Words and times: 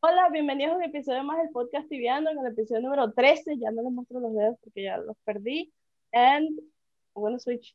Hola, 0.00 0.28
bienvenidos 0.30 0.74
a 0.74 0.76
un 0.76 0.84
episodio 0.84 1.24
más 1.24 1.38
del 1.38 1.50
podcast 1.50 1.88
Tibiano, 1.88 2.30
en 2.30 2.38
el 2.38 2.52
episodio 2.52 2.82
número 2.82 3.12
13. 3.12 3.58
Ya 3.58 3.72
no 3.72 3.82
les 3.82 3.90
muestro 3.90 4.20
los 4.20 4.32
dedos 4.32 4.56
porque 4.62 4.84
ya 4.84 4.96
los 4.98 5.16
perdí. 5.24 5.72
And 6.12 6.48
I'm 7.16 7.22
going 7.22 7.34
to 7.34 7.40
switch 7.40 7.74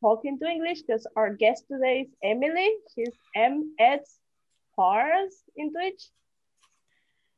talking 0.00 0.36
to 0.40 0.46
English 0.46 0.82
because 0.82 1.06
our 1.14 1.32
guest 1.32 1.66
today 1.68 2.00
is 2.00 2.08
Emily. 2.24 2.74
She's 2.92 3.12
M.S. 3.36 4.18
Pars 4.74 5.44
in 5.54 5.70
Twitch. 5.72 6.10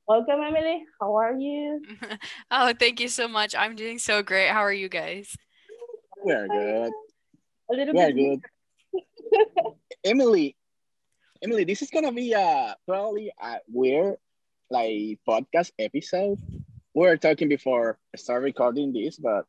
Welcome, 0.09 0.41
Emily. 0.41 0.87
How 0.99 1.15
are 1.17 1.35
you? 1.39 1.83
oh, 2.51 2.73
thank 2.79 3.01
you 3.01 3.09
so 3.09 3.29
much. 3.29 3.55
I'm 3.55 3.77
doing 3.77 3.99
so 3.99 4.23
great. 4.23 4.49
How 4.49 4.63
are 4.63 4.73
you 4.73 4.89
guys? 4.89 5.37
We're 6.25 6.49
good. 6.49 6.93
A 7.71 7.75
little 7.75 7.95
We're 7.95 8.15
bit. 8.15 8.41
good. 8.95 9.05
Emily, 10.05 10.57
Emily, 11.43 11.65
this 11.65 11.83
is 11.83 11.91
gonna 11.91 12.13
be 12.13 12.33
a 12.33 12.77
probably 12.87 13.33
a 13.41 13.57
weird 13.69 14.17
like 14.71 15.19
podcast 15.29 15.71
episode. 15.79 16.39
We 16.95 17.07
were 17.07 17.17
talking 17.17 17.49
before 17.49 17.99
I 18.15 18.17
start 18.17 18.43
recording 18.43 18.93
this, 18.93 19.17
but 19.17 19.45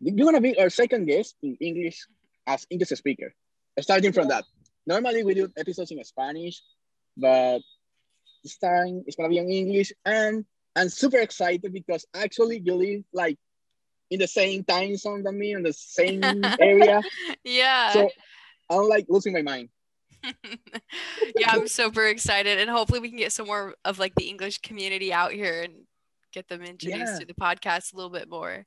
you're 0.00 0.26
gonna 0.26 0.40
be 0.40 0.58
our 0.58 0.70
second 0.70 1.06
guest 1.06 1.36
in 1.42 1.56
English 1.60 2.06
as 2.46 2.66
English 2.70 2.90
speaker. 2.90 3.34
Starting 3.80 4.12
from 4.12 4.28
that. 4.28 4.44
Normally 4.86 5.24
we 5.24 5.34
do 5.34 5.50
episodes 5.56 5.90
in 5.90 6.02
Spanish, 6.04 6.62
but 7.16 7.60
this 8.42 8.58
time 8.58 9.02
it's 9.06 9.16
gonna 9.16 9.30
be 9.30 9.38
in 9.38 9.50
English 9.50 9.92
and 10.04 10.44
I'm 10.76 10.88
super 10.88 11.18
excited 11.18 11.72
because 11.72 12.04
actually 12.14 12.60
you 12.64 12.74
live 12.74 13.04
like 13.12 13.38
in 14.10 14.18
the 14.18 14.26
same 14.28 14.64
time 14.64 14.96
zone 14.96 15.22
than 15.22 15.38
me 15.38 15.52
in 15.52 15.62
the 15.62 15.72
same 15.72 16.22
area. 16.60 17.00
yeah. 17.42 17.92
So 17.92 18.10
I'm 18.68 18.88
like 18.88 19.06
losing 19.08 19.32
my 19.32 19.42
mind. 19.42 19.70
yeah, 21.36 21.50
I'm 21.50 21.68
super 21.68 22.06
excited. 22.06 22.58
And 22.58 22.70
hopefully 22.70 23.00
we 23.00 23.08
can 23.08 23.18
get 23.18 23.32
some 23.32 23.46
more 23.46 23.74
of 23.84 23.98
like 23.98 24.14
the 24.14 24.28
English 24.28 24.58
community 24.58 25.12
out 25.12 25.32
here 25.32 25.62
and 25.62 25.74
get 26.32 26.48
them 26.48 26.62
introduced 26.62 27.12
Yeah. 27.14 27.18
to 27.20 27.26
the 27.26 27.34
podcast 27.34 27.92
a 27.92 27.96
little 27.96 28.10
bit 28.10 28.28
more. 28.28 28.64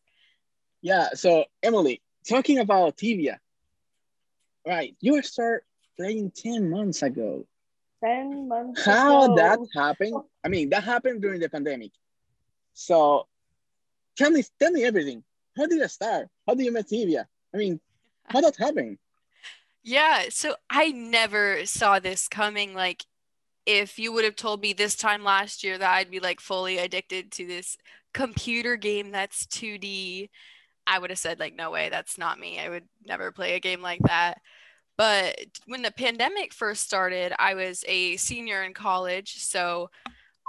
Yeah, 0.82 1.10
so 1.14 1.46
Emily, 1.64 2.02
talking 2.28 2.60
about 2.60 2.98
Tibia, 2.98 3.40
right? 4.66 4.96
You 5.02 5.22
start 5.22 5.66
playing 5.98 6.32
10 6.32 6.70
months 6.70 7.02
ago. 7.02 7.46
10 8.04 8.48
months 8.48 8.86
How 8.86 9.24
ago. 9.24 9.36
that 9.36 9.60
happened? 9.76 10.16
I 10.44 10.50
mean, 10.50 10.70
that 10.70 10.84
happened 10.84 11.22
during 11.22 11.40
the 11.40 11.50
pandemic. 11.50 11.92
So 12.74 13.28
tell 14.16 14.30
me, 14.30 14.44
tell 14.60 14.72
me 14.72 14.84
everything. 14.84 15.24
How 15.58 15.66
did 15.66 15.82
it 15.82 15.90
start? 15.90 16.28
How 16.46 16.54
did 16.54 16.64
you 16.66 16.72
meet 16.72 16.88
Tibia? 16.88 17.28
I 17.54 17.58
mean, 17.58 17.80
how 18.26 18.42
that 18.42 18.56
happened? 18.56 19.00
Yeah, 19.88 20.26
so 20.30 20.56
I 20.70 20.92
never 20.92 21.66
saw 21.66 22.00
this 22.00 22.28
coming. 22.28 22.74
Like, 22.74 23.06
if 23.66 24.00
you 24.00 24.14
would 24.14 24.26
have 24.26 24.36
told 24.38 24.62
me 24.62 24.74
this 24.74 24.96
time 24.96 25.24
last 25.24 25.64
year 25.64 25.78
that 25.78 25.96
I'd 25.96 26.12
be 26.12 26.20
like 26.22 26.42
fully 26.42 26.78
addicted 26.80 27.32
to 27.34 27.48
this 27.48 27.78
computer 28.14 28.78
game 28.78 29.12
that's 29.12 29.46
2D, 29.48 30.30
I 30.88 31.00
would 31.00 31.12
have 31.12 31.20
said, 31.20 31.40
like, 31.40 31.56
no 31.56 31.72
way, 31.72 31.90
that's 31.90 32.18
not 32.18 32.40
me. 32.40 32.60
I 32.60 32.70
would 32.70 32.86
never 33.06 33.32
play 33.32 33.56
a 33.56 33.62
game 33.62 33.82
like 33.82 34.02
that. 34.08 34.42
But 34.98 35.38
when 35.68 35.84
the 35.84 35.92
pandemic 35.92 36.54
first 36.54 36.84
started, 36.84 37.34
I 37.40 37.56
was 37.56 37.84
a 37.88 38.18
senior 38.18 38.64
in 38.64 38.74
college. 38.74 39.38
So 39.44 39.90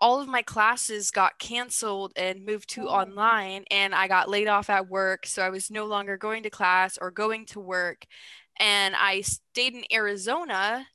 all 0.00 0.20
of 0.20 0.28
my 0.28 0.42
classes 0.42 1.11
got 1.11 1.39
canceled 1.39 2.12
and 2.17 2.45
moved 2.47 2.69
to 2.70 2.89
Oh. 2.89 2.92
online, 2.92 3.64
and 3.70 3.95
I 3.95 4.06
got 4.08 4.29
laid 4.29 4.46
off 4.48 4.70
at 4.70 4.89
work. 4.89 5.27
So 5.27 5.42
I 5.42 5.51
was 5.51 5.70
no 5.70 5.86
longer 5.86 6.17
going 6.17 6.45
to 6.45 6.51
class 6.51 6.98
or 6.98 7.11
going 7.11 7.46
to 7.46 7.61
work 7.61 8.07
and 8.58 8.95
I 8.96 9.23
stayed 9.23 9.74
in 9.74 9.85
Arizona 9.92 10.86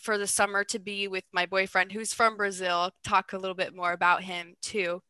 for 0.00 0.16
the 0.16 0.26
summer 0.26 0.64
to 0.64 0.78
be 0.78 1.08
with 1.08 1.24
my 1.32 1.46
boyfriend 1.46 1.92
who's 1.92 2.14
from 2.14 2.36
Brazil. 2.36 2.92
Talk 3.04 3.32
a 3.32 3.38
little 3.38 3.54
bit 3.56 3.74
more 3.74 3.92
about 3.92 4.22
him 4.22 4.54
too. 4.62 5.02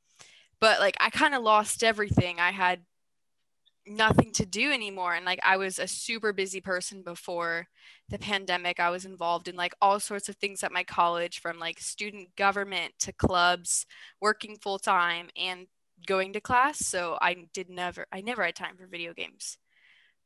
But 0.60 0.80
like 0.80 0.96
I 1.00 1.10
kind 1.10 1.34
of 1.34 1.42
lost 1.42 1.84
everything. 1.84 2.40
I 2.40 2.50
had 2.50 2.80
nothing 3.86 4.32
to 4.32 4.44
do 4.44 4.70
anymore 4.70 5.14
and 5.14 5.24
like 5.24 5.40
I 5.42 5.56
was 5.56 5.78
a 5.78 5.86
super 5.86 6.32
busy 6.32 6.60
person 6.60 7.02
before 7.02 7.68
the 8.08 8.18
pandemic. 8.18 8.80
I 8.80 8.90
was 8.90 9.04
involved 9.04 9.48
in 9.48 9.56
like 9.56 9.74
all 9.80 10.00
sorts 10.00 10.28
of 10.28 10.36
things 10.36 10.62
at 10.62 10.72
my 10.72 10.84
college 10.84 11.40
from 11.40 11.58
like 11.58 11.80
student 11.80 12.34
government 12.36 12.92
to 13.00 13.12
clubs, 13.12 13.86
working 14.20 14.56
full 14.56 14.78
time 14.78 15.28
and 15.36 15.66
going 16.06 16.32
to 16.32 16.40
class. 16.40 16.78
So 16.86 17.18
I 17.20 17.36
did 17.52 17.70
never 17.70 18.06
I 18.12 18.20
never 18.20 18.44
had 18.44 18.54
time 18.54 18.76
for 18.76 18.86
video 18.86 19.12
games. 19.14 19.58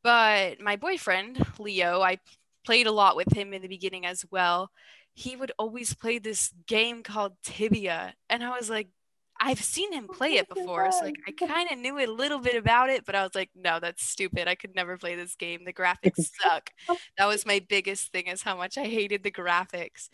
But 0.02 0.60
my 0.60 0.76
boyfriend, 0.76 1.44
Leo, 1.58 2.00
I 2.00 2.18
played 2.64 2.86
a 2.86 2.92
lot 2.92 3.16
with 3.16 3.32
him 3.32 3.52
in 3.52 3.62
the 3.62 3.68
beginning 3.68 4.06
as 4.06 4.24
well. 4.30 4.70
He 5.14 5.36
would 5.36 5.52
always 5.58 5.94
play 5.94 6.18
this 6.18 6.52
game 6.66 7.02
called 7.02 7.34
Tibia. 7.44 8.14
And 8.30 8.42
I 8.42 8.50
was 8.50 8.70
like, 8.70 8.88
I've 9.40 9.62
seen 9.62 9.92
him 9.92 10.06
oh, 10.08 10.12
play 10.12 10.34
it 10.34 10.48
before. 10.48 10.90
So 10.92 11.04
like 11.04 11.16
I 11.26 11.32
kind 11.46 11.70
of 11.70 11.78
knew 11.78 11.98
a 11.98 12.06
little 12.06 12.38
bit 12.38 12.54
about 12.54 12.90
it, 12.90 13.04
but 13.04 13.14
I 13.14 13.22
was 13.22 13.34
like, 13.34 13.50
no, 13.56 13.80
that's 13.80 14.04
stupid. 14.04 14.46
I 14.46 14.54
could 14.54 14.74
never 14.74 14.96
play 14.96 15.16
this 15.16 15.34
game. 15.34 15.64
The 15.64 15.72
graphics 15.72 16.30
suck. 16.40 16.70
That 17.18 17.26
was 17.26 17.44
my 17.44 17.60
biggest 17.68 18.12
thing 18.12 18.28
is 18.28 18.42
how 18.42 18.56
much 18.56 18.78
I 18.78 18.84
hated 18.84 19.24
the 19.24 19.32
graphics. 19.32 20.08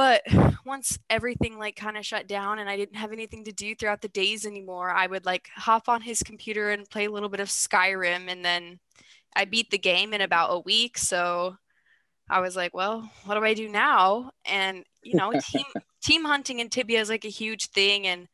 But 0.00 0.22
once 0.64 0.98
everything 1.10 1.58
like 1.58 1.76
kind 1.76 1.98
of 1.98 2.06
shut 2.06 2.26
down 2.26 2.58
and 2.58 2.70
I 2.70 2.76
didn't 2.78 2.96
have 2.96 3.12
anything 3.12 3.44
to 3.44 3.52
do 3.52 3.74
throughout 3.74 4.00
the 4.00 4.08
days 4.08 4.46
anymore, 4.46 4.88
I 4.88 5.06
would 5.06 5.26
like 5.26 5.50
hop 5.54 5.90
on 5.90 6.00
his 6.00 6.22
computer 6.22 6.70
and 6.70 6.88
play 6.88 7.04
a 7.04 7.10
little 7.10 7.28
bit 7.28 7.40
of 7.40 7.48
Skyrim 7.48 8.30
and 8.30 8.42
then 8.42 8.78
I 9.36 9.44
beat 9.44 9.70
the 9.70 9.76
game 9.76 10.14
in 10.14 10.22
about 10.22 10.54
a 10.54 10.60
week. 10.60 10.96
So 10.96 11.58
I 12.30 12.40
was 12.40 12.56
like, 12.56 12.72
well, 12.72 13.10
what 13.26 13.34
do 13.34 13.44
I 13.44 13.52
do 13.52 13.68
now? 13.68 14.30
And 14.46 14.84
you 15.02 15.16
know, 15.16 15.32
team 15.32 15.64
team 16.02 16.24
hunting 16.24 16.60
in 16.60 16.70
Tibia 16.70 17.02
is 17.02 17.10
like 17.10 17.26
a 17.26 17.28
huge 17.28 17.68
thing 17.68 18.06
and 18.06 18.26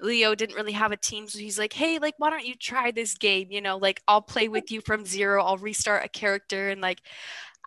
Leo 0.00 0.34
didn't 0.34 0.56
really 0.56 0.72
have 0.72 0.92
a 0.92 0.96
team, 0.96 1.26
so 1.26 1.38
he's 1.38 1.58
like, 1.58 1.72
"Hey, 1.72 1.98
like, 1.98 2.12
why 2.18 2.28
don't 2.28 2.44
you 2.44 2.54
try 2.54 2.90
this 2.90 3.14
game? 3.14 3.48
You 3.50 3.62
know, 3.62 3.78
like, 3.78 4.02
I'll 4.06 4.20
play 4.20 4.46
with 4.48 4.70
you 4.70 4.82
from 4.82 5.06
zero. 5.06 5.42
I'll 5.42 5.56
restart 5.56 6.04
a 6.04 6.08
character, 6.08 6.68
and 6.68 6.82
like, 6.82 7.00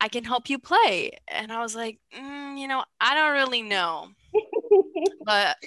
I 0.02 0.08
can 0.08 0.24
help 0.24 0.50
you 0.50 0.60
play." 0.60 1.12
And 1.28 1.52
I 1.52 1.62
was 1.62 1.76
like, 1.76 2.00
mm, 2.16 2.58
"You 2.60 2.68
know, 2.68 2.84
I 3.00 3.16
don't 3.16 3.34
really 3.34 3.62
know, 3.62 4.10
but 5.26 5.58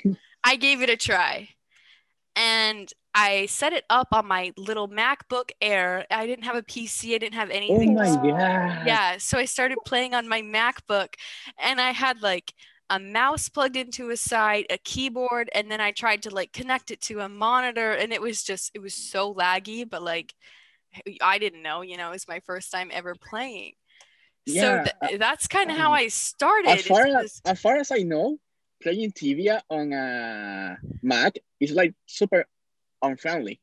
I 0.45 0.57
gave 0.57 0.83
it 0.83 0.91
a 0.91 0.97
try." 0.97 1.49
And 2.35 2.91
I 3.15 3.47
set 3.47 3.73
it 3.73 3.85
up 3.91 4.09
on 4.13 4.27
my 4.27 4.53
little 4.57 4.89
MacBook 4.89 5.51
Air. 5.61 6.07
I 6.11 6.27
didn't 6.27 6.45
have 6.45 6.57
a 6.57 6.63
PC. 6.63 7.15
I 7.15 7.19
didn't 7.19 7.35
have 7.35 7.51
anything. 7.51 7.91
Oh 7.91 8.03
my 8.03 8.09
god. 8.09 8.87
yeah, 8.87 9.19
so 9.19 9.39
I 9.39 9.45
started 9.45 9.79
playing 9.85 10.15
on 10.15 10.29
my 10.29 10.41
MacBook 10.41 11.15
and 11.59 11.81
I 11.81 11.91
had 11.91 12.23
like 12.23 12.55
a 12.89 12.99
mouse 12.99 13.49
plugged 13.49 13.77
into 13.77 14.11
a 14.11 14.17
side, 14.17 14.67
a 14.71 14.79
keyboard, 14.79 15.51
and 15.55 15.71
then 15.71 15.81
I 15.81 15.93
tried 15.93 16.23
to 16.23 16.31
like 16.31 16.53
connect 16.53 16.91
it 16.91 17.01
to 17.03 17.21
a 17.21 17.29
monitor 17.29 17.93
and 17.93 18.13
it 18.13 18.21
was 18.23 18.43
just 18.43 18.71
it 18.75 18.81
was 18.81 18.95
so 18.95 19.35
laggy, 19.35 19.89
but 19.89 20.03
like 20.03 20.35
I 21.21 21.39
didn't 21.39 21.63
know, 21.63 21.83
you 21.83 21.97
know, 21.97 22.09
it 22.09 22.13
was 22.13 22.29
my 22.29 22.41
first 22.41 22.71
time 22.71 22.91
ever 22.93 23.15
playing. 23.15 23.73
Yeah, 24.47 24.85
so 24.85 24.91
th- 25.09 25.19
that's 25.21 25.47
kind 25.47 25.71
of 25.71 25.77
how 25.77 25.93
I 25.93 26.09
started. 26.09 26.71
As 26.71 26.83
far 26.87 27.07
as, 27.07 27.23
just- 27.23 27.49
as 27.49 27.61
far 27.61 27.77
as 27.77 27.91
I 27.93 27.99
know, 27.99 28.39
playing 28.83 29.13
Tibia 29.13 29.63
on 29.71 29.93
a 29.93 30.79
Mac 31.03 31.37
is 31.61 31.73
like 31.73 31.95
super 32.07 32.47
unfriendly. 33.01 33.61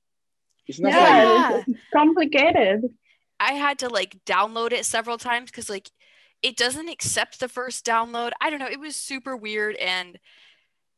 It's 0.68 0.80
not 0.80 0.94
yeah, 0.94 1.58
it's, 1.58 1.68
it's 1.68 1.80
complicated. 1.94 2.94
I 3.40 3.54
had 3.54 3.80
to 3.80 3.90
like 3.90 4.18
download 4.26 4.72
it 4.72 4.86
several 4.86 5.18
times 5.18 5.52
because 5.52 5.70
like 5.70 5.90
it 6.42 6.56
doesn't 6.56 6.88
accept 6.90 7.40
the 7.40 7.50
first 7.50 7.86
download. 7.86 8.32
I 8.40 8.50
don't 8.50 8.60
know. 8.60 8.68
It 8.68 8.80
was 8.80 8.96
super 8.96 9.36
weird, 9.36 9.76
and 9.76 10.18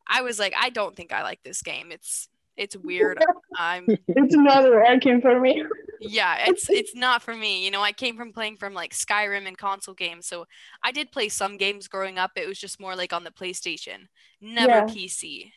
I 0.07 0.21
was 0.21 0.37
like, 0.39 0.53
I 0.59 0.69
don't 0.69 0.95
think 0.95 1.11
I 1.13 1.23
like 1.23 1.41
this 1.43 1.61
game. 1.61 1.91
It's 1.91 2.27
it's 2.57 2.75
weird. 2.75 3.23
I'm 3.57 3.85
It's 4.07 4.35
not 4.35 4.63
working 4.63 5.21
for 5.21 5.39
me. 5.39 5.63
Yeah. 6.01 6.45
It's 6.49 6.69
it's 6.69 6.95
not 6.95 7.21
for 7.21 7.35
me. 7.35 7.63
You 7.63 7.71
know, 7.71 7.81
I 7.81 7.91
came 7.91 8.17
from 8.17 8.33
playing 8.33 8.57
from 8.57 8.73
like 8.73 8.93
Skyrim 8.93 9.47
and 9.47 9.57
console 9.57 9.95
games, 9.95 10.27
so 10.27 10.45
I 10.83 10.91
did 10.91 11.11
play 11.11 11.29
some 11.29 11.57
games 11.57 11.87
growing 11.87 12.17
up. 12.17 12.31
It 12.35 12.47
was 12.47 12.59
just 12.59 12.79
more 12.79 12.95
like 12.95 13.13
on 13.13 13.23
the 13.23 13.31
PlayStation, 13.31 14.07
never 14.41 14.77
Yeah. 14.77 14.85
PC. 14.85 15.51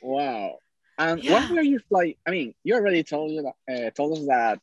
Wow. 0.00 0.58
And 0.98 1.22
Yeah. 1.22 1.32
what 1.32 1.50
were 1.50 1.62
you 1.62 1.80
like? 1.90 2.18
I 2.26 2.30
mean, 2.30 2.54
you 2.64 2.74
already 2.74 3.02
told 3.02 3.30
you 3.30 3.42
that, 3.42 3.86
uh, 3.86 3.90
told 3.90 4.18
us 4.18 4.26
that 4.26 4.60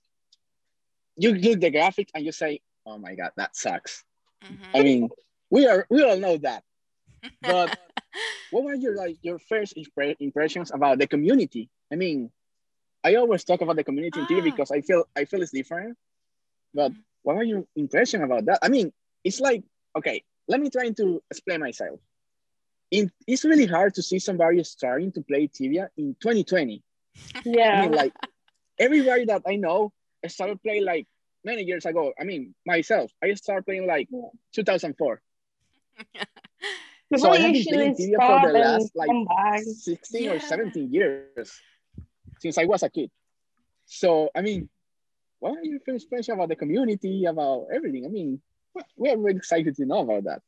you 1.15 1.33
look 1.33 1.59
the 1.59 1.71
graphics 1.71 2.09
and 2.13 2.25
you 2.25 2.31
say, 2.31 2.61
"Oh 2.85 2.97
my 2.97 3.15
god, 3.15 3.31
that 3.37 3.55
sucks." 3.55 4.03
Mhm. 4.43 4.69
I 4.73 4.83
mean, 4.83 5.09
we 5.49 5.65
are 5.67 5.85
we 5.89 6.03
all 6.03 6.17
know 6.17 6.37
that. 6.37 6.63
But 7.41 7.77
what 8.51 8.63
were 8.63 8.75
your 8.75 8.95
like 8.95 9.17
your 9.21 9.39
first 9.39 9.75
impre- 9.75 10.15
impressions 10.19 10.71
about 10.71 10.99
the 10.99 11.07
community? 11.07 11.69
I 11.91 11.95
mean, 11.95 12.31
I 13.03 13.15
always 13.15 13.43
talk 13.43 13.61
about 13.61 13.75
the 13.75 13.83
community 13.83 14.19
in 14.19 14.25
Tibia 14.27 14.43
Ah. 14.43 14.51
because 14.51 14.71
I 14.71 14.81
feel 14.81 15.05
I 15.15 15.25
feel 15.25 15.41
it's 15.41 15.51
different. 15.51 15.97
But 16.73 16.91
Mhm. 16.91 17.03
what 17.23 17.35
were 17.37 17.43
your 17.43 17.65
impression 17.75 18.21
about 18.23 18.45
that? 18.45 18.59
I 18.61 18.69
mean, 18.69 18.91
it's 19.23 19.39
like 19.39 19.63
okay. 19.95 20.23
Let 20.47 20.59
me 20.59 20.69
try 20.69 20.89
to 20.89 21.21
explain 21.29 21.59
myself. 21.59 21.99
In, 22.91 23.11
it's 23.27 23.45
really 23.45 23.67
hard 23.67 23.93
to 23.95 24.01
see 24.01 24.17
somebody 24.17 24.63
starting 24.63 25.11
to 25.13 25.21
play 25.21 25.45
Tibia 25.47 25.91
in 25.95 26.15
2020. 26.19 26.81
I 27.35 27.39
Yeah. 27.45 27.81
mean, 27.81 27.93
like 27.93 28.13
everybody 28.79 29.25
that 29.25 29.43
I 29.45 29.55
know 29.57 29.93
started 30.27 30.61
playing 30.63 30.85
like 30.85 31.05
many 31.45 31.63
years 31.63 31.85
ago. 31.85 32.13
I 32.19 32.23
mean, 32.23 32.55
myself, 32.65 33.11
I 33.23 33.33
started 33.35 33.65
playing 33.65 33.85
like 33.87 34.07
Yeah. 34.11 34.29
2004. 34.53 35.21
So 37.17 37.31
I 37.31 37.37
have 37.39 37.53
been 37.53 37.63
playing 37.65 37.95
Tibia 37.95 38.17
for 38.21 38.39
the 38.39 38.53
last 38.53 38.95
like 38.95 39.07
come 39.09 39.25
back. 39.25 39.61
16 39.63 40.29
or 40.29 40.39
17 40.39 40.93
years 40.93 41.61
since 42.39 42.57
I 42.57 42.65
was 42.65 42.83
a 42.83 42.89
kid. 42.89 43.11
So, 43.85 44.29
I 44.35 44.41
mean, 44.41 44.69
what 45.39 45.57
are 45.57 45.63
your 45.63 45.79
first 45.85 46.05
special 46.05 46.35
about 46.35 46.49
the 46.49 46.55
community, 46.55 47.25
about 47.25 47.67
everything? 47.73 48.05
I 48.05 48.09
mean, 48.09 48.41
we're 48.97 49.17
really 49.17 49.37
excited 49.37 49.75
to 49.75 49.85
know 49.85 49.99
about 49.99 50.23
that. 50.25 50.41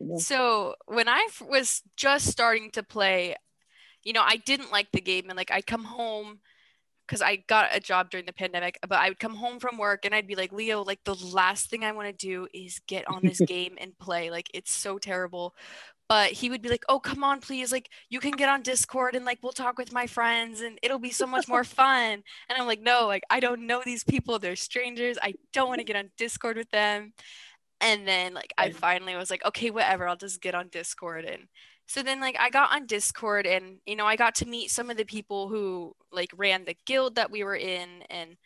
You 0.00 0.06
know? 0.08 0.18
So 0.18 0.74
when 0.86 1.08
I 1.08 1.26
was 1.48 1.82
just 1.96 2.26
starting 2.26 2.70
to 2.72 2.82
play, 2.82 3.36
you 4.04 4.12
know, 4.12 4.22
I 4.24 4.36
didn't 4.36 4.72
like 4.72 4.90
the 4.92 5.00
game, 5.00 5.28
and 5.28 5.36
like 5.36 5.50
I'd 5.50 5.66
come 5.66 5.84
home 5.84 6.40
because 7.08 7.22
I 7.22 7.36
got 7.36 7.74
a 7.74 7.80
job 7.80 8.10
during 8.10 8.26
the 8.26 8.34
pandemic, 8.34 8.78
but 8.86 8.98
I 8.98 9.08
would 9.08 9.18
come 9.18 9.34
home 9.34 9.58
from 9.60 9.78
work 9.78 10.04
and 10.04 10.14
I'd 10.14 10.26
be 10.26 10.34
like, 10.34 10.52
Leo, 10.52 10.84
like 10.84 11.02
the 11.04 11.14
last 11.14 11.70
thing 11.70 11.82
I 11.82 11.92
want 11.92 12.06
to 12.08 12.26
do 12.26 12.48
is 12.52 12.82
get 12.86 13.08
on 13.08 13.22
this 13.22 13.40
game 13.46 13.76
and 13.80 13.98
play. 13.98 14.30
Like 14.30 14.50
it's 14.52 14.72
so 14.72 14.98
terrible. 14.98 15.54
But 16.08 16.32
he 16.32 16.48
would 16.50 16.62
be 16.62 16.70
like, 16.70 16.84
Oh, 16.88 17.00
come 17.00 17.22
on, 17.22 17.40
please. 17.40 17.72
Like 17.72 17.90
you 18.08 18.20
can 18.20 18.32
get 18.32 18.48
on 18.48 18.62
Discord 18.62 19.14
and 19.14 19.24
like 19.24 19.38
we'll 19.42 19.52
talk 19.52 19.78
with 19.78 19.92
my 19.92 20.06
friends 20.06 20.60
and 20.62 20.78
it'll 20.82 20.98
be 20.98 21.10
so 21.10 21.26
much 21.26 21.48
more 21.48 21.64
fun. 21.64 22.22
And 22.48 22.58
I'm 22.58 22.66
like, 22.66 22.80
No, 22.80 23.06
like 23.06 23.24
I 23.30 23.40
don't 23.40 23.66
know 23.66 23.82
these 23.84 24.04
people. 24.04 24.38
They're 24.38 24.56
strangers. 24.56 25.18
I 25.22 25.34
don't 25.52 25.68
want 25.68 25.80
to 25.80 25.84
get 25.84 25.96
on 25.96 26.10
Discord 26.16 26.56
with 26.56 26.70
them. 26.70 27.12
And 27.80 28.06
then 28.08 28.34
like 28.34 28.52
I 28.58 28.70
finally 28.70 29.14
was 29.16 29.30
like, 29.30 29.44
okay, 29.44 29.70
whatever, 29.70 30.08
I'll 30.08 30.16
just 30.16 30.40
get 30.42 30.54
on 30.54 30.68
Discord. 30.68 31.24
And 31.24 31.44
so 31.86 32.02
then 32.02 32.20
like 32.20 32.36
I 32.38 32.50
got 32.50 32.72
on 32.72 32.86
Discord 32.86 33.46
and 33.46 33.78
you 33.86 33.96
know, 33.96 34.06
I 34.06 34.16
got 34.16 34.34
to 34.36 34.46
meet 34.46 34.70
some 34.70 34.90
of 34.90 34.96
the 34.96 35.04
people 35.04 35.48
who 35.48 35.94
like 36.12 36.30
ran 36.36 36.64
the 36.64 36.76
guild 36.86 37.14
that 37.16 37.30
we 37.30 37.44
were 37.44 37.56
in 37.56 38.02
and 38.10 38.36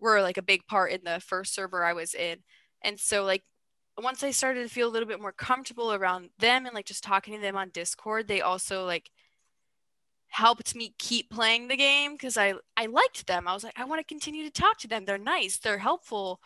were 0.00 0.22
like 0.22 0.38
a 0.38 0.42
big 0.42 0.66
part 0.66 0.92
in 0.92 1.00
the 1.04 1.20
first 1.20 1.54
server 1.54 1.84
I 1.84 1.92
was 1.92 2.14
in. 2.14 2.38
And 2.82 2.98
so 2.98 3.24
like 3.24 3.42
once 4.02 4.22
I 4.22 4.30
started 4.30 4.62
to 4.62 4.68
feel 4.68 4.88
a 4.88 4.90
little 4.90 5.08
bit 5.08 5.20
more 5.20 5.32
comfortable 5.32 5.92
around 5.92 6.30
them 6.38 6.66
and 6.66 6.74
like 6.74 6.86
just 6.86 7.04
talking 7.04 7.34
to 7.34 7.40
them 7.40 7.56
on 7.56 7.70
Discord, 7.70 8.28
they 8.28 8.40
also 8.40 8.84
like 8.84 9.10
helped 10.28 10.74
me 10.74 10.94
keep 10.98 11.30
playing 11.30 11.68
the 11.68 11.76
game 11.76 12.12
because 12.12 12.36
I 12.36 12.54
I 12.76 12.86
liked 12.86 13.26
them. 13.26 13.46
I 13.46 13.52
was 13.54 13.64
like, 13.64 13.78
I 13.78 13.84
want 13.84 14.00
to 14.00 14.04
continue 14.14 14.44
to 14.44 14.50
talk 14.50 14.78
to 14.78 14.88
them. 14.88 15.04
They're 15.04 15.18
nice, 15.18 15.58
they're 15.58 15.78
helpful. 15.78 16.40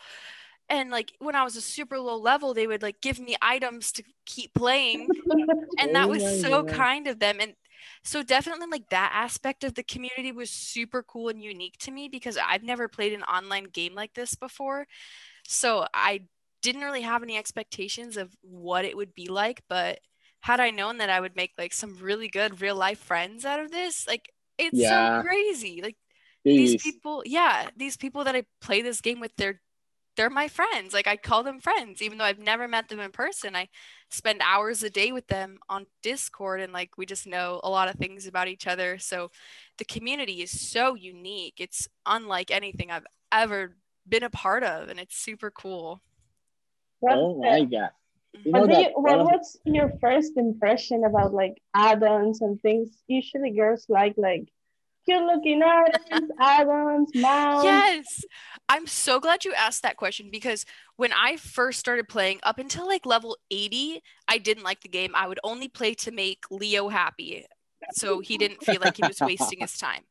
And 0.69 0.91
like 0.91 1.13
when 1.21 1.37
I 1.37 1.45
was 1.45 1.57
a 1.57 1.61
super 1.61 1.99
low 1.99 2.17
level, 2.17 2.53
they 2.53 2.67
would 2.67 2.83
like 2.83 3.01
give 3.01 3.21
me 3.21 3.37
items 3.41 3.93
to 3.93 4.03
keep 4.25 4.53
playing. 4.55 5.09
And 5.79 5.95
that 5.95 6.07
Oh 6.07 6.11
was 6.11 6.41
so 6.41 6.65
kind 6.65 7.07
of 7.07 7.19
them. 7.19 7.37
And 7.41 7.55
so 8.03 8.23
definitely 8.23 8.67
like 8.71 8.89
that 8.91 9.13
aspect 9.15 9.63
of 9.63 9.75
the 9.75 9.83
community 9.83 10.33
was 10.33 10.51
super 10.51 11.03
cool 11.03 11.29
and 11.29 11.43
unique 11.43 11.77
to 11.81 11.91
me 11.91 12.09
because 12.09 12.39
I've 12.43 12.63
never 12.63 12.89
played 12.89 13.13
an 13.13 13.23
online 13.25 13.65
game 13.65 13.95
like 13.95 14.15
this 14.15 14.35
before. 14.35 14.87
So 15.47 15.87
I 15.93 16.23
didn't 16.67 16.83
really 16.83 17.03
have 17.03 17.23
any 17.23 17.37
expectations 17.39 18.17
of 18.17 18.37
what 18.43 18.85
it 18.85 18.97
would 18.97 19.15
be 19.15 19.29
like, 19.29 19.63
but 19.69 20.01
had 20.41 20.61
I 20.61 20.71
known 20.71 20.99
that 20.99 21.11
I 21.11 21.21
would 21.21 21.37
make 21.37 21.53
like 21.59 21.73
some 21.75 21.97
really 21.97 22.29
good 22.29 22.61
real 22.63 22.77
life 22.77 22.99
friends 23.01 23.45
out 23.45 23.61
of 23.61 23.71
this, 23.73 24.07
like 24.09 24.31
it's 24.59 24.81
Yeah. 24.81 24.89
so 24.89 25.11
crazy. 25.21 25.81
Like 25.83 25.97
It 26.45 26.53
these 26.55 26.77
people, 26.77 27.23
yeah, 27.27 27.71
these 27.77 27.97
people 27.97 28.25
that 28.25 28.37
I 28.37 28.45
play 28.61 28.83
this 28.83 29.01
game 29.01 29.21
with, 29.21 29.33
they're 29.37 29.61
they're 30.17 30.31
my 30.31 30.49
friends. 30.49 30.95
Like 30.95 31.07
I 31.07 31.17
call 31.17 31.43
them 31.43 31.61
friends, 31.61 32.03
even 32.03 32.19
though 32.19 32.25
I've 32.25 32.39
never 32.39 32.67
met 32.69 32.89
them 32.89 33.01
in 33.01 33.13
person. 33.13 33.55
I 33.57 33.69
spend 34.11 34.41
hours 34.43 34.83
a 34.83 34.91
day 34.91 35.13
with 35.13 35.27
them 35.29 35.59
on 35.69 35.87
Discord 36.03 36.61
and 36.63 36.73
like 36.73 36.97
we 36.97 37.07
just 37.07 37.27
know 37.27 37.61
a 37.65 37.71
lot 37.71 37.89
of 37.89 37.97
things 37.97 38.27
about 38.27 38.49
each 38.49 38.67
other. 38.67 38.99
So 38.99 39.31
the 39.79 39.85
community 39.85 40.43
is 40.43 40.71
so 40.71 40.95
unique. 40.95 41.55
It's 41.59 41.89
unlike 42.07 42.51
anything 42.51 42.91
I've 42.91 43.07
ever 43.33 43.77
been 44.09 44.23
a 44.23 44.31
part 44.31 44.65
of 44.65 44.89
and 44.89 44.99
it's 44.99 45.17
super 45.17 45.51
cool. 45.51 46.01
What, 47.01 47.15
Oh 47.17 47.41
my 47.41 47.65
God. 47.65 47.91
You 48.45 48.53
know 48.53 48.67
do 48.67 48.73
that 48.75 48.81
you, 48.81 48.89
what 48.95 49.19
one 49.19 49.27
what's 49.27 49.57
your 49.65 49.93
first 50.01 50.37
impression 50.37 51.05
about 51.05 51.33
like 51.33 51.55
add-ons 51.75 52.43
and 52.43 52.61
things? 52.61 53.03
Usually 53.09 53.51
girls 53.51 53.87
like 53.89 54.15
like 54.19 54.49
cute 55.07 55.23
looking 55.23 55.63
items, 55.63 56.31
add-ons, 56.41 57.11
mounts. 57.15 57.65
Yes. 57.65 58.25
I'm 58.69 58.87
so 58.87 59.21
glad 59.21 59.45
you 59.45 59.55
asked 59.55 59.83
that 59.83 59.97
question 59.97 60.29
because 60.31 60.67
when 60.97 61.13
I 61.13 61.37
first 61.37 61.79
started 61.79 62.09
playing 62.09 62.41
up 62.43 62.59
until 62.59 62.87
like 62.87 63.07
level 63.07 63.37
80, 63.51 64.03
I 64.29 64.39
didn't 64.39 64.65
like 64.65 64.81
the 64.81 64.89
game. 64.89 65.13
I 65.15 65.29
would 65.29 65.41
only 65.45 65.69
play 65.69 65.95
to 65.95 66.11
make 66.11 66.45
Leo 66.51 66.89
happy. 66.89 67.47
So 67.93 68.21
he 68.21 68.37
didn't 68.37 68.65
feel 68.65 68.81
like 68.83 68.97
he 68.97 69.07
was 69.07 69.21
wasting 69.21 69.61
his 69.61 69.79
time. 69.79 70.03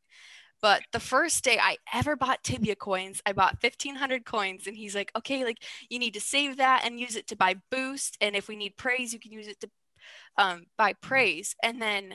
But 0.66 0.82
the 0.90 0.98
first 0.98 1.44
day 1.44 1.60
I 1.62 1.76
ever 1.94 2.16
bought 2.16 2.42
Tibia 2.42 2.74
coins, 2.74 3.22
I 3.24 3.32
bought 3.32 3.62
1500 3.62 4.24
coins 4.24 4.66
and 4.66 4.76
he's 4.76 4.96
like, 4.96 5.12
"Okay, 5.14 5.44
like 5.44 5.58
you 5.88 6.00
need 6.00 6.14
to 6.14 6.20
save 6.20 6.56
that 6.56 6.84
and 6.84 6.98
use 6.98 7.14
it 7.14 7.28
to 7.28 7.36
buy 7.36 7.54
boost 7.70 8.16
and 8.20 8.34
if 8.34 8.48
we 8.48 8.56
need 8.56 8.76
praise, 8.76 9.12
you 9.12 9.20
can 9.20 9.30
use 9.30 9.46
it 9.46 9.60
to 9.60 9.70
um, 10.36 10.66
buy 10.76 10.94
praise." 10.94 11.54
And 11.62 11.80
then 11.80 12.12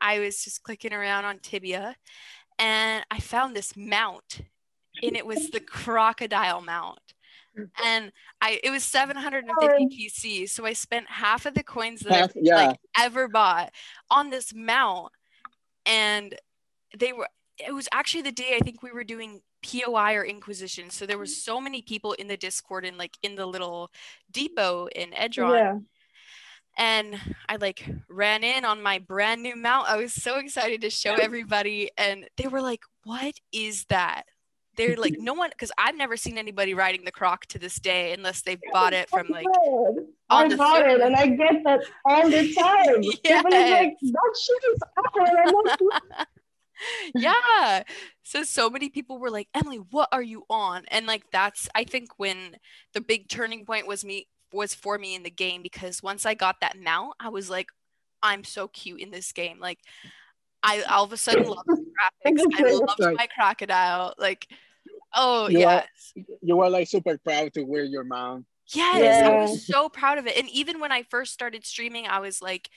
I 0.00 0.18
was 0.18 0.42
just 0.42 0.64
clicking 0.64 0.92
around 0.92 1.26
on 1.26 1.38
Tibia 1.38 1.94
and 2.58 3.06
I 3.08 3.20
found 3.20 3.54
this 3.54 3.76
mount 3.76 4.40
and 5.00 5.16
it 5.16 5.24
was 5.24 5.50
the 5.50 5.60
crocodile 5.60 6.62
mount. 6.62 6.98
And 7.84 8.10
I 8.42 8.58
it 8.64 8.70
was 8.70 8.82
750 8.82 10.08
TC. 10.10 10.48
So 10.50 10.66
I 10.66 10.72
spent 10.72 11.08
half 11.08 11.46
of 11.46 11.54
the 11.54 11.62
coins 11.62 12.00
that 12.00 12.12
Half- 12.12 12.30
I 12.36 12.40
yeah. 12.42 12.56
like 12.56 12.80
ever 12.98 13.28
bought 13.28 13.72
on 14.10 14.30
this 14.30 14.52
mount. 14.52 15.12
And 15.86 16.34
they 16.98 17.12
were 17.12 17.28
it 17.58 17.72
was 17.72 17.88
actually 17.92 18.22
the 18.22 18.32
day 18.32 18.56
I 18.56 18.60
think 18.60 18.82
we 18.82 18.92
were 18.92 19.04
doing 19.04 19.40
POI 19.64 20.14
or 20.14 20.24
Inquisition. 20.24 20.90
So 20.90 21.06
there 21.06 21.18
was 21.18 21.30
mm-hmm. 21.30 21.52
so 21.52 21.60
many 21.60 21.82
people 21.82 22.12
in 22.14 22.28
the 22.28 22.36
Discord 22.36 22.84
and 22.84 22.96
like 22.96 23.16
in 23.22 23.34
the 23.36 23.46
little 23.46 23.90
depot 24.30 24.88
in 24.94 25.10
Edron 25.10 25.54
Yeah. 25.54 25.78
and 26.78 27.20
I 27.48 27.56
like 27.56 27.88
ran 28.08 28.44
in 28.44 28.64
on 28.64 28.82
my 28.82 28.98
brand 28.98 29.42
new 29.42 29.56
mount. 29.56 29.88
I 29.88 29.96
was 29.96 30.12
so 30.12 30.38
excited 30.38 30.80
to 30.82 30.90
show 30.90 31.14
everybody, 31.20 31.90
and 31.96 32.28
they 32.36 32.48
were 32.48 32.62
like, 32.62 32.82
"What 33.04 33.34
is 33.52 33.86
that?" 33.86 34.24
They're 34.76 34.96
like, 34.96 35.16
"No 35.18 35.34
one," 35.34 35.50
because 35.50 35.72
I've 35.78 35.96
never 35.96 36.16
seen 36.16 36.38
anybody 36.38 36.74
riding 36.74 37.04
the 37.04 37.12
Croc 37.12 37.46
to 37.46 37.58
this 37.58 37.80
day, 37.80 38.12
unless 38.12 38.42
they've 38.42 38.60
bought 38.72 38.92
it 38.92 39.08
from 39.08 39.28
like. 39.28 39.46
I 40.28 40.54
bought 40.56 40.88
it 40.88 41.00
and 41.00 41.14
I 41.14 41.28
get 41.28 41.62
that 41.64 41.80
all 42.04 42.28
the 42.28 42.52
time. 42.52 43.00
Is 43.02 43.20
like, 43.24 43.96
that 44.02 44.36
shit 44.42 44.62
is 44.72 44.80
awful. 44.98 46.15
And 47.16 47.26
I'm 47.26 47.32
like, 47.32 47.42
yeah. 47.62 47.82
So 48.22 48.42
so 48.42 48.68
many 48.70 48.88
people 48.88 49.18
were 49.18 49.30
like, 49.30 49.48
"Emily, 49.54 49.78
what 49.78 50.08
are 50.12 50.22
you 50.22 50.44
on?" 50.50 50.84
And 50.88 51.06
like 51.06 51.30
that's 51.32 51.68
I 51.74 51.84
think 51.84 52.10
when 52.18 52.56
the 52.94 53.00
big 53.00 53.28
turning 53.28 53.64
point 53.64 53.86
was 53.86 54.04
me 54.04 54.28
was 54.52 54.74
for 54.74 54.98
me 54.98 55.14
in 55.14 55.22
the 55.22 55.30
game 55.30 55.62
because 55.62 56.02
once 56.02 56.24
I 56.26 56.34
got 56.34 56.56
that 56.60 56.78
mount, 56.80 57.14
I 57.20 57.28
was 57.28 57.48
like, 57.50 57.68
"I'm 58.22 58.44
so 58.44 58.68
cute 58.68 59.00
in 59.00 59.10
this 59.10 59.32
game." 59.32 59.58
Like. 59.60 59.80
I 60.62 60.82
all 60.82 61.04
of 61.04 61.12
a 61.12 61.16
sudden 61.16 61.44
love 61.48 61.64
the 61.66 61.76
graphics. 62.26 62.40
I 62.58 62.62
Okay. 62.62 62.72
loved 62.72 62.98
Right. 63.00 63.16
my 63.16 63.26
crocodile. 63.28 64.14
Like, 64.18 64.48
oh 65.14 65.48
You 65.48 65.58
are- 65.58 65.84
yes, 65.84 66.14
You 66.42 66.56
were 66.56 66.70
like 66.70 66.88
super 66.88 67.18
proud 67.18 67.52
to 67.54 67.62
wear 67.62 67.84
your 67.84 68.02
mount. 68.02 68.46
yes, 68.74 69.22
I 69.22 69.28
was 69.42 69.64
so 69.66 69.88
proud 69.88 70.18
of 70.18 70.26
it. 70.26 70.36
And 70.36 70.48
even 70.48 70.80
when 70.80 70.90
I 70.90 71.04
first 71.04 71.32
started 71.32 71.64
streaming, 71.64 72.08
I 72.08 72.18
was 72.18 72.42
like, 72.42 72.68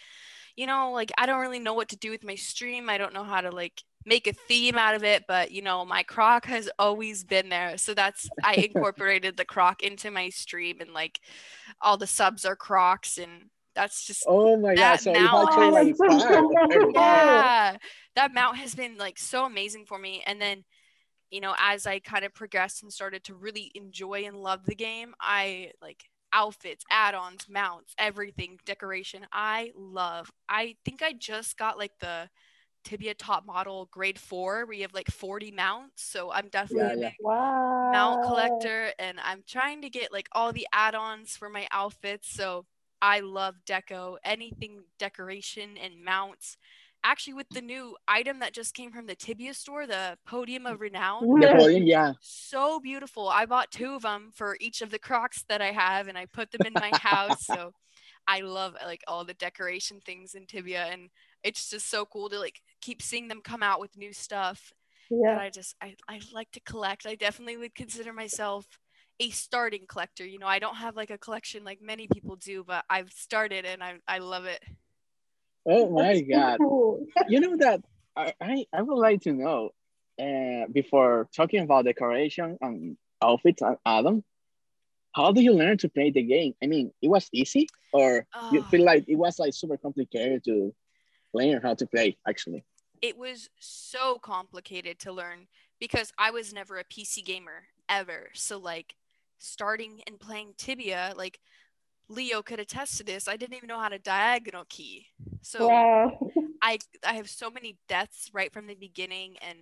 you 0.56 0.68
know, 0.68 0.92
like 0.92 1.12
I 1.18 1.26
don't 1.26 1.40
really 1.42 1.58
know 1.60 1.74
what 1.74 1.90
to 1.90 1.98
do 1.98 2.12
with 2.12 2.24
my 2.24 2.36
stream. 2.36 2.90
I 2.90 2.98
don't 3.00 3.14
know 3.14 3.24
how 3.24 3.42
to 3.42 3.50
like 3.50 3.82
make 4.06 4.28
a 4.28 4.34
theme 4.34 4.78
out 4.78 4.96
of 4.96 5.04
it, 5.04 5.26
but 5.28 5.52
you 5.52 5.62
know, 5.62 5.86
my 5.86 6.04
croc 6.04 6.46
has 6.46 6.70
always 6.80 7.24
been 7.24 7.50
there. 7.50 7.78
So 7.78 7.94
that's 7.94 8.30
I 8.44 8.56
incorporated 8.74 9.38
the 9.38 9.46
croc 9.46 9.84
into 9.84 10.12
my 10.12 10.30
stream 10.30 10.78
and 10.82 10.92
like 10.94 11.20
all 11.82 11.98
the 11.98 12.08
subs 12.08 12.46
are 12.46 12.56
crocs 12.56 13.18
and 13.18 13.50
that's 13.76 14.06
just 14.06 14.26
Oh 14.28 14.58
my 14.58 14.76
That 14.76 14.98
God. 14.98 15.00
So 15.02 15.14
mount- 15.14 15.54
had 15.54 15.66
to 15.66 15.72
like 15.72 15.96
that's 15.98 16.24
so 16.24 16.50
inspire 16.52 16.92
yeah 16.92 17.78
that 18.16 18.34
mount 18.34 18.58
has 18.58 18.76
been 18.76 18.98
like 18.98 19.18
so 19.18 19.46
amazing 19.46 19.86
for 19.86 19.98
me 19.98 20.24
and 20.26 20.42
then 20.42 20.64
you 21.30 21.40
know 21.40 21.54
as 21.60 21.86
i 21.86 22.00
kind 22.00 22.26
of 22.26 22.34
progressed 22.34 22.84
and 22.84 22.92
started 22.92 23.24
to 23.24 23.36
really 23.36 23.72
enjoy 23.76 24.24
and 24.26 24.36
love 24.36 24.66
the 24.66 24.76
game 24.76 25.14
i 25.22 25.72
like 25.82 26.04
outfits 26.34 26.84
add-ons 26.92 27.48
mounts 27.50 27.94
everything 27.98 28.58
decoration 28.66 29.26
i 29.32 29.72
love 29.76 30.30
i 30.50 30.76
think 30.84 31.02
i 31.02 31.14
just 31.14 31.58
got 31.58 31.78
like 31.78 31.94
the 32.02 32.28
tibia 32.84 33.14
top 33.14 33.46
model 33.46 33.88
grade 33.92 34.20
four 34.20 34.66
where 34.66 34.74
you 34.76 34.82
have 34.84 34.94
like 34.94 35.10
40 35.12 35.52
mounts 35.52 36.04
so 36.04 36.32
i'm 36.32 36.48
definitely 36.50 36.80
Yeah, 36.80 36.94
a 36.94 36.98
yeah. 36.98 37.10
big 37.10 37.16
wow. 37.20 37.92
mount 37.92 38.22
collector 38.22 38.92
and 39.00 39.20
I'm 39.20 39.44
trying 39.48 39.82
to 39.82 39.90
get 39.90 40.12
like 40.12 40.28
all 40.32 40.52
the 40.54 40.68
add-ons 40.74 41.36
for 41.38 41.50
my 41.50 41.68
outfits. 41.72 42.30
So 42.34 42.66
I 43.02 43.22
love 43.22 43.56
deco, 43.66 44.18
anything 44.24 44.84
decoration 45.00 45.78
and 45.78 46.04
mounts. 46.04 46.58
Actually, 47.04 47.34
with 47.36 47.50
the 47.52 47.62
new 47.62 47.96
item 48.08 48.40
that 48.40 48.54
just 48.54 48.74
came 48.74 48.92
from 48.92 49.06
the 49.08 49.16
Tibia 49.16 49.54
store, 49.54 49.88
the 49.88 50.18
Podium 50.26 50.66
of 50.66 50.82
Renown, 50.82 51.30
The 51.40 51.48
podium, 51.48 51.84
yeah. 51.84 52.14
so 52.20 52.80
beautiful. 52.80 53.30
I 53.30 53.46
bought 53.46 53.72
two 53.72 53.94
of 53.96 54.02
them 54.02 54.32
for 54.34 54.58
each 54.60 54.82
of 54.82 54.92
the 54.92 55.00
Crocs 55.00 55.44
that 55.48 55.62
I 55.62 55.72
have, 55.72 56.08
and 56.10 56.18
I 56.18 56.26
put 56.26 56.52
them 56.52 56.66
in 56.66 56.78
my 56.78 56.92
house. 56.94 57.46
So 57.56 57.74
I 58.28 58.42
love 58.42 58.76
like 58.86 59.04
all 59.08 59.26
the 59.26 59.34
decoration 59.34 60.02
things 60.06 60.36
in 60.36 60.46
Tibia, 60.46 60.86
and 60.92 61.10
it's 61.44 61.70
just 61.70 61.90
so 61.90 62.06
cool 62.06 62.30
to 62.30 62.40
like 62.40 62.62
keep 62.82 63.02
seeing 63.02 63.28
them 63.28 63.42
come 63.44 63.64
out 63.64 63.80
with 63.80 63.98
new 63.98 64.14
stuff 64.14 64.74
that 65.22 65.38
Yeah. 65.38 65.38
I 65.38 65.50
just 65.50 65.76
I, 65.82 65.96
I 66.08 66.22
like 66.34 66.52
to 66.52 66.62
collect. 66.62 67.06
I 67.06 67.16
definitely 67.16 67.58
would 67.58 67.76
consider 67.76 68.14
myself 68.14 68.66
a 69.20 69.30
starting 69.32 69.86
collector. 69.88 70.26
You 70.26 70.40
know, 70.40 70.48
I 70.48 70.60
don't 70.60 70.76
have 70.76 70.96
like 70.96 71.10
a 71.10 71.18
collection 71.18 71.64
like 71.64 71.82
many 71.82 72.08
people 72.08 72.36
do, 72.36 72.64
but 72.64 72.86
I've 72.90 73.12
started 73.12 73.66
and 73.66 73.84
I 73.84 73.96
I 74.08 74.20
love 74.20 74.46
it. 74.46 74.64
Oh 75.66 75.90
my 75.90 76.14
That's 76.14 76.30
god! 76.32 76.58
cool. 76.58 77.06
You 77.28 77.40
know 77.42 77.58
that 77.58 77.82
I 78.16 78.34
I, 78.42 78.66
I 78.74 78.82
would 78.82 78.98
like 79.00 79.22
to 79.22 79.34
know. 79.34 79.72
Uh, 80.20 80.68
before 80.74 81.30
talking 81.34 81.62
about 81.62 81.86
decoration 81.86 82.58
and 82.60 82.98
outfits, 83.22 83.62
uh, 83.62 83.76
Adam, 83.86 84.22
how 85.16 85.32
do 85.32 85.42
you 85.42 85.54
learn 85.54 85.78
to 85.78 85.88
play 85.88 86.12
the 86.12 86.22
game? 86.22 86.54
I 86.62 86.68
mean, 86.68 86.92
it 87.02 87.08
was 87.08 87.30
easy, 87.32 87.70
or 87.94 88.26
you 88.52 88.62
Oh. 88.62 88.68
feel 88.70 88.84
like 88.84 89.06
it 89.08 89.16
was 89.16 89.40
like 89.40 89.54
super 89.54 89.78
complicated 89.78 90.44
to 90.44 90.76
learn 91.34 91.62
how 91.62 91.74
to 91.76 91.86
play? 91.88 92.18
Actually, 92.28 92.66
it 93.02 93.18
was 93.18 93.50
so 93.60 94.18
complicated 94.20 95.00
to 95.00 95.12
learn 95.12 95.48
because 95.80 96.12
I 96.18 96.32
was 96.32 96.54
never 96.54 96.78
a 96.78 96.84
PC 96.84 97.24
gamer 97.24 97.68
ever. 97.88 98.30
So 98.34 98.58
like 98.58 98.96
starting 99.38 100.02
and 100.08 100.20
playing 100.20 100.54
Tibia, 100.58 101.14
like 101.16 101.40
Leo 102.10 102.42
could 102.42 102.60
attest 102.60 102.98
to 102.98 103.04
this. 103.04 103.28
I 103.28 103.38
didn't 103.38 103.56
even 103.56 103.68
know 103.68 103.80
how 103.80 103.90
to 103.90 104.00
diagonal 104.00 104.66
key. 104.68 105.08
So 105.42 105.68
Wow. 105.68 106.32
I 106.62 106.80
I 107.06 107.14
have 107.14 107.30
so 107.30 107.50
many 107.50 107.78
deaths 107.88 108.30
right 108.34 108.52
from 108.52 108.68
the 108.68 108.76
beginning 108.76 109.38
and 109.42 109.60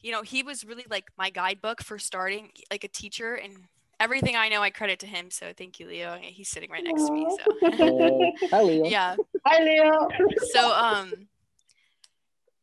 you 0.00 0.12
know, 0.12 0.22
he 0.22 0.42
was 0.42 0.64
really 0.64 0.84
like 0.88 1.06
my 1.18 1.28
guidebook 1.28 1.82
for 1.82 1.98
starting, 1.98 2.50
like 2.70 2.84
a 2.84 2.88
teacher 2.88 3.34
and 3.34 3.52
everything 3.98 4.36
I 4.36 4.48
know 4.48 4.62
I 4.62 4.70
credit 4.70 5.00
to 5.00 5.06
him. 5.06 5.30
So 5.30 5.52
thank 5.56 5.80
you, 5.80 5.88
Leo. 5.88 6.16
He's 6.20 6.48
sitting 6.48 6.70
right 6.70 6.84
next 6.84 7.06
to 7.06 7.12
me. 7.12 7.26
So 7.28 8.48
hi 8.50 8.62
Leo. 8.62 8.84
yeah. 8.84 9.16
Hi, 9.44 9.62
Leo. 9.62 10.08
so 10.52 10.72
um 10.72 11.12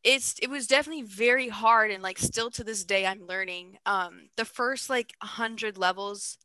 it's 0.05 0.35
it 0.41 0.49
was 0.49 0.67
definitely 0.67 1.01
very 1.01 1.49
hard 1.49 1.89
and 1.91 2.03
like 2.03 2.19
still 2.19 2.51
to 2.51 2.63
this 2.63 2.83
day 2.85 3.05
i'm 3.05 3.25
learning 3.25 3.77
um 3.85 4.29
the 4.37 4.45
first 4.45 4.89
like 4.89 5.13
100 5.21 5.77
levels 5.77 6.37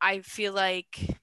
i 0.00 0.20
feel 0.20 0.52
like 0.52 1.18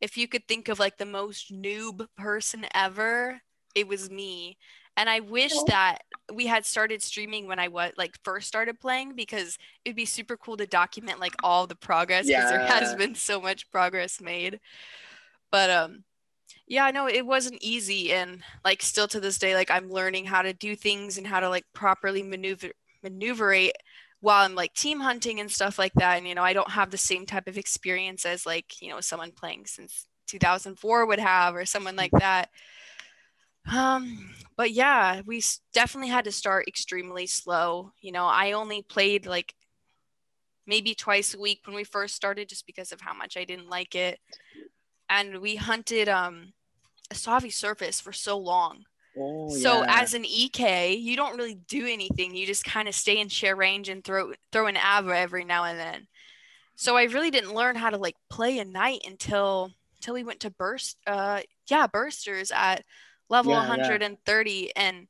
if 0.00 0.16
you 0.16 0.28
could 0.28 0.46
think 0.46 0.68
of 0.68 0.78
like 0.78 0.98
the 0.98 1.06
most 1.06 1.52
noob 1.52 2.06
person 2.16 2.66
ever 2.74 3.40
it 3.74 3.88
was 3.88 4.10
me. 4.10 4.58
And 4.98 5.08
i 5.08 5.20
wish 5.20 5.54
that 5.68 6.00
we 6.34 6.46
had 6.46 6.66
started 6.66 7.02
streaming 7.02 7.46
when 7.46 7.58
i 7.58 7.68
was 7.68 7.92
like 7.96 8.18
first 8.22 8.46
started 8.46 8.78
playing 8.78 9.14
because 9.16 9.56
it'd 9.86 9.96
be 9.96 10.04
super 10.04 10.36
cool 10.36 10.58
to 10.58 10.66
document 10.66 11.18
like 11.18 11.34
all 11.42 11.66
the 11.66 11.74
progress 11.74 12.26
because 12.26 12.50
there 12.50 12.66
has 12.66 12.94
been 12.94 13.14
so 13.14 13.40
much 13.40 13.70
progress 13.70 14.20
made. 14.20 14.60
But 15.50 15.70
um 15.70 16.04
yeah, 16.72 16.90
no, 16.90 17.06
it 17.06 17.26
wasn't 17.26 17.58
easy 17.60 18.14
and 18.14 18.42
like 18.64 18.80
still 18.80 19.06
to 19.08 19.20
this 19.20 19.38
day 19.38 19.54
like 19.54 19.70
I'm 19.70 19.90
learning 19.90 20.24
how 20.24 20.40
to 20.40 20.54
do 20.54 20.74
things 20.74 21.18
and 21.18 21.26
how 21.26 21.38
to 21.38 21.50
like 21.50 21.66
properly 21.74 22.22
maneuver 22.22 22.68
maneuverate 23.04 23.72
while 24.20 24.42
I'm 24.42 24.54
like 24.54 24.72
team 24.72 24.98
hunting 24.98 25.38
and 25.38 25.50
stuff 25.50 25.78
like 25.78 25.92
that 25.96 26.16
and 26.16 26.26
you 26.26 26.34
know 26.34 26.42
I 26.42 26.54
don't 26.54 26.70
have 26.70 26.90
the 26.90 26.96
same 26.96 27.26
type 27.26 27.46
of 27.46 27.58
experience 27.58 28.24
as 28.24 28.46
like 28.46 28.80
you 28.80 28.88
know 28.88 29.00
someone 29.02 29.32
playing 29.32 29.66
since 29.66 30.06
2004 30.28 31.04
would 31.04 31.18
have 31.18 31.54
or 31.54 31.66
someone 31.66 31.94
like 31.94 32.12
that. 32.12 32.48
Um 33.70 34.34
but 34.56 34.70
yeah 34.70 35.20
we 35.26 35.42
definitely 35.74 36.08
had 36.08 36.24
to 36.24 36.32
start 36.32 36.66
extremely 36.66 37.26
slow 37.26 37.92
you 38.00 38.12
know 38.12 38.24
I 38.24 38.52
only 38.52 38.80
played 38.80 39.26
like 39.26 39.54
maybe 40.66 40.94
twice 40.94 41.34
a 41.34 41.38
week 41.38 41.60
when 41.66 41.76
we 41.76 41.84
first 41.84 42.14
started 42.14 42.48
just 42.48 42.66
because 42.66 42.92
of 42.92 43.02
how 43.02 43.12
much 43.12 43.36
I 43.36 43.44
didn't 43.44 43.68
like 43.68 43.94
it. 43.94 44.20
And 45.10 45.40
we 45.40 45.56
hunted 45.56 46.08
um 46.08 46.54
Issavi 47.12 47.52
surface 47.52 48.00
for 48.00 48.12
so 48.12 48.38
long. 48.38 48.84
Oh, 49.18 49.48
so 49.50 49.82
yeah. 49.82 50.00
as 50.00 50.14
an 50.14 50.24
EK, 50.24 50.94
you 50.94 51.16
don't 51.16 51.36
really 51.36 51.54
do 51.54 51.86
anything. 51.86 52.34
You 52.34 52.46
just 52.46 52.64
kind 52.64 52.88
of 52.88 52.94
stay 52.94 53.18
in 53.20 53.28
share 53.28 53.54
range 53.54 53.88
and 53.88 54.02
throw 54.02 54.32
throw 54.52 54.66
an 54.66 54.76
Ava 54.78 55.16
every 55.16 55.44
now 55.44 55.64
and 55.64 55.78
then. 55.78 56.06
So 56.76 56.96
I 56.96 57.04
really 57.04 57.30
didn't 57.30 57.54
learn 57.54 57.76
how 57.76 57.90
to 57.90 57.98
like 57.98 58.16
play 58.30 58.58
a 58.58 58.64
knight 58.64 59.02
until 59.06 59.70
until 59.96 60.14
we 60.14 60.24
went 60.24 60.40
to 60.40 60.50
burst 60.50 60.96
uh 61.06 61.42
yeah, 61.70 61.86
bursters 61.86 62.50
at 62.52 62.84
level 63.28 63.52
Yeah, 63.52 63.62
yeah. 63.64 63.68
130 63.68 64.76
and 64.76 65.06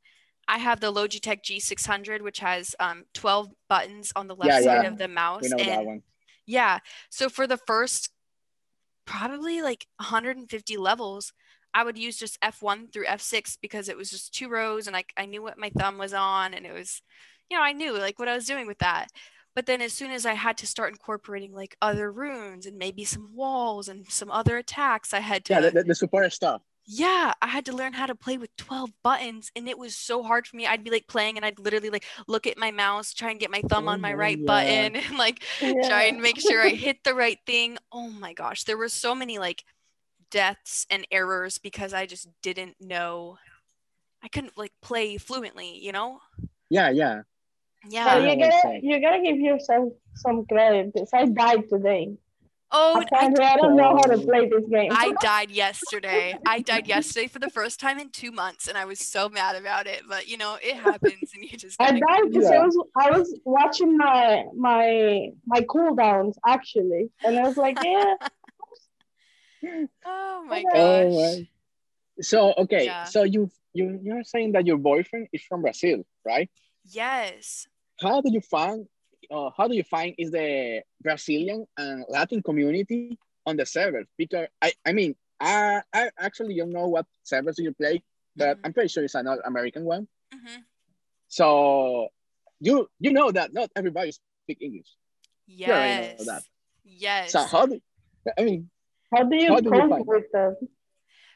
I 0.48 0.58
have 0.58 0.80
the 0.80 0.92
Logitech 0.92 1.42
G600 1.44 2.20
which 2.22 2.40
has 2.40 2.74
um 2.80 3.04
12 3.14 3.50
buttons 3.68 4.12
on 4.16 4.26
the 4.26 4.34
left 4.34 4.50
Yeah, 4.50 4.60
side 4.60 4.82
yeah. 4.82 4.88
of 4.90 4.98
the 4.98 5.08
mouse 5.08 5.42
we 5.42 5.48
know 5.50 5.56
that 5.58 5.68
and 5.78 5.86
one. 5.86 6.02
yeah. 6.44 6.80
So 7.08 7.28
for 7.28 7.46
the 7.46 7.56
first 7.56 8.10
probably 9.04 9.62
like 9.62 9.86
150 9.96 10.76
levels, 10.76 11.32
I 11.74 11.84
would 11.84 11.98
use 11.98 12.16
just 12.18 12.38
F1 12.42 12.88
through 12.88 13.06
F6 13.06 13.56
because 13.60 13.88
it 13.88 13.96
was 13.96 14.10
just 14.10 14.34
two 14.34 14.48
rows 14.48 14.86
and 14.86 14.96
I, 14.96 15.04
I 15.16 15.26
knew 15.26 15.42
what 15.42 15.58
my 15.58 15.70
thumb 15.70 15.98
was 15.98 16.12
on 16.14 16.54
and 16.54 16.66
it 16.66 16.72
was, 16.72 17.02
you 17.50 17.56
know, 17.56 17.62
I 17.62 17.72
knew 17.72 17.92
like 17.98 18.18
what 18.18 18.28
I 18.28 18.34
was 18.34 18.46
doing 18.46 18.66
with 18.66 18.78
that. 18.78 19.08
But 19.54 19.66
then 19.66 19.82
as 19.82 19.92
soon 19.92 20.10
as 20.10 20.24
I 20.26 20.34
had 20.34 20.56
to 20.58 20.66
start 20.66 20.92
incorporating 20.92 21.52
like 21.52 21.76
other 21.82 22.10
runes 22.10 22.66
and 22.66 22.78
maybe 22.78 23.04
some 23.04 23.34
walls 23.34 23.88
and 23.88 24.10
some 24.10 24.30
other 24.30 24.56
attacks, 24.56 25.12
I 25.12 25.20
had 25.20 25.44
to 25.46 25.52
Yeah, 25.52 25.70
the, 25.70 25.84
the, 25.84 25.94
support 25.94 26.32
stuff. 26.32 26.62
yeah, 26.84 27.32
I 27.40 27.46
had 27.46 27.64
to 27.66 27.72
learn 27.76 27.92
how 27.92 28.06
to 28.06 28.14
play 28.14 28.36
with 28.38 28.54
12 28.56 28.90
buttons 29.04 29.52
and 29.54 29.68
it 29.68 29.78
was 29.78 29.96
so 29.96 30.22
hard 30.24 30.46
for 30.48 30.56
me. 30.56 30.66
I'd 30.66 30.82
be 30.82 30.90
like 30.90 31.06
playing 31.06 31.36
and 31.36 31.46
I'd 31.46 31.58
literally 31.60 31.90
like 31.90 32.04
look 32.26 32.46
at 32.46 32.58
my 32.58 32.72
mouse, 32.72 33.14
try 33.14 33.30
and 33.30 33.38
get 33.38 33.52
my 33.52 33.62
thumb 33.68 33.86
Oh 33.86 33.88
on 33.88 34.00
my 34.00 34.12
my 34.14 34.14
right 34.14 34.44
God. 34.44 34.44
button 34.44 34.96
and 34.96 35.16
like 35.16 35.44
try 35.80 36.04
and 36.04 36.20
make 36.20 36.40
sure 36.40 36.60
I 36.60 36.70
hit 36.70 37.04
the 37.04 37.14
right 37.14 37.38
thing. 37.46 37.78
Oh 37.92 38.10
my 38.10 38.32
gosh, 38.32 38.64
there 38.64 38.76
were 38.76 38.88
so 38.88 39.14
many 39.14 39.38
like 39.38 39.64
deaths 40.32 40.86
and 40.90 41.06
errors 41.12 41.58
because 41.58 41.92
I 41.92 42.06
just 42.06 42.26
didn't 42.42 42.76
know. 42.80 43.38
I 44.24 44.28
couldn't 44.28 44.56
like 44.58 44.72
play 44.82 45.16
fluently, 45.18 45.78
you 45.78 45.92
know? 45.92 46.18
Yeah, 46.70 46.90
yeah. 46.90 47.22
Yeah. 47.88 48.18
know 48.18 48.32
you 48.32 48.38
gotta, 48.38 48.78
you 48.82 49.00
gotta 49.00 49.22
give 49.22 49.36
yourself 49.38 49.92
some 50.14 50.46
credit 50.46 50.92
because 50.92 51.10
I 51.12 51.26
died 51.26 51.68
today. 51.68 52.16
Oh, 52.74 53.00
I, 53.00 53.02
Apparently, 53.02 53.44
I 53.44 53.56
don't 53.56 53.76
know 53.76 53.94
how 53.94 54.06
to 54.06 54.14
Oh. 54.14 54.22
play 54.24 54.48
this 54.48 54.64
game. 54.70 54.90
I 54.90 55.12
died 55.20 55.50
yesterday. 55.50 56.38
I 56.46 56.60
died 56.60 56.86
yesterday 56.88 57.26
for 57.26 57.38
the 57.38 57.50
first 57.50 57.78
time 57.78 57.98
in 57.98 58.08
two 58.10 58.32
months 58.32 58.66
and 58.66 58.78
I 58.78 58.86
was 58.86 58.98
so 59.00 59.28
mad 59.28 59.56
about 59.56 59.86
it. 59.86 60.02
But 60.08 60.26
you 60.28 60.38
know, 60.38 60.56
it 60.62 60.76
happens 60.76 61.32
and 61.34 61.44
you 61.44 61.58
just 61.58 61.76
I 61.78 61.90
died 61.90 62.00
because 62.30 62.48
Yeah. 62.50 62.60
I 62.60 62.64
was 62.64 62.84
I 62.96 63.10
was 63.10 63.38
watching 63.44 63.98
my 63.98 64.44
my 64.56 65.28
my 65.46 65.60
cooldowns 65.62 66.34
actually, 66.46 67.10
and 67.24 67.38
I 67.38 67.42
was 67.46 67.58
like, 67.58 67.76
yeah, 67.82 68.14
Oh 70.04 70.44
my 70.48 70.64
Oh 70.74 71.04
gosh. 71.10 71.14
my. 71.14 71.46
So 72.20 72.52
okay, 72.58 72.86
Yeah. 72.86 73.04
so 73.04 73.22
you 73.22 73.50
you 73.72 73.98
you're 74.02 74.24
saying 74.24 74.52
that 74.52 74.66
your 74.66 74.76
boyfriend 74.76 75.28
is 75.32 75.42
from 75.42 75.62
Brazil, 75.62 76.04
right? 76.24 76.50
Yes. 76.84 77.66
How 78.00 78.20
do 78.20 78.30
you 78.32 78.40
find 78.40 78.86
uh, 79.30 79.50
how 79.56 79.68
do 79.68 79.74
you 79.74 79.84
find 79.84 80.14
is 80.18 80.30
the 80.30 80.82
Brazilian 81.00 81.66
and 81.78 82.04
Latin 82.08 82.42
community 82.42 83.18
on 83.46 83.56
the 83.56 83.64
server? 83.64 84.04
Because 84.18 84.48
I 84.60 84.72
I 84.84 84.92
mean 84.92 85.14
I 85.40 85.82
I 85.92 86.10
actually 86.18 86.56
don't 86.56 86.70
know 86.72 86.88
what 86.88 87.06
servers 87.22 87.58
you 87.58 87.72
play, 87.72 88.02
but 88.36 88.56
Mhm. 88.58 88.60
I'm 88.64 88.72
pretty 88.72 88.88
sure 88.88 89.04
it's 89.04 89.14
an 89.14 89.26
American 89.44 89.84
one. 89.84 90.08
hmm 90.32 90.60
So 91.28 92.08
you 92.60 92.88
you 93.00 93.12
know 93.12 93.30
that 93.32 93.52
not 93.52 93.70
everybody 93.74 94.12
speak 94.12 94.58
English. 94.60 94.90
You 95.46 95.56
Yes. 95.56 96.18
know 96.18 96.24
that. 96.24 96.42
Yes. 96.84 97.32
So 97.32 97.40
how 97.44 97.66
do 97.66 97.80
I 98.38 98.44
mean 98.44 98.70
how 99.12 99.24
do 99.24 99.36
you 99.36 99.52
How 99.52 99.60
do 99.60 99.70
cope 99.70 100.06
with 100.06 100.24
that? 100.32 100.56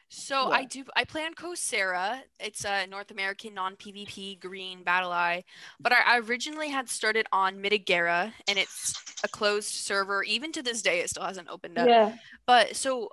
So 0.09 0.51
I 0.51 0.63
do. 0.63 0.85
I 0.95 1.03
play 1.03 1.25
on 1.25 1.33
Coursera. 1.33 2.21
It's 2.39 2.63
a 2.63 2.87
North 2.87 3.11
American 3.11 3.53
non-PvP 3.53 4.39
green 4.39 4.83
battle 4.83 5.11
eye, 5.11 5.43
but 5.81 5.91
I, 5.91 6.15
I 6.15 6.19
originally 6.19 6.69
had 6.69 6.87
started 6.87 7.27
on 7.33 7.57
Mitigera, 7.57 8.31
and 8.47 8.57
it's 8.57 9.03
a 9.23 9.27
closed 9.27 9.67
server. 9.67 10.23
Even 10.23 10.53
to 10.53 10.63
this 10.63 10.81
day, 10.81 11.01
it 11.01 11.09
still 11.09 11.23
hasn't 11.23 11.49
opened 11.49 11.77
up. 11.77 11.87
Yeah, 11.89 12.15
But 12.45 12.77
so 12.77 13.09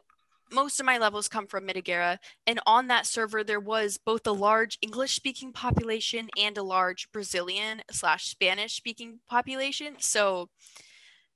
most 0.52 0.78
of 0.78 0.86
my 0.86 0.98
levels 0.98 1.26
come 1.26 1.48
from 1.48 1.66
Mitigera, 1.66 2.18
and 2.46 2.60
on 2.64 2.86
that 2.86 3.06
server 3.06 3.42
there 3.42 3.60
was 3.60 3.98
both 3.98 4.24
a 4.26 4.32
large 4.32 4.78
English-speaking 4.80 5.52
population 5.52 6.28
and 6.38 6.56
a 6.56 6.62
large 6.62 7.10
Brazilian 7.10 7.82
slash 7.90 8.26
Spanish-speaking 8.26 9.18
population. 9.28 9.96
So, 9.98 10.48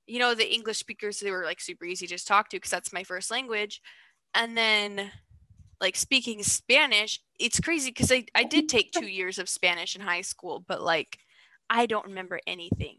you 0.08 0.18
know, 0.18 0.34
the 0.34 0.52
English 0.52 0.78
speakers 0.78 1.20
they 1.20 1.30
were 1.30 1.44
like 1.44 1.60
super 1.60 1.84
easy 1.84 2.06
to 2.06 2.14
just 2.14 2.26
talk 2.26 2.48
to 2.48 2.56
because 2.56 2.70
that's 2.70 2.92
my 2.92 3.04
first 3.04 3.30
language, 3.30 3.80
and 4.34 4.56
then 4.56 5.10
like 5.80 5.96
speaking 5.96 6.42
Spanish, 6.42 7.20
it's 7.38 7.60
crazy 7.60 7.90
because 7.90 8.10
I, 8.10 8.24
I 8.34 8.44
did 8.44 8.68
take 8.68 8.90
two 8.90 9.06
years 9.06 9.38
of 9.38 9.48
Spanish 9.48 9.94
in 9.94 10.02
high 10.02 10.22
school, 10.22 10.64
but 10.66 10.82
like 10.82 11.18
I 11.70 11.86
don't 11.86 12.06
remember 12.06 12.40
anything. 12.46 12.98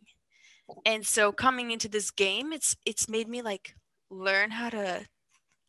And 0.85 1.05
so 1.05 1.31
coming 1.31 1.71
into 1.71 1.89
this 1.89 2.11
game, 2.11 2.53
it's 2.53 2.75
it's 2.85 3.09
made 3.09 3.27
me 3.27 3.41
like 3.41 3.75
learn 4.09 4.51
how 4.51 4.69
to 4.69 5.05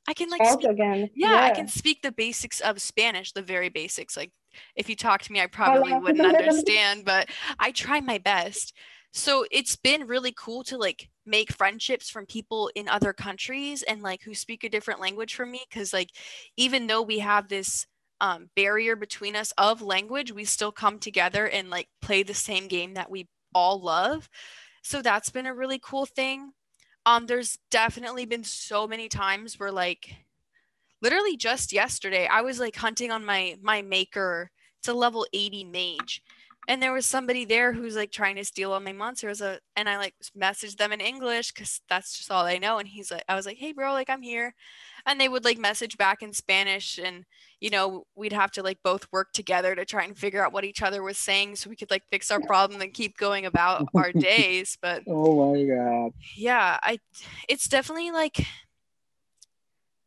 I 0.08 0.14
can 0.14 0.30
like 0.30 0.46
speak, 0.46 0.68
again. 0.68 1.10
yeah, 1.14 1.40
I 1.42 1.50
can 1.50 1.68
speak 1.68 2.02
the 2.02 2.12
basics 2.12 2.60
of 2.60 2.80
Spanish, 2.80 3.32
the 3.32 3.42
very 3.42 3.68
basics. 3.68 4.16
Like 4.16 4.32
if 4.76 4.88
you 4.88 4.96
talk 4.96 5.22
to 5.22 5.32
me, 5.32 5.40
I 5.40 5.46
probably 5.46 5.94
wouldn't 5.94 6.26
understand, 6.36 7.04
but 7.04 7.28
I 7.58 7.70
try 7.70 8.00
my 8.00 8.18
best. 8.18 8.74
So 9.12 9.44
it's 9.50 9.76
been 9.76 10.06
really 10.06 10.32
cool 10.36 10.62
to 10.64 10.78
like 10.78 11.08
make 11.26 11.52
friendships 11.52 12.08
from 12.08 12.26
people 12.26 12.70
in 12.74 12.88
other 12.88 13.12
countries 13.12 13.82
and 13.82 14.02
like 14.02 14.22
who 14.22 14.34
speak 14.34 14.62
a 14.62 14.68
different 14.68 15.00
language 15.00 15.34
from 15.34 15.50
me 15.50 15.62
because 15.68 15.92
like 15.92 16.10
even 16.56 16.86
though 16.86 17.02
we 17.02 17.18
have 17.18 17.48
this 17.48 17.86
um, 18.20 18.50
barrier 18.54 18.96
between 18.96 19.34
us 19.34 19.52
of 19.58 19.82
language, 19.82 20.32
we 20.32 20.44
still 20.44 20.72
come 20.72 20.98
together 20.98 21.46
and 21.46 21.70
like 21.70 21.88
play 22.00 22.22
the 22.22 22.34
same 22.34 22.68
game 22.68 22.94
that 22.94 23.10
we 23.10 23.28
all 23.54 23.80
love. 23.80 24.28
So 24.82 25.02
that's 25.02 25.30
been 25.30 25.46
a 25.46 25.54
really 25.54 25.80
cool 25.82 26.06
thing. 26.06 26.52
Um, 27.06 27.26
there's 27.26 27.58
definitely 27.70 28.26
been 28.26 28.44
so 28.44 28.86
many 28.86 29.08
times 29.08 29.58
where 29.58 29.72
like 29.72 30.14
literally 31.02 31.36
just 31.36 31.72
yesterday, 31.72 32.26
I 32.26 32.42
was 32.42 32.60
like 32.60 32.76
hunting 32.76 33.10
on 33.10 33.24
my 33.24 33.56
my 33.62 33.82
maker. 33.82 34.50
It's 34.78 34.88
a 34.88 34.94
level 34.94 35.26
80 35.32 35.64
mage. 35.64 36.22
And 36.70 36.80
there 36.80 36.92
was 36.92 37.04
somebody 37.04 37.44
there 37.44 37.72
who's 37.72 37.96
like 37.96 38.12
trying 38.12 38.36
to 38.36 38.44
steal 38.44 38.72
all 38.72 38.78
my 38.78 38.92
monsters. 38.92 39.42
Uh, 39.42 39.58
and 39.74 39.88
I 39.88 39.96
like 39.96 40.14
messaged 40.38 40.76
them 40.76 40.92
in 40.92 41.00
English 41.00 41.50
because 41.50 41.80
that's 41.88 42.16
just 42.16 42.30
all 42.30 42.44
I 42.46 42.58
know. 42.58 42.78
And 42.78 42.86
he's 42.86 43.10
like, 43.10 43.24
I 43.28 43.34
was 43.34 43.44
like, 43.44 43.56
hey, 43.56 43.72
bro, 43.72 43.92
like 43.92 44.08
I'm 44.08 44.22
here. 44.22 44.54
And 45.04 45.20
they 45.20 45.28
would 45.28 45.44
like 45.44 45.58
message 45.58 45.98
back 45.98 46.22
in 46.22 46.32
Spanish. 46.32 46.96
And, 46.96 47.24
you 47.60 47.70
know, 47.70 48.04
we'd 48.14 48.32
have 48.32 48.52
to 48.52 48.62
like 48.62 48.78
both 48.84 49.08
work 49.10 49.32
together 49.32 49.74
to 49.74 49.84
try 49.84 50.04
and 50.04 50.16
figure 50.16 50.44
out 50.46 50.52
what 50.52 50.64
each 50.64 50.80
other 50.80 51.02
was 51.02 51.18
saying 51.18 51.56
so 51.56 51.70
we 51.70 51.74
could 51.74 51.90
like 51.90 52.04
fix 52.08 52.30
our 52.30 52.40
problem 52.40 52.80
and 52.80 52.94
keep 52.94 53.16
going 53.16 53.46
about 53.46 53.88
our 53.96 54.12
days. 54.16 54.78
But 54.80 55.02
Oh 55.08 55.52
my 55.52 55.64
god. 55.64 56.12
yeah, 56.36 56.78
I, 56.84 57.00
it's 57.48 57.66
definitely 57.66 58.12
like, 58.12 58.46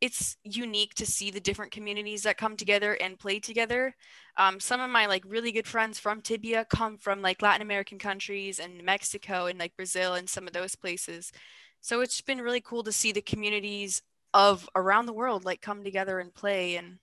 it's 0.00 0.36
unique 0.44 0.94
to 0.94 1.06
see 1.06 1.30
the 1.30 1.40
different 1.40 1.72
communities 1.72 2.24
that 2.24 2.36
come 2.36 2.56
together 2.56 2.94
and 2.94 3.18
play 3.18 3.40
together. 3.40 3.94
Um, 4.36 4.60
some 4.60 4.80
of 4.80 4.90
my 4.90 5.06
like 5.06 5.24
really 5.26 5.52
good 5.52 5.66
friends 5.66 5.98
from 5.98 6.20
Tibia 6.20 6.66
come 6.66 6.98
from 6.98 7.22
like 7.22 7.42
Latin 7.42 7.62
American 7.62 7.98
countries 7.98 8.58
and 8.58 8.82
Mexico 8.84 9.46
and 9.46 9.58
like 9.58 9.76
Brazil 9.76 10.14
and 10.14 10.28
some 10.28 10.46
of 10.46 10.52
those 10.52 10.74
places. 10.74 11.32
So 11.80 12.00
it's 12.00 12.20
been 12.20 12.40
really 12.40 12.60
cool 12.60 12.82
to 12.84 12.92
see 12.92 13.12
the 13.12 13.22
communities 13.22 14.02
of 14.34 14.68
around 14.74 15.06
the 15.06 15.12
world 15.12 15.44
like 15.44 15.60
come 15.62 15.84
together 15.84 16.18
and 16.18 16.34
play 16.34 16.76
and 16.76 16.98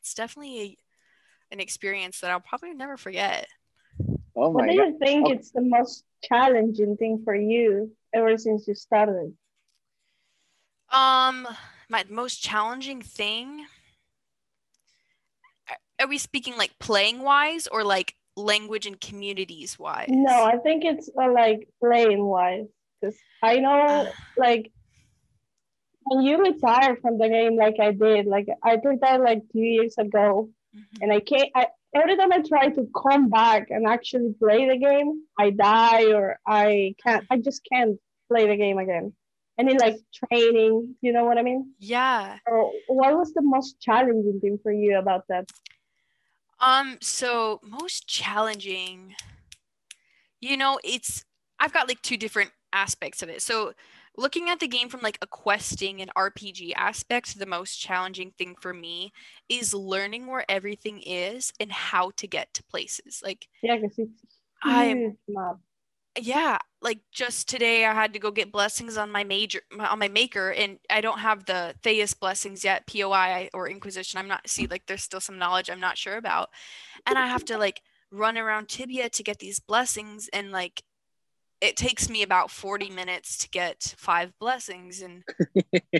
it's 0.00 0.14
definitely 0.14 0.60
a, 1.50 1.54
an 1.54 1.60
experience 1.60 2.20
that 2.20 2.30
I'll 2.30 2.40
probably 2.40 2.74
never 2.74 2.96
forget. 2.96 3.48
Oh 4.36 4.52
my 4.52 4.60
What 4.60 4.66
my 4.66 4.72
do 4.72 4.74
god. 4.74 4.86
you 4.86 4.98
think 4.98 5.26
Oh. 5.26 5.30
it's 5.30 5.50
the 5.50 5.60
most 5.60 6.04
challenging 6.22 6.96
thing 6.96 7.22
for 7.24 7.34
you 7.34 7.94
ever 8.14 8.36
since 8.38 8.66
you 8.68 8.74
started? 8.74 9.36
Um, 10.90 11.48
my 11.92 12.04
most 12.08 12.42
challenging 12.42 13.02
thing. 13.02 13.66
Are- 16.00 16.08
we 16.08 16.18
speaking 16.18 16.56
like 16.56 16.72
playing 16.80 17.22
wise 17.22 17.68
or 17.68 17.84
like 17.84 18.16
language 18.36 18.86
and 18.86 19.00
communities 19.00 19.78
wise? 19.78 20.08
No, 20.08 20.42
I 20.42 20.56
think 20.56 20.84
it's 20.84 21.08
uh, 21.22 21.30
like 21.30 21.68
playing 21.80 22.24
wise. 22.24 22.66
Because 23.00 23.16
I 23.42 23.58
know, 23.58 24.08
like, 24.36 24.72
when 26.04 26.22
you 26.24 26.38
retire 26.42 26.96
from 26.96 27.18
the 27.18 27.28
game, 27.28 27.56
like 27.56 27.76
I 27.78 27.92
did, 27.92 28.26
like 28.26 28.48
I 28.64 28.72
retired 28.82 29.22
like 29.22 29.42
two 29.52 29.60
years 29.60 29.94
ago, 29.98 30.48
Mhm. 30.74 31.02
and 31.02 31.12
I 31.12 31.20
can't. 31.20 31.50
I 31.54 31.66
every 31.94 32.16
time 32.16 32.32
I 32.32 32.40
try 32.42 32.68
to 32.70 32.88
come 33.02 33.28
back 33.28 33.68
and 33.70 33.86
actually 33.86 34.32
play 34.42 34.66
the 34.68 34.78
game, 34.78 35.24
I 35.38 35.50
die 35.50 36.04
or 36.12 36.38
I 36.46 36.94
can't. 37.04 37.24
I 37.30 37.36
just 37.38 37.60
can't 37.70 37.98
play 38.28 38.46
the 38.48 38.56
game 38.56 38.78
again. 38.78 39.12
And 39.58 39.70
in 39.70 39.76
like 39.76 39.96
training, 40.14 40.94
you 41.00 41.12
know 41.12 41.24
what 41.24 41.38
I 41.38 41.42
mean? 41.42 41.72
Yeah. 41.78 42.38
Or 42.46 42.72
what 42.88 43.16
was 43.16 43.32
the 43.34 43.42
most 43.42 43.80
challenging 43.80 44.40
thing 44.40 44.58
for 44.62 44.72
you 44.72 44.98
about 44.98 45.24
that? 45.28 45.50
Um, 46.60 46.98
so 47.00 47.60
most 47.62 48.06
challenging, 48.06 49.14
you 50.40 50.56
know, 50.56 50.78
it's 50.84 51.24
I've 51.58 51.72
got 51.72 51.88
like 51.88 52.00
two 52.02 52.16
different 52.16 52.50
aspects 52.72 53.22
of 53.22 53.28
it. 53.28 53.42
So 53.42 53.72
looking 54.16 54.48
at 54.48 54.60
the 54.60 54.68
game 54.68 54.88
from 54.88 55.00
like 55.00 55.18
a 55.22 55.26
questing 55.26 56.00
and 56.00 56.10
RPG 56.14 56.72
aspect, 56.76 57.38
the 57.38 57.46
most 57.46 57.76
challenging 57.76 58.32
thing 58.38 58.54
for 58.60 58.72
me 58.72 59.12
is 59.48 59.74
learning 59.74 60.26
where 60.26 60.44
everything 60.48 61.00
is 61.00 61.52
and 61.60 61.70
how 61.72 62.10
to 62.16 62.26
get 62.26 62.52
to 62.54 62.64
places. 62.64 63.20
Like 63.24 63.48
Yeah, 63.62 63.76
because 63.76 63.98
it's 63.98 64.38
huge 64.64 65.16
map. 65.28 65.56
Yeah 66.20 66.58
like 66.82 66.98
just 67.10 67.48
today 67.48 67.86
i 67.86 67.94
had 67.94 68.12
to 68.12 68.18
go 68.18 68.30
get 68.30 68.52
blessings 68.52 68.98
on 68.98 69.10
my 69.10 69.24
major 69.24 69.60
on 69.78 69.98
my 69.98 70.08
maker 70.08 70.50
and 70.50 70.78
i 70.90 71.00
don't 71.00 71.20
have 71.20 71.46
the 71.46 71.74
theus 71.82 72.18
blessings 72.18 72.64
yet 72.64 72.86
poi 72.86 73.48
or 73.54 73.68
inquisition. 73.68 74.18
I'm 74.18 74.28
not 74.28 74.48
see 74.48 74.66
like 74.66 74.86
there's 74.86 75.02
still 75.02 75.20
some 75.20 75.38
knowledge 75.38 75.70
i'm 75.70 75.80
not 75.80 75.96
sure 75.96 76.16
about. 76.16 76.50
And 77.06 77.18
i 77.18 77.26
have 77.26 77.44
to 77.46 77.56
like 77.56 77.80
run 78.10 78.36
around 78.36 78.68
tibia 78.68 79.08
to 79.08 79.22
get 79.22 79.38
these 79.38 79.58
blessings 79.58 80.28
and 80.34 80.52
like 80.52 80.82
it 81.62 81.76
takes 81.76 82.10
me 82.10 82.22
about 82.22 82.50
40 82.50 82.90
minutes 82.90 83.38
to 83.38 83.48
get 83.48 83.94
five 83.96 84.36
blessings 84.40 85.00
and 85.00 85.22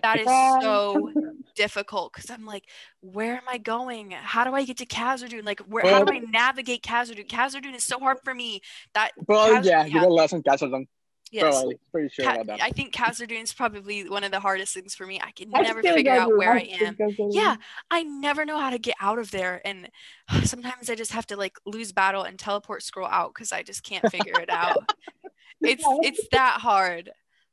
that 0.03 0.19
is 0.19 0.27
so 0.61 1.13
difficult 1.55 2.13
because 2.13 2.31
i'm 2.31 2.45
like 2.45 2.65
where 3.01 3.37
am 3.37 3.45
i 3.49 3.59
going 3.59 4.11
how 4.11 4.45
do 4.45 4.55
i 4.55 4.65
get 4.65 4.77
to 4.79 4.87
Kazordoon? 4.87 5.47
like 5.47 5.61
where 5.61 5.87
how 5.87 6.05
do 6.05 6.13
i 6.13 6.19
navigate 6.19 6.83
Kazordoon? 6.83 7.29
Kazordoon 7.29 7.77
is 7.77 7.85
so 7.85 7.99
hard 8.01 8.19
for 8.25 8.35
me 8.35 8.61
that 8.95 9.13
well 9.29 9.65
yeah, 9.65 9.87
you 9.87 10.01
got 10.01 10.11
lost 10.11 10.33
in 10.33 10.43
Castleton. 10.43 10.89
yes 11.31 11.55
Probably. 11.55 11.79
Pretty 11.93 12.09
sure 12.09 12.25
Ca- 12.25 12.35
about 12.35 12.47
that. 12.47 12.63
I 12.63 12.71
think 12.71 12.93
Kazordoon 12.93 13.43
is 13.43 13.53
probably 13.53 14.09
one 14.09 14.25
of 14.25 14.33
the 14.33 14.41
hardest 14.41 14.75
things 14.75 14.95
for 14.95 15.07
me. 15.07 15.21
I 15.23 15.31
can 15.31 15.51
I 15.55 15.61
never 15.61 15.83
figure 15.83 16.13
out 16.13 16.37
where 16.37 16.53
I 16.53 16.69
am. 16.81 16.97
Yeah, 17.31 17.57
I 17.91 18.03
never 18.03 18.45
know 18.45 18.59
how 18.59 18.71
to 18.71 18.79
get 18.79 18.95
out 19.01 19.19
of 19.19 19.31
there, 19.31 19.61
and 19.65 19.91
sometimes 20.45 20.91
I 20.91 20.95
just 20.95 21.13
have 21.13 21.27
to 21.27 21.37
like 21.37 21.57
lose 21.67 21.93
battle 21.93 22.23
and 22.23 22.39
teleport 22.39 22.83
scroll 22.83 23.07
out 23.07 23.35
because 23.35 23.53
I 23.53 23.63
just 23.63 23.85
can't 23.85 24.11
figure 24.11 24.41
it 24.41 24.51
out. 24.51 24.91
It's 25.65 25.85
it's 26.03 26.29
that 26.33 26.61
hard. 26.61 27.11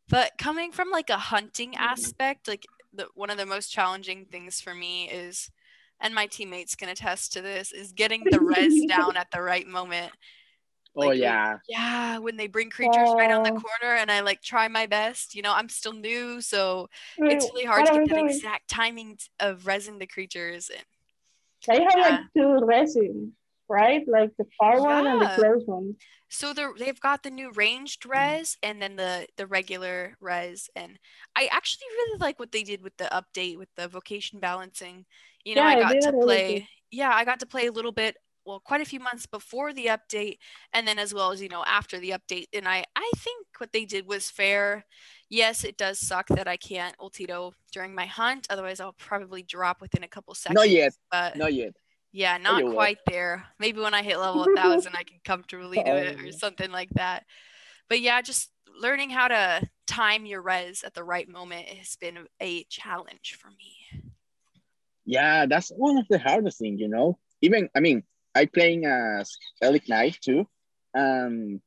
But 0.09 0.31
coming 0.37 0.71
from 0.71 0.89
like 0.89 1.09
a 1.09 1.17
hunting 1.17 1.75
aspect, 1.75 2.47
like 2.47 2.65
the 2.93 3.07
one 3.13 3.29
of 3.29 3.37
the 3.37 3.45
most 3.45 3.71
challenging 3.71 4.25
things 4.25 4.59
for 4.61 4.73
me 4.73 5.09
is, 5.09 5.51
and 5.99 6.15
my 6.15 6.25
teammates 6.27 6.75
can 6.75 6.89
attest 6.89 7.33
to 7.33 7.41
this, 7.41 7.71
is 7.71 7.91
getting 7.91 8.23
the 8.29 8.41
res 8.41 8.83
down 8.87 9.17
at 9.17 9.27
the 9.31 9.41
right 9.41 9.67
moment. 9.67 10.11
oh 10.95 11.01
like, 11.01 11.19
yeah. 11.19 11.57
Yeah, 11.67 12.17
when 12.17 12.35
they 12.37 12.47
bring 12.47 12.71
creatures 12.71 13.13
right 13.19 13.29
on 13.29 13.43
the 13.43 13.51
Oh. 13.51 13.59
corner 13.61 13.95
and 13.95 14.11
I 14.11 14.21
like 14.21 14.41
try 14.41 14.67
my 14.67 14.87
best, 14.87 15.35
you 15.35 15.43
know, 15.43 15.53
I'm 15.53 15.69
still 15.69 15.93
new, 15.93 16.41
so 16.41 16.89
it's 17.17 17.45
really 17.53 17.65
hard 17.65 17.85
to 17.85 17.91
get 17.91 18.07
that 18.09 18.17
exact 18.17 18.67
timing 18.69 19.19
of 19.39 19.67
resin 19.67 19.99
the 19.99 20.07
creatures. 20.07 20.69
And 20.69 20.83
They 21.67 21.83
have 21.83 21.93
Yeah. 21.95 22.01
like 22.09 22.21
two 22.35 22.65
resins, 22.65 23.33
right? 23.69 24.03
Like 24.07 24.31
the 24.37 24.45
far 24.59 24.81
one 24.81 25.07
and 25.07 25.21
the 25.21 25.27
close 25.35 25.63
one. 25.65 25.95
so 26.29 26.53
they're, 26.53 26.73
they've 26.77 26.99
got 26.99 27.23
the 27.23 27.31
new 27.31 27.51
ranged 27.51 28.05
res 28.05 28.57
and 28.63 28.81
then 28.81 28.95
the 28.95 29.27
the 29.37 29.47
regular 29.47 30.15
res, 30.19 30.69
and 30.75 30.99
I 31.35 31.47
actually 31.51 31.87
really 31.91 32.19
like 32.19 32.39
what 32.39 32.51
they 32.51 32.63
did 32.63 32.81
with 32.81 32.97
the 32.97 33.05
update 33.11 33.57
with 33.57 33.69
the 33.77 33.87
vocation 33.87 34.39
balancing. 34.39 35.05
You 35.45 35.55
know, 35.55 35.61
Yeah, 35.61 35.67
I 35.67 35.79
got 35.79 35.91
did 35.93 36.01
to 36.03 36.09
it 36.09 36.11
really 36.11 36.25
play. 36.25 36.53
good. 36.59 36.67
Yeah, 36.91 37.11
I 37.13 37.23
got 37.25 37.39
to 37.41 37.45
play 37.47 37.67
a 37.67 37.71
little 37.71 37.91
bit. 37.91 38.15
Well, 38.45 38.59
quite 38.59 38.81
a 38.81 38.85
few 38.85 38.99
months 38.99 39.27
before 39.27 39.73
the 39.73 39.87
update, 39.87 40.37
and 40.73 40.87
then 40.87 40.97
as 40.97 41.13
well 41.13 41.31
as 41.31 41.41
you 41.41 41.49
know 41.49 41.63
after 41.65 41.99
the 41.99 42.11
update. 42.11 42.47
And 42.53 42.67
I 42.67 42.83
I 42.95 43.11
think 43.17 43.45
what 43.59 43.71
they 43.71 43.85
did 43.85 44.07
was 44.07 44.29
fair. 44.31 44.85
Yes, 45.29 45.63
it 45.63 45.77
does 45.77 45.99
suck 45.99 46.27
that 46.29 46.47
I 46.47 46.57
can't 46.57 46.97
utito 46.97 47.53
during 47.71 47.93
my 47.93 48.07
hunt. 48.07 48.47
Otherwise, 48.49 48.79
I'll 48.79 48.93
probably 48.93 49.43
drop 49.43 49.81
within 49.81 50.03
a 50.03 50.07
couple 50.07 50.33
seconds. 50.33 50.55
Not 50.55 50.69
yet. 50.69 50.93
But 51.11 51.37
Not 51.37 51.53
yet. 51.53 51.73
Yeah, 52.11 52.37
not 52.37 52.65
quite 52.65 52.97
there. 53.05 53.45
Maybe 53.59 53.79
when 53.79 53.93
I 53.93 54.01
hit 54.01 54.17
level 54.19 54.43
a 54.43 54.55
thousand, 54.55 54.95
I 54.95 55.03
can 55.03 55.19
comfortably 55.23 55.77
do 55.83 55.91
it 55.91 56.19
or 56.19 56.27
Oh. 56.27 56.37
something 56.37 56.71
like 56.71 56.89
that. 56.95 57.25
But 57.89 58.01
yeah, 58.01 58.21
just 58.21 58.51
learning 58.79 59.09
how 59.09 59.27
to 59.27 59.67
time 59.87 60.25
your 60.25 60.41
res 60.41 60.83
at 60.83 60.93
the 60.93 61.03
right 61.03 61.27
moment 61.27 61.67
has 61.67 61.95
been 61.99 62.27
a 62.41 62.63
challenge 62.65 63.37
for 63.39 63.49
me. 63.49 64.11
Yeah, 65.05 65.45
that's 65.47 65.69
one 65.69 65.97
of 65.97 66.05
the 66.09 66.19
hardest 66.19 66.59
things, 66.59 66.79
you 66.79 66.87
know. 66.87 67.17
Even 67.41 67.69
I 67.75 67.79
mean, 67.79 68.03
I 68.35 68.45
playing 68.45 68.85
as 68.85 69.35
Elite 69.61 69.89
Knight 69.89 70.17
too. 70.21 70.47
Um 70.95 71.61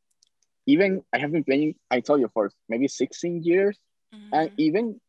even 0.67 1.03
I 1.13 1.19
have 1.19 1.33
been 1.33 1.43
playing, 1.45 1.75
I 1.91 2.01
told 2.01 2.21
you 2.21 2.31
for 2.33 2.51
maybe 2.69 2.87
16 2.87 3.43
years. 3.43 3.79
And 4.33 4.49
Mhm. 4.49 4.55
even 4.59 5.01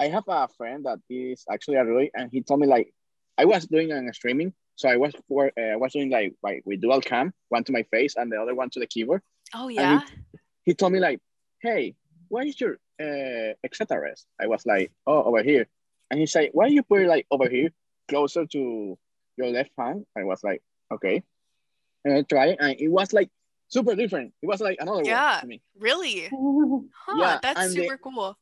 I 0.00 0.08
have 0.08 0.24
a 0.28 0.48
friend 0.48 0.86
that 0.86 0.98
is 1.10 1.44
actually 1.50 1.76
a 1.76 1.84
Roy, 1.84 2.10
and 2.14 2.30
he 2.32 2.42
told 2.42 2.60
me 2.60 2.66
like 2.66 2.92
I 3.36 3.44
was 3.44 3.66
doing 3.66 3.92
a 3.92 4.14
streaming, 4.14 4.54
so 4.76 4.88
I 4.88 4.96
was 4.96 5.12
for 5.28 5.50
uh, 5.58 5.60
I 5.60 5.76
was 5.76 5.92
doing 5.92 6.10
like 6.10 6.34
like 6.42 6.62
with 6.64 6.80
dual 6.80 7.00
cam, 7.00 7.32
one 7.48 7.64
to 7.64 7.72
my 7.72 7.82
face 7.84 8.16
and 8.16 8.30
the 8.32 8.40
other 8.40 8.54
one 8.54 8.70
to 8.70 8.80
the 8.80 8.86
keyboard. 8.86 9.22
Oh 9.54 9.68
he- 9.68 9.76
yeah. 9.76 10.00
He 10.64 10.74
told 10.74 10.92
me 10.92 10.98
like, 11.00 11.20
"Hey, 11.60 11.94
where 12.28 12.46
is 12.46 12.58
your 12.60 12.78
uh, 13.00 13.52
exeta 13.66 14.00
res?" 14.00 14.26
I 14.40 14.46
was 14.46 14.64
like, 14.66 14.90
"Oh, 15.06 15.22
over 15.24 15.42
here," 15.42 15.66
and 16.10 16.18
he 16.18 16.26
said, 16.26 16.50
"Why 16.52 16.66
you 16.68 16.82
put 16.82 17.02
it 17.02 17.08
like 17.08 17.26
over 17.30 17.48
here, 17.48 17.70
closer 18.08 18.46
to 18.46 18.98
your 19.36 19.48
left 19.48 19.72
hand?" 19.78 20.06
I 20.16 20.24
was 20.24 20.42
like, 20.42 20.62
"Okay," 20.90 21.22
and 22.04 22.14
I 22.14 22.22
tried, 22.22 22.56
and 22.60 22.80
it 22.80 22.88
was 22.88 23.12
like 23.12 23.30
super 23.68 23.94
different. 23.94 24.32
It 24.42 24.46
was 24.46 24.60
like 24.60 24.78
another 24.80 25.04
Yeah. 25.04 25.32
one 25.32 25.40
to 25.42 25.46
me. 25.46 25.62
Really? 25.78 26.28
Huh, 27.06 27.16
Yeah, 27.20 27.38
that's 27.42 27.60
and 27.60 27.70
the- 27.76 27.82
super 27.84 27.98
cool. 27.98 28.38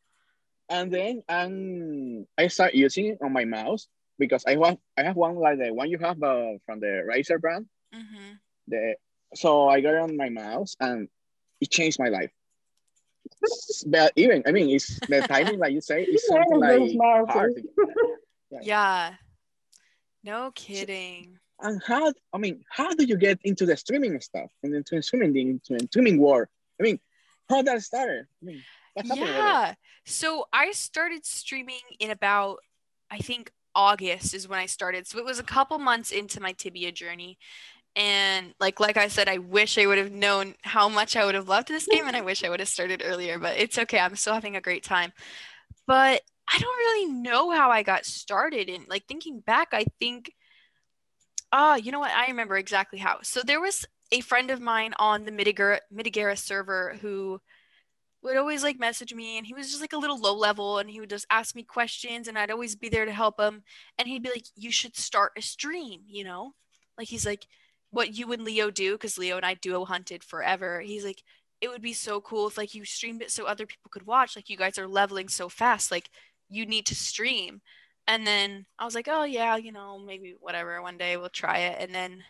and 0.68 0.92
then 0.92 1.22
um, 1.28 2.26
I 2.38 2.46
start 2.48 2.74
using 2.74 3.06
it 3.06 3.18
on 3.20 3.32
my 3.32 3.44
mouse 3.44 3.88
because 4.22 4.44
I 4.46 4.56
want 4.56 4.78
I 4.96 5.02
have 5.02 5.16
one 5.16 5.34
like 5.36 5.58
the 5.58 5.72
one 5.74 5.90
you 5.90 5.98
have 5.98 6.22
uh, 6.22 6.58
from 6.64 6.80
the 6.80 6.92
Razer 7.08 7.40
brand. 7.40 7.66
hmm 7.92 8.38
The 8.68 8.94
so 9.34 9.68
I 9.68 9.80
got 9.80 9.94
it 9.94 10.00
on 10.06 10.16
my 10.16 10.28
mouse 10.28 10.76
and 10.78 11.08
it 11.60 11.70
changed 11.70 11.98
my 11.98 12.08
life. 12.08 12.30
But 13.86 14.12
even 14.16 14.42
I 14.46 14.52
mean, 14.52 14.70
it's 14.70 15.00
the 15.00 15.22
timing 15.22 15.58
like 15.58 15.72
you 15.72 15.80
say 15.80 16.02
is 16.14 16.26
something 16.26 16.58
like 16.58 16.80
hard. 17.28 17.52
Yeah. 18.62 19.14
No 20.22 20.52
kidding. 20.54 21.38
And 21.58 21.80
how 21.86 22.12
I 22.34 22.38
mean, 22.38 22.64
how 22.68 22.92
do 22.94 23.04
you 23.04 23.16
get 23.16 23.38
into 23.44 23.64
the 23.66 23.76
streaming 23.76 24.20
stuff 24.20 24.50
and 24.62 24.74
into 24.74 25.00
streaming 25.02 25.34
into 25.36 25.78
the 25.78 25.86
streaming 25.90 26.18
world? 26.18 26.48
I 26.78 26.82
mean, 26.82 26.98
how 27.48 27.56
did 27.56 27.66
that 27.66 27.82
started? 27.82 28.26
I 28.42 28.44
mean, 28.44 28.62
what's 28.94 29.08
happening 29.08 29.28
over 29.28 29.42
there? 29.42 29.48
Yeah. 29.48 29.74
So 30.04 30.46
I 30.52 30.72
started 30.72 31.24
streaming 31.24 31.84
in 31.98 32.10
about, 32.10 32.58
I 33.10 33.18
think, 33.18 33.50
August 33.74 34.34
is 34.34 34.48
when 34.48 34.58
I 34.58 34.66
started. 34.66 35.06
So 35.06 35.18
it 35.18 35.24
was 35.24 35.38
a 35.38 35.44
couple 35.44 35.78
months 35.78 36.10
into 36.10 36.40
my 36.40 36.52
tibia 36.52 36.92
journey. 36.92 37.38
And 37.94 38.54
like 38.58 38.80
like 38.80 38.96
I 38.96 39.08
said, 39.08 39.28
I 39.28 39.38
wish 39.38 39.76
I 39.76 39.86
would 39.86 39.98
have 39.98 40.12
known 40.12 40.54
how 40.62 40.88
much 40.88 41.16
I 41.16 41.24
would 41.24 41.34
have 41.34 41.48
loved 41.48 41.68
this 41.68 41.86
game 41.86 42.06
and 42.06 42.16
I 42.16 42.22
wish 42.22 42.42
I 42.42 42.48
would 42.48 42.60
have 42.60 42.68
started 42.68 43.02
earlier, 43.04 43.38
but 43.38 43.58
it's 43.58 43.78
okay. 43.78 43.98
I'm 43.98 44.16
still 44.16 44.34
having 44.34 44.56
a 44.56 44.62
great 44.62 44.82
time. 44.82 45.12
But 45.86 46.22
I 46.48 46.58
don't 46.58 46.78
really 46.78 47.12
know 47.12 47.50
how 47.50 47.70
I 47.70 47.82
got 47.82 48.06
started 48.06 48.68
and 48.68 48.88
like 48.88 49.06
thinking 49.06 49.40
back, 49.40 49.68
I 49.72 49.84
think 50.00 50.32
ah, 51.52 51.76
you 51.76 51.92
know 51.92 52.00
what? 52.00 52.12
I 52.12 52.26
remember 52.28 52.56
exactly 52.56 52.98
how. 52.98 53.18
So 53.22 53.42
there 53.44 53.60
was 53.60 53.84
a 54.10 54.20
friend 54.20 54.50
of 54.50 54.60
mine 54.60 54.94
on 54.98 55.24
the 55.24 55.32
Mitigera, 55.32 55.80
Mitigera 55.94 56.36
server 56.36 56.96
who 57.00 57.40
would 58.22 58.36
always 58.36 58.62
like 58.62 58.78
message 58.78 59.14
me 59.14 59.36
and 59.36 59.46
he 59.46 59.54
was 59.54 59.68
just 59.68 59.80
like 59.80 59.92
a 59.92 59.98
little 59.98 60.18
low 60.18 60.34
level 60.34 60.78
and 60.78 60.90
he 60.90 61.00
would 61.00 61.10
just 61.10 61.26
ask 61.30 61.54
me 61.54 61.62
questions 61.62 62.28
and 62.28 62.38
I'd 62.38 62.50
always 62.50 62.76
be 62.76 62.88
there 62.88 63.04
to 63.04 63.12
help 63.12 63.40
him 63.40 63.62
and 63.98 64.06
he'd 64.06 64.22
be 64.22 64.30
like 64.30 64.46
you 64.54 64.70
should 64.70 64.96
start 64.96 65.32
a 65.36 65.42
stream 65.42 66.02
you 66.06 66.24
know? 66.24 66.54
Like 66.96 67.08
he's 67.08 67.26
like 67.26 67.46
what 67.90 68.16
you 68.16 68.32
and 68.32 68.44
Leo 68.44 68.70
do 68.70 68.92
because 68.92 69.18
Leo 69.18 69.36
and 69.36 69.46
I 69.46 69.54
duo 69.54 69.84
hunted 69.84 70.22
forever 70.22 70.80
he's 70.80 71.04
like 71.04 71.22
it 71.60 71.68
would 71.68 71.82
be 71.82 71.92
so 71.92 72.20
cool 72.20 72.48
if 72.48 72.58
like 72.58 72.74
you 72.74 72.84
streamed 72.84 73.22
it 73.22 73.30
so 73.30 73.44
other 73.44 73.66
people 73.66 73.90
could 73.90 74.06
watch 74.06 74.36
like 74.36 74.50
you 74.50 74.56
guys 74.56 74.78
are 74.78 74.88
leveling 74.88 75.28
so 75.28 75.48
fast 75.48 75.90
like 75.90 76.10
you 76.52 76.66
need 76.66 76.86
to 76.86 76.94
stream. 76.94 77.62
And 78.06 78.26
then 78.26 78.66
I 78.78 78.84
was 78.84 78.94
like 78.94 79.08
oh 79.10 79.24
yeah 79.24 79.56
you 79.56 79.72
know 79.72 79.98
maybe 79.98 80.34
whatever 80.38 80.80
one 80.82 80.98
day 80.98 81.16
we'll 81.16 81.28
try 81.28 81.58
it. 81.58 81.78
And 81.80 81.94
then 81.94 82.22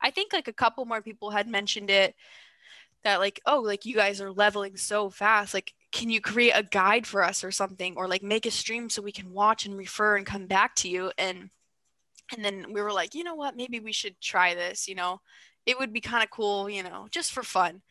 I 0.00 0.10
think 0.10 0.32
like 0.32 0.48
a 0.48 0.52
couple 0.52 0.84
more 0.84 1.02
people 1.02 1.30
had 1.30 1.48
mentioned 1.48 1.90
it 1.90 2.14
that 3.04 3.20
like 3.20 3.40
oh 3.46 3.60
like 3.60 3.84
you 3.84 3.94
guys 3.94 4.20
are 4.20 4.32
leveling 4.32 4.76
so 4.76 5.08
fast 5.08 5.54
like 5.54 5.72
can 5.92 6.10
you 6.10 6.20
create 6.20 6.52
a 6.54 6.62
guide 6.62 7.06
for 7.06 7.22
us 7.22 7.42
or 7.42 7.50
something? 7.50 7.94
Or 7.96 8.08
like 8.08 8.22
make 8.22 8.46
a 8.46 8.50
stream 8.50 8.90
so 8.90 9.02
we 9.02 9.12
can 9.12 9.32
watch 9.32 9.66
and 9.66 9.76
refer 9.76 10.16
and 10.16 10.26
come 10.26 10.46
back 10.46 10.74
to 10.76 10.88
you. 10.88 11.12
And 11.16 11.50
and 12.34 12.44
then 12.44 12.72
we 12.72 12.82
were 12.82 12.92
like 12.92 13.14
you 13.14 13.24
know 13.24 13.34
what? 13.34 13.56
Maybe 13.56 13.80
we 13.80 13.92
should 13.92 14.20
try 14.20 14.54
this 14.54 14.88
you 14.88 14.94
know? 14.94 15.20
It 15.66 15.78
would 15.78 15.92
be 15.92 16.00
kind 16.00 16.22
of 16.22 16.30
cool 16.30 16.68
you 16.68 16.82
know 16.82 17.08
just 17.10 17.32
for 17.32 17.42
fun. 17.42 17.82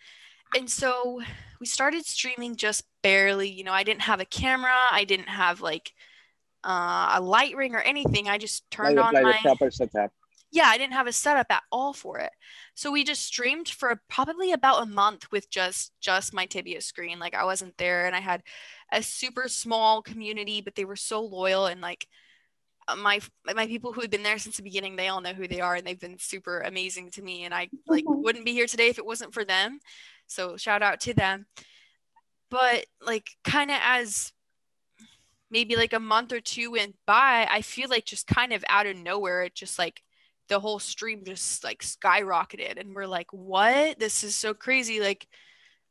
And 0.55 0.69
so 0.69 1.21
we 1.59 1.65
started 1.65 2.05
streaming 2.05 2.55
just 2.55 2.83
barely 3.01 3.49
you 3.49 3.63
know? 3.63 3.73
I 3.73 3.83
didn't 3.83 4.03
have 4.03 4.19
a 4.19 4.25
camera. 4.25 4.75
I 4.91 5.03
didn't 5.03 5.29
have 5.29 5.61
like 5.61 5.91
uh, 6.63 7.13
a 7.15 7.21
light 7.21 7.55
ring 7.55 7.75
or 7.75 7.81
anything. 7.81 8.29
I 8.29 8.37
just 8.37 8.69
turned 8.69 8.97
like, 8.97 9.05
on 9.05 9.23
like 9.23 9.43
my 9.59 9.69
setup. 9.69 10.11
Yeah, 10.51 10.65
I 10.67 10.77
didn't 10.77 10.93
have 10.93 11.07
a 11.07 11.11
setup 11.11 11.47
at 11.49 11.63
all 11.71 11.93
for 11.93 12.19
it. 12.19 12.31
So 12.75 12.91
we 12.91 13.03
just 13.03 13.23
streamed 13.25 13.67
for 13.69 14.01
probably 14.09 14.51
about 14.53 14.83
a 14.83 14.85
month 14.85 15.31
with 15.31 15.49
just 15.49 15.91
just 16.01 16.33
my 16.33 16.45
Tibia 16.45 16.81
screen. 16.81 17.19
Like 17.19 17.35
I 17.35 17.43
wasn't 17.45 17.77
there 17.77 18.05
and 18.07 18.15
I 18.15 18.19
had 18.21 18.43
a 18.91 19.03
super 19.03 19.47
small 19.49 20.01
community, 20.01 20.61
but 20.61 20.75
they 20.75 20.85
were 20.85 20.95
so 20.95 21.21
loyal 21.21 21.65
and 21.67 21.81
like 21.81 22.07
uh, 22.87 22.95
my 22.95 23.19
my 23.55 23.67
people 23.67 23.93
who 23.93 24.01
had 24.01 24.11
been 24.11 24.23
there 24.23 24.37
since 24.39 24.57
the 24.57 24.63
beginning, 24.63 24.95
they 24.95 25.09
all 25.09 25.21
know 25.21 25.33
who 25.33 25.47
they 25.47 25.61
are 25.61 25.75
and 25.75 25.85
they've 25.85 25.99
been 25.99 26.17
super 26.19 26.61
amazing 26.61 27.11
to 27.11 27.21
me 27.21 27.43
and 27.45 27.53
I 27.53 27.69
like 27.87 28.05
Mhm. 28.05 28.23
wouldn't 28.23 28.45
be 28.45 28.53
here 28.53 28.67
today 28.67 28.89
if 28.89 28.97
it 28.99 29.05
wasn't 29.05 29.33
for 29.33 29.45
them. 29.45 29.79
So 30.27 30.57
shout 30.57 30.83
out 30.83 31.01
to 31.01 31.13
them. 31.13 31.45
But 32.49 32.85
like 33.01 33.37
kind 33.43 33.71
of 33.71 33.77
as 33.81 34.31
maybe 35.49 35.75
like 35.75 35.93
a 35.93 35.99
month 35.99 36.31
or 36.33 36.41
two 36.41 36.71
went 36.71 36.95
by, 37.05 37.47
I 37.49 37.61
feel 37.61 37.89
like 37.89 38.05
just 38.05 38.27
kind 38.27 38.51
of 38.53 38.63
out 38.67 38.85
of 38.85 38.97
nowhere, 38.97 39.43
it 39.43 39.55
just 39.55 39.79
like 39.79 40.03
the 40.47 40.59
whole 40.59 40.79
stream 40.79 41.23
just 41.25 41.63
like 41.63 41.83
skyrocketed. 41.83 42.79
And 42.79 42.95
we're 42.95 43.07
like, 43.07 43.31
what? 43.31 43.99
This 43.99 44.23
is 44.23 44.35
so 44.35 44.53
crazy. 44.53 44.99
Like, 44.99 45.27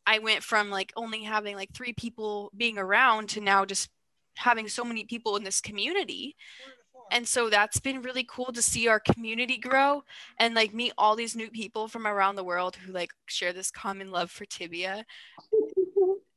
I 0.07 0.21
went 0.21 0.42
from 0.42 0.71
like 0.71 0.92
only 0.97 1.25
having 1.25 1.57
like 1.57 1.73
three 1.75 1.92
people 1.92 2.53
being 2.57 2.79
around 2.79 3.29
to 3.31 3.40
now 3.40 3.64
just 3.64 3.90
having 4.37 4.69
so 4.69 4.85
many 4.85 5.05
people 5.05 5.37
in 5.37 5.45
this 5.45 5.61
community. 5.61 6.37
And 7.11 7.27
so 7.27 7.51
that's 7.51 7.79
been 7.79 8.03
really 8.03 8.25
cool 8.29 8.53
to 8.53 8.62
see 8.62 8.88
our 8.88 9.01
community 9.01 9.59
grow 9.59 10.03
and 10.38 10.55
like 10.55 10.75
meet 10.75 10.92
all 10.99 11.14
these 11.16 11.37
new 11.37 11.51
people 11.51 11.88
from 11.88 12.07
around 12.07 12.37
the 12.37 12.45
world 12.45 12.77
who 12.77 12.92
like 12.92 13.11
share 13.27 13.53
this 13.53 13.71
common 13.71 14.11
love 14.11 14.31
for 14.31 14.45
tibia 14.45 15.05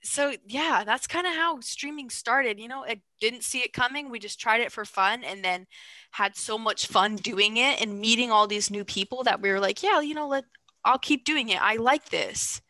so 0.01 0.33
yeah 0.47 0.83
that's 0.85 1.07
kind 1.07 1.27
of 1.27 1.33
how 1.33 1.59
streaming 1.59 2.09
started 2.09 2.59
you 2.59 2.67
know 2.67 2.85
i 2.85 2.99
didn't 3.19 3.43
see 3.43 3.59
it 3.59 3.73
coming 3.73 4.09
we 4.09 4.17
just 4.19 4.39
tried 4.39 4.61
it 4.61 4.71
for 4.71 4.85
fun 4.85 5.23
and 5.23 5.43
then 5.43 5.65
had 6.11 6.35
so 6.35 6.57
much 6.57 6.87
fun 6.87 7.15
doing 7.17 7.57
it 7.57 7.81
and 7.81 7.99
meeting 7.99 8.31
all 8.31 8.47
these 8.47 8.71
new 8.71 8.85
people 8.85 9.23
that 9.23 9.41
we 9.41 9.49
were 9.51 9.59
like 9.59 9.83
yeah 9.83 9.99
you 9.99 10.13
know 10.13 10.27
let 10.27 10.45
i'll 10.85 10.97
keep 10.99 11.25
doing 11.25 11.49
it 11.49 11.61
i 11.61 11.75
like 11.75 12.09
this 12.09 12.61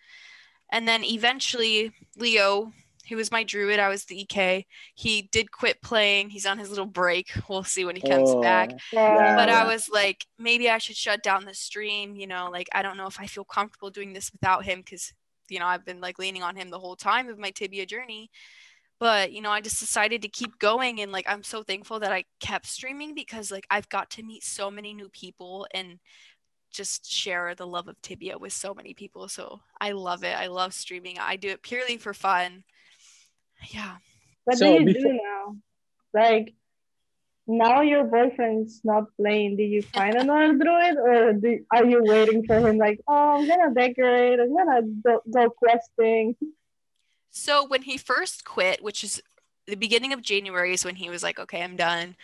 and 0.71 0.87
then 0.87 1.03
eventually 1.03 1.91
leo 2.17 2.71
who 3.09 3.15
was 3.15 3.31
my 3.31 3.43
druid 3.43 3.79
i 3.79 3.89
was 3.89 4.05
the 4.05 4.21
ek 4.21 4.65
he 4.95 5.23
did 5.31 5.51
quit 5.51 5.81
playing 5.81 6.29
he's 6.29 6.45
on 6.45 6.57
his 6.59 6.69
little 6.69 6.85
break 6.85 7.31
we'll 7.49 7.63
see 7.63 7.85
when 7.85 7.95
he 7.95 8.01
comes 8.01 8.35
Oh, 8.35 8.41
back 8.41 8.71
Yeah. 8.91 9.35
but 9.35 9.49
I 9.49 9.65
was 9.65 9.89
like, 9.89 10.25
maybe 10.37 10.69
I 10.69 10.77
should 10.77 10.95
shut 10.95 11.23
down 11.23 11.45
the 11.45 11.53
stream. 11.53 12.15
You 12.15 12.27
know, 12.27 12.49
like 12.51 12.69
I 12.73 12.81
don't 12.81 12.97
know 12.97 13.07
if 13.07 13.19
I 13.19 13.25
feel 13.27 13.43
comfortable 13.45 13.89
doing 13.89 14.13
this 14.13 14.31
without 14.31 14.65
him 14.65 14.79
because, 14.79 15.13
you 15.49 15.59
know, 15.59 15.65
I've 15.65 15.85
been 15.85 16.01
like 16.01 16.19
leaning 16.19 16.43
on 16.43 16.55
him 16.55 16.69
the 16.69 16.79
whole 16.79 16.95
time 16.95 17.29
of 17.29 17.38
my 17.39 17.51
tibia 17.51 17.85
journey. 17.85 18.29
But, 18.99 19.31
you 19.31 19.41
know, 19.41 19.49
I 19.51 19.62
just 19.62 19.79
decided 19.79 20.21
to 20.23 20.27
keep 20.27 20.59
going. 20.59 20.99
And 20.99 21.12
like, 21.12 21.25
I'm 21.29 21.41
so 21.43 21.63
thankful 21.63 21.99
that 22.01 22.12
I 22.12 22.25
kept 22.41 22.65
streaming 22.67 23.15
because 23.15 23.49
like 23.49 23.65
I've 23.71 23.88
got 23.88 24.09
to 24.12 24.23
meet 24.23 24.43
so 24.43 24.69
many 24.69 24.93
new 24.93 25.07
people 25.09 25.67
and 25.73 25.99
just 26.69 27.09
share 27.09 27.55
the 27.55 27.65
love 27.65 27.88
of 27.88 27.99
tibia 28.01 28.38
with 28.38 28.51
so 28.53 28.73
many 28.73 28.93
people. 28.93 29.29
So 29.29 29.62
I 29.79 29.91
love 29.93 30.23
it. 30.25 30.38
I 30.38 30.47
love 30.47 30.73
streaming. 30.73 31.17
I 31.17 31.38
do 31.38 31.47
it 31.49 31.63
purely 31.63 31.97
for 31.97 32.13
fun. 32.13 32.63
Yeah. 33.69 33.95
What 34.43 34.57
So 34.57 34.65
do 34.65 34.71
you 34.83 34.85
before- 34.93 35.12
do 35.12 35.19
now? 35.23 35.55
Like 36.13 36.53
now 37.49 37.81
your 37.81 38.03
boyfriend's 38.03 38.81
not 38.83 39.05
playing. 39.17 39.57
Do 39.57 39.63
you 39.63 39.81
find 39.81 40.15
another 40.15 40.53
druid 40.53 40.97
or 40.97 41.33
do, 41.33 41.65
are 41.73 41.83
you 41.83 42.03
waiting 42.03 42.45
for 42.45 42.59
him 42.59 42.77
like, 42.77 43.01
oh 43.07 43.39
I'm 43.39 43.47
gonna 43.47 43.73
decorate, 43.73 44.39
I'm 44.39 44.55
gonna 44.55 44.81
go, 45.03 45.21
go 45.33 45.49
questing? 45.49 46.35
So 47.31 47.65
when 47.65 47.81
he 47.81 47.97
first 47.97 48.45
quit, 48.45 48.83
which 48.83 49.03
is 49.03 49.21
the 49.67 49.75
beginning 49.75 50.13
of 50.13 50.21
January, 50.21 50.73
is 50.73 50.85
when 50.85 50.95
he 50.95 51.09
was 51.09 51.23
like, 51.23 51.39
"Okay, 51.39 51.62
I'm 51.63 51.75
done." 51.75 52.15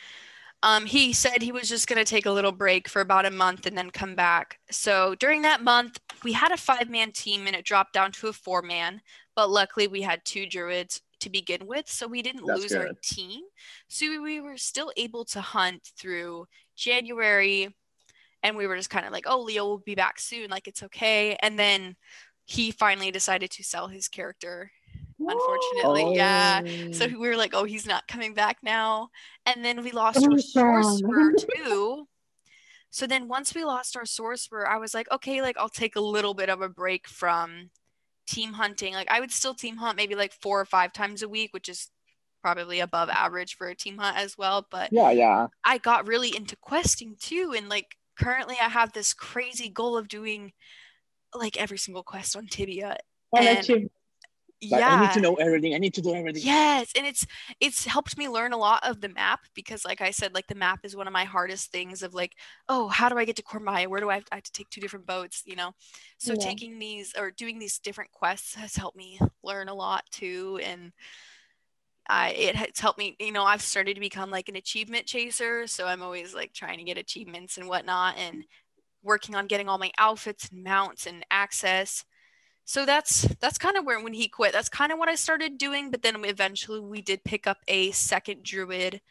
Um, 0.64 0.86
he 0.86 1.14
said 1.14 1.42
he 1.42 1.52
was 1.52 1.70
just 1.70 1.88
gonna 1.88 2.06
take 2.06 2.26
a 2.26 2.32
little 2.32 2.52
break 2.52 2.88
for 2.88 3.02
about 3.02 3.26
a 3.26 3.32
month 3.32 3.66
and 3.66 3.78
then 3.78 3.92
come 3.92 4.16
back. 4.16 4.60
So 4.72 5.16
during 5.16 5.44
that 5.44 5.64
month, 5.64 6.00
we 6.24 6.34
had 6.34 6.52
a 6.52 6.58
five-man 6.58 7.12
team 7.12 7.48
and 7.48 7.56
it 7.56 7.66
dropped 7.66 7.94
down 7.94 8.12
to 8.14 8.28
a 8.28 8.34
four-man. 8.34 9.02
But 9.36 9.50
luckily, 9.50 9.88
we 9.88 10.02
had 10.02 10.26
two 10.26 10.48
druids 10.48 11.02
to 11.26 11.30
begin 11.30 11.66
with, 11.68 11.90
so 11.90 12.08
we 12.08 12.22
didn't 12.22 12.46
That's 12.46 12.62
lose 12.62 12.74
our 12.74 12.94
team. 13.02 13.42
So 13.88 14.10
we- 14.10 14.20
we 14.20 14.40
were 14.40 14.58
still 14.58 14.94
able 14.96 15.26
to 15.26 15.42
hunt 15.42 15.92
through 15.98 16.48
January, 16.76 17.76
and 18.44 18.56
we 18.56 18.68
were 18.68 18.78
just 18.78 18.92
kind 18.92 19.06
of 19.06 19.12
like, 19.12 19.26
"Oh, 19.28 19.42
Leo 19.42 19.66
will 19.66 19.80
be 19.80 19.96
back 19.96 20.20
soon. 20.20 20.50
Like 20.50 20.68
it's 20.68 20.84
okay." 20.84 21.36
And 21.42 21.58
then 21.58 21.98
he 22.46 22.72
finally 22.72 23.12
decided 23.12 23.50
to 23.52 23.64
sell 23.64 23.88
his 23.88 24.08
character 24.08 24.72
unfortunately. 25.28 26.16
Yeah. 26.16 26.62
So 26.92 27.08
we 27.08 27.16
were 27.16 27.38
like, 27.38 27.54
oh, 27.54 27.64
he's 27.64 27.88
not 27.88 28.08
coming 28.08 28.34
back 28.34 28.58
now. 28.62 29.10
And 29.46 29.64
then 29.66 29.82
we 29.82 29.92
lost 29.92 30.24
our 30.24 30.34
Oh, 30.34 30.38
sorcerer 30.38 31.34
too. 31.34 32.08
So 32.92 33.08
then 33.08 33.28
once 33.28 33.56
we 33.56 33.64
lost 33.66 33.98
our 33.98 34.06
sorcerer, 34.06 34.68
I 34.68 34.78
was 34.78 34.94
like, 34.94 35.10
okay, 35.12 35.42
like 35.42 35.58
I'll 35.58 35.70
take 35.70 35.96
a 35.96 36.02
little 36.02 36.34
bit 36.34 36.50
of 36.50 36.62
a 36.62 36.70
break 36.70 37.08
from 37.08 37.72
team 38.28 38.54
hunting. 38.54 38.94
Like 38.94 39.10
I 39.12 39.20
would 39.20 39.32
still 39.32 39.54
team 39.54 39.78
hunt 39.78 39.98
maybe 39.98 40.16
like 40.16 40.34
four 40.42 40.60
or 40.60 40.66
five 40.66 40.94
times 40.94 41.22
a 41.22 41.30
week, 41.30 41.54
which 41.54 41.70
is 41.70 41.90
probably 42.42 42.80
above 42.80 43.10
average 43.10 43.56
for 43.56 43.68
a 43.68 43.76
team 43.76 43.98
hunt 43.98 44.18
as 44.18 44.38
well. 44.38 44.68
But 44.70 44.90
Yeah, 44.92 45.12
yeah. 45.12 45.48
I 45.64 45.78
got 45.78 46.08
really 46.08 46.36
into 46.36 46.56
questing 46.58 47.16
too. 47.20 47.54
And 47.56 47.70
like 47.70 47.96
currently 48.20 48.56
I 48.62 48.70
have 48.70 48.94
this 48.94 49.14
crazy 49.14 49.70
goal 49.70 49.98
of 49.98 50.08
doing 50.08 50.54
like 51.34 51.58
every 51.58 51.78
single 51.78 52.04
quest 52.04 52.36
on 52.36 52.48
Tibia. 52.48 52.98
And 53.36 53.48
And- 53.68 53.90
Like, 54.70 54.80
yeah. 54.80 54.90
I 54.90 54.96
need 54.96 55.12
to 55.14 55.20
know 55.20 55.36
everything. 55.36 55.74
I 55.76 55.78
need 55.80 55.94
to 55.96 56.02
do 56.02 56.14
everything. 56.16 56.44
Yes, 56.44 56.92
and 56.98 57.06
it's 57.08 57.26
it's 57.62 57.86
helped 57.86 58.18
me 58.18 58.28
learn 58.28 58.52
a 58.52 58.58
lot 58.58 58.84
of 58.84 59.00
the 59.00 59.08
map 59.08 59.42
because 59.54 59.86
like 59.86 60.02
I 60.02 60.12
said 60.12 60.34
like 60.34 60.48
the 60.48 60.56
map 60.56 60.80
is 60.84 60.96
one 60.96 61.08
of 61.08 61.14
my 61.14 61.24
hardest 61.24 61.72
things 61.72 62.04
of 62.04 62.14
like 62.14 62.34
oh 62.68 62.90
how 62.90 63.08
do 63.08 63.18
I 63.18 63.24
get 63.24 63.38
to 63.38 63.44
Cormaya 63.44 63.88
where 63.88 64.02
do 64.02 64.10
I 64.10 64.16
have, 64.16 64.26
I 64.34 64.36
have 64.36 64.44
to 64.44 64.52
take 64.52 64.70
two 64.70 64.82
different 64.82 65.06
boats 65.06 65.44
you 65.46 65.56
know 65.56 65.72
so 66.18 66.34
Yeah. 66.34 66.42
taking 66.42 66.78
these 66.78 67.14
or 67.18 67.32
doing 67.32 67.58
these 67.58 67.80
different 67.80 68.12
quests 68.12 68.56
has 68.56 68.76
helped 68.76 68.98
me 68.98 69.18
learn 69.44 69.70
a 69.70 69.74
lot 69.74 70.04
too 70.12 70.60
and 70.62 70.92
I 72.08 72.30
it 72.32 72.56
has 72.56 72.80
helped 72.80 73.00
me 73.00 73.16
you 73.20 73.32
know 73.32 73.44
I've 73.44 73.62
started 73.62 73.96
to 73.96 74.00
become 74.00 74.30
like 74.30 74.50
an 74.50 74.56
achievement 74.58 75.06
chaser 75.06 75.68
so 75.68 75.88
I'm 75.88 76.02
always 76.04 76.34
like 76.36 76.54
trying 76.54 76.78
to 76.80 76.84
get 76.84 76.98
achievements 76.98 77.58
and 77.58 77.68
whatnot 77.68 78.18
and 78.18 78.44
working 79.04 79.36
on 79.36 79.48
getting 79.48 79.70
all 79.70 79.78
my 79.78 79.92
outfits 79.98 80.50
and 80.50 80.64
mounts 80.64 81.08
and 81.08 81.26
access 81.32 82.04
so 82.66 82.86
that's 82.86 83.22
that's 83.40 83.58
kind 83.58 83.78
of 83.78 83.86
where 83.86 84.02
when 84.04 84.14
he 84.14 84.28
quit 84.28 84.52
that's 84.52 84.70
kind 84.70 84.92
of 84.92 84.98
what 84.98 85.08
i 85.10 85.16
started 85.16 85.58
doing 85.58 85.92
but 85.92 86.02
then 86.02 86.24
eventually 86.26 86.80
we 86.80 87.02
did 87.02 87.24
pick 87.24 87.46
up 87.48 87.58
a 87.68 87.92
second 87.92 88.44
druid 88.44 89.02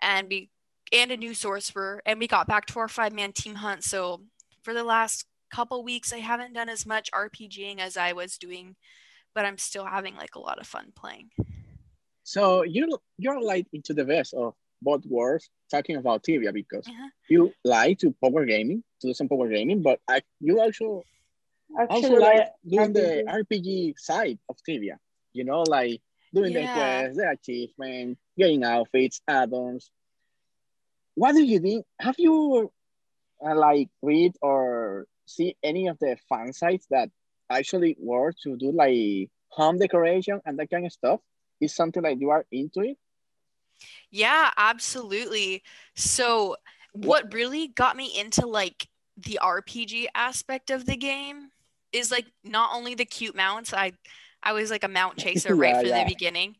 and 0.00 0.28
we 0.28 0.48
and 0.92 1.10
a 1.10 1.16
new 1.16 1.34
sorcerer 1.34 2.00
and 2.06 2.18
we 2.20 2.28
got 2.28 2.46
back 2.46 2.64
to 2.66 2.78
our 2.78 2.88
five 2.88 3.12
man 3.12 3.32
team 3.32 3.56
hunt 3.56 3.82
so 3.82 4.22
for 4.62 4.72
the 4.72 4.84
last 4.84 5.26
couple 5.50 5.82
weeks 5.82 6.12
i 6.12 6.18
haven't 6.18 6.52
done 6.54 6.68
as 6.68 6.86
much 6.86 7.10
rpging 7.12 7.78
as 7.80 7.96
i 7.96 8.12
was 8.12 8.38
doing 8.38 8.76
but 9.34 9.44
i'm 9.44 9.58
still 9.58 9.84
having 9.84 10.14
like 10.16 10.34
a 10.36 10.40
lot 10.40 10.58
of 10.60 10.66
fun 10.66 10.92
playing 10.94 11.28
So 12.22 12.62
you're 12.62 12.88
you're 13.18 13.40
like 13.40 13.66
into 13.72 13.94
the 13.94 14.04
best 14.04 14.34
of 14.34 14.54
both 14.82 15.06
worlds 15.06 15.48
talking 15.70 15.96
about 15.96 16.22
Tibia 16.22 16.52
because 16.52 16.86
Uh-huh. 16.88 17.08
you 17.28 17.52
like 17.64 17.98
to 18.00 18.14
power 18.22 18.44
gaming, 18.44 18.82
to 19.00 19.08
do 19.08 19.14
some 19.14 19.28
power 19.28 19.48
gaming, 19.48 19.80
but 19.82 20.00
I, 20.08 20.22
you 20.40 20.60
also 20.60 21.02
Actually, 21.76 21.96
also 21.96 22.14
like 22.16 22.36
like 22.36 22.52
doing 22.66 22.92
the 22.92 23.22
RPG. 23.24 23.26
RPG 23.26 23.94
side 23.98 24.38
of 24.48 24.56
Tibia. 24.64 24.98
You 25.32 25.44
know, 25.44 25.62
like 25.62 26.00
doing 26.34 26.52
the 26.52 26.62
Yeah. 26.62 26.68
quests, 26.68 27.16
the 27.18 27.30
achievement, 27.30 28.18
getting 28.36 28.64
outfits, 28.64 29.20
add-ons. 29.28 29.90
What 31.14 31.32
do 31.32 31.42
you 31.42 31.58
think? 31.60 31.86
Have 32.00 32.16
you 32.18 32.72
uh, 33.44 33.54
like 33.54 33.88
read 34.02 34.34
or 34.42 35.06
see 35.26 35.56
any 35.62 35.86
of 35.88 35.98
the 35.98 36.16
fan 36.28 36.52
sites 36.52 36.86
that 36.90 37.10
actually 37.50 37.96
work 37.98 38.36
to 38.42 38.56
do 38.56 38.72
like 38.72 39.30
home 39.48 39.78
decoration 39.78 40.40
and 40.44 40.58
that 40.58 40.70
kind 40.70 40.86
of 40.86 40.92
stuff? 40.92 41.20
Is 41.60 41.74
something 41.74 42.02
like 42.02 42.20
you 42.20 42.30
are 42.30 42.44
into 42.52 42.80
it? 42.80 42.98
Yeah, 44.10 44.50
absolutely. 44.56 45.62
So, 45.94 46.56
what 46.92 47.32
really 47.32 47.68
got 47.68 47.96
me 47.96 48.18
into 48.18 48.46
like 48.46 48.88
the 49.16 49.38
RPG 49.42 50.06
aspect 50.14 50.70
of 50.70 50.86
the 50.86 50.96
game 50.96 51.50
is 51.96 52.10
like 52.10 52.26
not 52.44 52.70
only 52.74 52.94
the 52.94 53.04
cute 53.04 53.36
mounts. 53.36 53.72
I 53.74 53.92
I 54.42 54.52
was 54.52 54.70
like 54.70 54.84
a 54.84 54.88
mount 54.88 55.16
chaser 55.18 55.54
right 55.54 55.74
Yeah, 55.74 55.80
from 55.80 55.88
yeah. 55.90 56.04
the 56.04 56.10
beginning, 56.14 56.56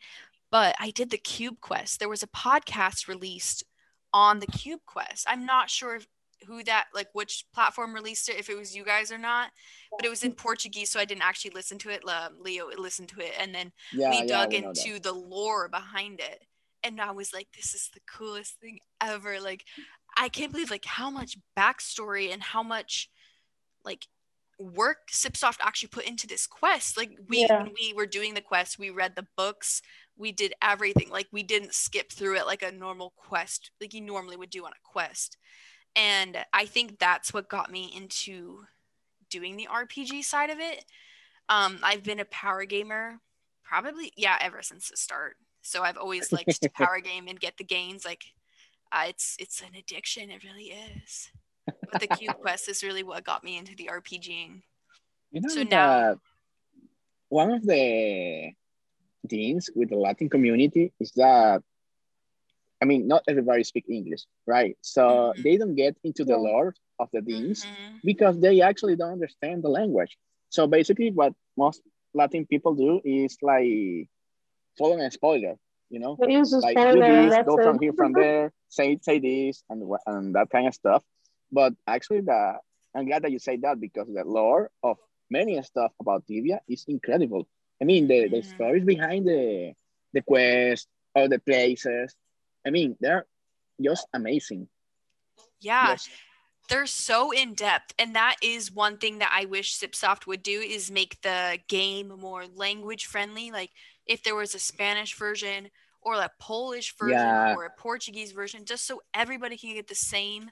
but 0.51 0.75
I 0.81 0.90
did 0.90 1.11
the 1.11 1.18
cube 1.18 1.61
quest. 1.61 1.99
There 1.99 2.09
was 2.09 2.22
a 2.22 2.29
podcast 2.29 3.09
released 3.09 3.64
on 4.12 4.40
the 4.40 4.46
cube 4.46 4.81
quest. 4.87 5.27
I'm 5.29 5.44
not 5.44 5.70
sure 5.70 5.96
if, 5.96 6.07
who 6.46 6.62
that 6.64 6.87
like 6.94 7.09
which 7.12 7.44
platform 7.55 7.94
released 7.94 8.29
it 8.29 8.38
if 8.38 8.49
it 8.49 8.57
was 8.57 8.75
you 8.75 8.85
guys 8.85 9.11
or 9.12 9.18
not, 9.18 9.51
but 9.96 10.05
it 10.07 10.11
was 10.11 10.22
in 10.22 10.33
Portuguese 10.33 10.90
so 10.90 11.01
I 11.01 11.05
didn't 11.05 11.22
actually 11.22 11.53
listen 11.53 11.79
to 11.79 11.90
it. 11.90 12.03
Leo 12.38 12.68
listened 12.77 13.09
to 13.11 13.20
it 13.20 13.33
and 13.38 13.55
then 13.55 13.72
Yeah, 13.92 14.11
we 14.11 14.16
yeah, 14.18 14.27
dug 14.27 14.51
we 14.51 14.57
into 14.59 14.99
the 15.01 15.12
lore 15.12 15.68
behind 15.68 16.20
it 16.20 16.44
and 16.85 17.01
i 17.01 17.11
was 17.11 17.33
like 17.33 17.49
this 17.57 17.75
is 17.75 17.90
the 17.94 18.01
coolest 18.07 18.61
thing 18.61 18.79
ever 19.01 19.40
like 19.40 19.64
i 20.16 20.29
can't 20.29 20.53
believe 20.53 20.70
like 20.70 20.85
how 20.85 21.11
much 21.11 21.37
backstory 21.59 22.33
and 22.33 22.42
how 22.42 22.62
much 22.62 23.09
like 23.85 24.07
work 24.59 25.09
CipSoft 25.11 25.59
actually 25.61 25.88
put 25.90 26.05
into 26.07 26.27
this 26.27 26.47
quest 26.47 26.97
like 26.97 27.19
we 27.29 27.40
Yeah. 27.42 27.62
when 27.62 27.73
we 27.79 27.92
were 27.95 28.07
doing 28.07 28.35
the 28.35 28.40
quest 28.40 28.79
we 28.79 28.90
read 28.90 29.14
the 29.14 29.27
books 29.37 29.83
we 30.16 30.33
did 30.33 30.55
everything 30.62 31.11
like 31.11 31.29
we 31.31 31.42
didn't 31.42 31.75
skip 31.75 32.11
through 32.11 32.37
it 32.37 32.47
like 32.47 32.62
a 32.62 32.73
normal 32.73 33.12
quest 33.16 33.71
like 33.81 33.92
you 33.92 34.01
normally 34.01 34.37
would 34.37 34.51
do 34.51 34.64
on 34.64 34.73
a 34.73 34.83
quest. 34.83 35.37
And 35.95 36.38
i 36.53 36.64
think 36.66 36.99
that's 36.99 37.35
what 37.35 37.49
got 37.49 37.71
me 37.71 37.92
into 37.95 38.64
doing 39.29 39.57
the 39.57 39.69
rpg 39.71 40.25
side 40.25 40.51
of 40.51 40.59
it. 40.59 40.85
Um 41.49 41.79
i've 41.83 42.03
been 42.03 42.21
a 42.21 42.25
power 42.27 42.64
gamer 42.64 43.21
probably 43.62 44.12
yeah 44.16 44.38
ever 44.40 44.62
since 44.62 44.88
the 44.88 44.97
start. 44.97 45.37
So 45.61 45.83
i've 45.83 45.99
always 45.99 46.33
liked 46.33 46.62
to 46.62 46.71
power 46.75 47.01
game 47.01 47.29
and 47.29 47.38
get 47.38 47.59
the 47.59 47.64
gains 47.64 48.05
like 48.05 48.25
uh, 48.92 49.05
it's 49.09 49.37
it's 49.38 49.61
an 49.61 49.75
addiction 49.77 50.31
it 50.31 50.45
really 50.45 50.73
is 50.73 51.31
but 51.90 52.00
the 52.00 52.07
cube 52.09 52.37
quest 52.40 52.68
is 52.68 52.83
really 52.83 53.02
what 53.02 53.24
got 53.24 53.42
me 53.44 53.57
into 53.59 53.74
the 53.76 53.88
rpging 53.92 54.62
You 55.33 55.40
know 55.42 55.48
So 55.48 55.61
that 55.64 55.70
now- 55.70 56.20
one 57.29 57.50
of 57.50 57.62
the 57.66 58.52
things 59.29 59.68
with 59.74 59.90
the 59.90 59.96
Latin 59.96 60.29
community 60.29 60.92
is 61.00 61.11
that 61.12 61.62
I 62.81 62.85
mean 62.85 63.09
not 63.09 63.24
everybody 63.26 63.64
speak 63.64 63.87
English, 63.88 64.22
right? 64.46 64.76
So 64.83 65.02
Mhm. 65.35 65.42
they 65.42 65.57
don't 65.57 65.74
get 65.74 65.96
into 66.05 66.24
the 66.24 66.37
lore 66.37 66.74
of 66.98 67.09
the 67.12 67.22
things 67.22 67.64
Mhm. 67.64 68.00
because 68.05 68.38
they 68.38 68.61
actually 68.61 68.96
don't 68.96 69.12
understand 69.18 69.62
the 69.64 69.68
language. 69.81 70.16
So 70.50 70.66
basically 70.66 71.11
what 71.11 71.33
most 71.57 71.81
Latin 72.14 72.46
people 72.46 72.74
do 72.74 73.00
is 73.05 73.37
like 73.42 74.09
following 74.79 75.00
a 75.00 75.11
spoiler, 75.11 75.57
you 75.90 75.98
know? 75.98 76.16
They 76.20 76.33
use 76.33 76.52
a 76.52 76.61
like 76.61 76.76
do 76.76 76.83
spoiler 76.83 77.05
and 77.05 77.14
this, 77.24 77.31
that's 77.35 77.48
go 77.48 77.57
from 77.57 77.79
here, 77.81 77.92
from 77.92 78.12
there, 78.22 78.52
say 78.68 78.98
say 79.02 79.18
this, 79.18 79.64
and 79.70 79.83
and 80.07 80.35
that 80.37 80.48
kind 80.50 80.66
of 80.68 80.74
stuff. 80.74 81.02
But 81.52 81.74
actually, 81.87 82.20
the 82.22 82.59
I'm 82.94 83.06
glad 83.06 83.22
that 83.22 83.32
you 83.32 83.38
say 83.38 83.56
that 83.59 83.80
because 83.80 84.09
the 84.09 84.24
lore 84.24 84.70
of 84.82 84.98
many 85.30 85.61
stuff 85.62 85.92
about 86.00 86.26
Tibia 86.26 86.61
is 86.68 86.85
incredible. 86.88 87.46
I 87.80 87.85
mean, 87.85 88.09
the, 88.09 88.28
the 88.28 88.42
Mhm. 88.42 88.44
stories 88.44 88.85
behind 88.85 89.26
the 89.26 89.72
the 90.12 90.22
quest 90.22 90.88
or 91.14 91.28
the 91.28 91.38
places. 91.38 92.14
I 92.66 92.70
mean, 92.70 92.96
they're 93.00 93.26
just 93.80 94.06
amazing. 94.12 94.68
yeah 95.61 95.90
Yes. 95.90 96.09
they're 96.68 96.87
so 96.87 97.30
in 97.30 97.54
depth 97.54 97.94
and 97.98 98.14
that 98.14 98.37
is 98.42 98.72
one 98.72 98.98
thing 98.98 99.18
that 99.18 99.30
i 99.32 99.44
wish 99.44 99.78
CipSoft 99.78 100.26
would 100.26 100.42
do 100.42 100.61
is 100.61 100.90
make 100.90 101.20
the 101.22 101.59
game 101.68 102.09
more 102.09 102.46
language 102.46 103.06
friendly 103.06 103.50
like 103.50 103.70
if 104.06 104.22
there 104.22 104.35
was 104.35 104.54
a 104.54 104.59
spanish 104.59 105.16
version 105.16 105.70
or 106.02 106.14
a 106.14 106.30
polish 106.40 106.94
version 106.98 107.38
Yeah. 107.38 107.54
or 107.54 107.64
a 107.64 107.70
portuguese 107.70 108.32
version 108.32 108.64
just 108.64 108.87
so 108.87 109.00
everybody 109.14 109.56
can 109.56 109.74
get 109.74 109.88
the 109.88 109.94
same 109.94 110.50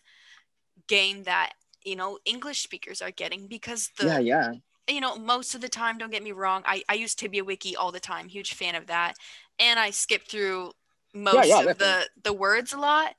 game 0.88 1.22
that 1.24 1.52
you 1.84 1.96
know 1.96 2.18
english 2.24 2.62
speakers 2.62 3.00
are 3.00 3.10
getting 3.10 3.46
because 3.46 3.90
the 3.98 4.06
yeah, 4.06 4.18
yeah. 4.18 4.52
you 4.88 5.00
know, 5.00 5.16
most 5.16 5.54
of 5.54 5.60
the 5.60 5.68
time, 5.68 5.98
don't 5.98 6.10
get 6.10 6.22
me 6.22 6.32
wrong, 6.32 6.62
I, 6.66 6.82
I 6.88 6.94
use 6.94 7.14
Tibia 7.14 7.44
Wiki 7.44 7.74
all 7.74 7.92
the 7.92 8.00
time, 8.00 8.28
huge 8.28 8.54
fan 8.54 8.74
of 8.74 8.86
that. 8.88 9.14
And 9.58 9.78
I 9.80 9.90
skip 9.90 10.26
through 10.28 10.72
most 11.14 11.48
yeah, 11.48 11.60
of 11.60 11.78
the, 11.78 12.08
the 12.22 12.32
words 12.32 12.72
a 12.72 12.78
lot 12.78 13.14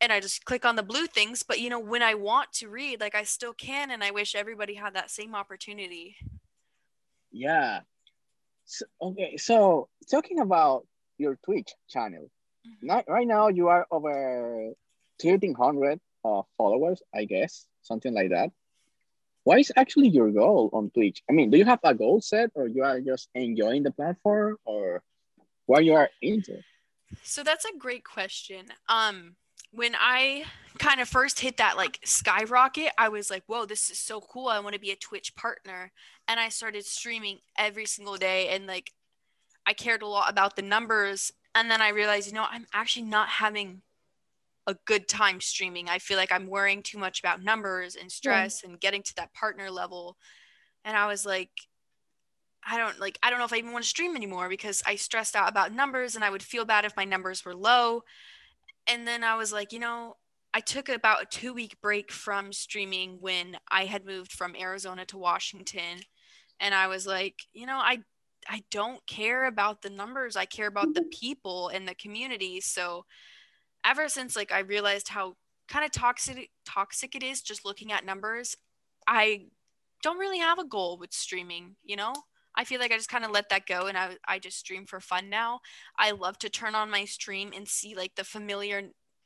and 0.00 0.12
I 0.12 0.20
just 0.20 0.44
click 0.44 0.64
on 0.64 0.76
the 0.76 0.82
blue 0.82 1.06
things. 1.06 1.42
But, 1.42 1.60
you 1.60 1.70
know, 1.70 1.78
when 1.80 2.02
I 2.02 2.14
want 2.14 2.52
to 2.54 2.68
read, 2.68 3.00
like 3.00 3.14
I 3.14 3.24
still 3.24 3.52
can. 3.52 3.90
And 3.90 4.02
I 4.02 4.10
wish 4.10 4.34
everybody 4.34 4.74
had 4.74 4.94
that 4.94 5.10
same 5.10 5.34
opportunity. 5.34 6.16
Yeah. 7.30 7.80
So, 8.64 8.86
okay, 9.00 9.36
so 9.36 9.88
talking 10.10 10.40
about 10.40 10.86
your 11.16 11.36
Twitch 11.44 11.74
channel, 11.88 12.30
Mhm. 12.66 12.82
not, 12.82 13.04
right 13.08 13.26
now 13.26 13.48
you 13.48 13.68
are 13.68 13.86
over 13.90 14.72
1300 15.18 16.00
uh, 16.24 16.42
followers, 16.56 17.02
I 17.14 17.24
guess, 17.24 17.66
something 17.82 18.12
like 18.12 18.30
that. 18.30 18.50
What 19.44 19.58
is 19.58 19.72
actually 19.76 20.08
your 20.08 20.30
goal 20.30 20.70
on 20.72 20.90
Twitch? 20.90 21.22
I 21.28 21.32
mean, 21.32 21.50
do 21.50 21.58
you 21.58 21.64
have 21.64 21.80
a 21.82 21.94
goal 21.94 22.20
set 22.20 22.50
or 22.54 22.66
you 22.66 22.84
are 22.84 23.00
just 23.00 23.28
enjoying 23.34 23.82
the 23.82 23.90
platform 23.90 24.56
or 24.64 25.02
what 25.66 25.84
you 25.84 25.94
are 25.94 26.10
into? 26.20 26.60
So 27.22 27.42
that's 27.42 27.64
a 27.64 27.78
great 27.78 28.04
question. 28.04 28.66
Um, 28.88 29.36
when 29.70 29.94
I 29.98 30.44
kind 30.78 31.00
of 31.00 31.08
first 31.08 31.40
hit 31.40 31.56
that 31.58 31.76
like 31.76 31.98
skyrocket, 32.04 32.90
I 32.98 33.08
was 33.08 33.30
like, 33.30 33.44
whoa, 33.46 33.66
this 33.66 33.90
is 33.90 33.98
so 33.98 34.20
cool. 34.20 34.48
I 34.48 34.60
want 34.60 34.74
to 34.74 34.80
be 34.80 34.90
a 34.90 34.96
Twitch 34.96 35.34
partner. 35.34 35.92
And 36.26 36.38
I 36.38 36.48
started 36.48 36.84
streaming 36.84 37.38
every 37.56 37.86
single 37.86 38.16
day. 38.16 38.48
And 38.48 38.66
like, 38.66 38.92
I 39.66 39.72
cared 39.72 40.02
a 40.02 40.06
lot 40.06 40.30
about 40.30 40.56
the 40.56 40.62
numbers. 40.62 41.32
And 41.54 41.70
then 41.70 41.82
I 41.82 41.88
realized, 41.88 42.28
you 42.28 42.34
know, 42.34 42.46
I'm 42.48 42.66
actually 42.72 43.06
not 43.06 43.28
having 43.28 43.82
a 44.68 44.76
good 44.84 45.08
time 45.08 45.40
streaming. 45.40 45.88
I 45.88 45.98
feel 45.98 46.18
like 46.18 46.30
I'm 46.30 46.46
worrying 46.46 46.82
too 46.82 46.98
much 46.98 47.20
about 47.20 47.42
numbers 47.42 47.96
and 47.96 48.12
stress 48.12 48.62
and 48.62 48.78
getting 48.78 49.02
to 49.02 49.14
that 49.16 49.32
partner 49.32 49.70
level. 49.70 50.18
And 50.84 50.94
I 50.94 51.06
was 51.06 51.24
like, 51.24 51.50
I 52.70 52.76
don't 52.76 53.00
like 53.00 53.18
I 53.22 53.30
don't 53.30 53.38
know 53.38 53.46
if 53.46 53.52
I 53.52 53.56
even 53.56 53.72
want 53.72 53.84
to 53.84 53.88
stream 53.88 54.14
anymore 54.14 54.50
because 54.50 54.82
I 54.86 54.96
stressed 54.96 55.34
out 55.34 55.48
about 55.48 55.72
numbers 55.72 56.14
and 56.14 56.24
I 56.24 56.28
would 56.28 56.42
feel 56.42 56.66
bad 56.66 56.84
if 56.84 56.96
my 56.96 57.06
numbers 57.06 57.44
were 57.44 57.54
low. 57.54 58.02
And 58.86 59.08
then 59.08 59.24
I 59.24 59.36
was 59.36 59.52
like, 59.52 59.72
you 59.72 59.78
know, 59.78 60.16
I 60.52 60.60
took 60.60 60.90
about 60.90 61.22
a 61.22 61.26
2 61.26 61.54
week 61.54 61.80
break 61.80 62.12
from 62.12 62.52
streaming 62.52 63.18
when 63.20 63.56
I 63.70 63.86
had 63.86 64.04
moved 64.04 64.32
from 64.32 64.54
Arizona 64.54 65.06
to 65.06 65.18
Washington 65.18 66.00
and 66.60 66.74
I 66.74 66.88
was 66.88 67.06
like, 67.06 67.36
you 67.54 67.64
know, 67.64 67.78
I 67.78 68.00
I 68.46 68.62
don't 68.70 69.04
care 69.06 69.46
about 69.46 69.80
the 69.80 69.90
numbers. 69.90 70.36
I 70.36 70.44
care 70.44 70.68
about 70.68 70.92
the 70.92 71.00
mm-hmm. 71.00 71.20
people 71.20 71.68
and 71.68 71.88
the 71.88 71.94
community. 71.94 72.60
So 72.60 73.06
ever 73.84 74.08
since 74.08 74.36
like 74.36 74.52
I 74.52 74.60
realized 74.60 75.08
how 75.08 75.36
kind 75.68 75.84
of 75.84 75.92
toxic 75.92 76.50
toxic 76.64 77.14
it 77.14 77.22
is 77.22 77.42
just 77.42 77.64
looking 77.64 77.92
at 77.92 78.04
numbers, 78.04 78.56
I 79.06 79.46
don't 80.02 80.18
really 80.18 80.38
have 80.38 80.58
a 80.58 80.64
goal 80.64 80.98
with 80.98 81.12
streaming, 81.12 81.76
you 81.84 81.96
know? 81.96 82.14
I 82.54 82.64
feel 82.64 82.80
like 82.80 82.90
I 82.92 82.96
just 82.96 83.08
kind 83.08 83.24
of 83.24 83.30
let 83.30 83.50
that 83.50 83.66
go 83.66 83.86
and 83.86 83.96
I, 83.96 84.16
I 84.26 84.38
just 84.38 84.58
stream 84.58 84.84
for 84.86 84.98
fun 85.00 85.28
now. 85.30 85.60
I 85.96 86.10
love 86.10 86.38
to 86.40 86.48
turn 86.48 86.74
on 86.74 86.90
my 86.90 87.04
stream 87.04 87.52
and 87.54 87.68
see 87.68 87.94
like 87.94 88.14
the 88.16 88.24
familiar, 88.24 88.82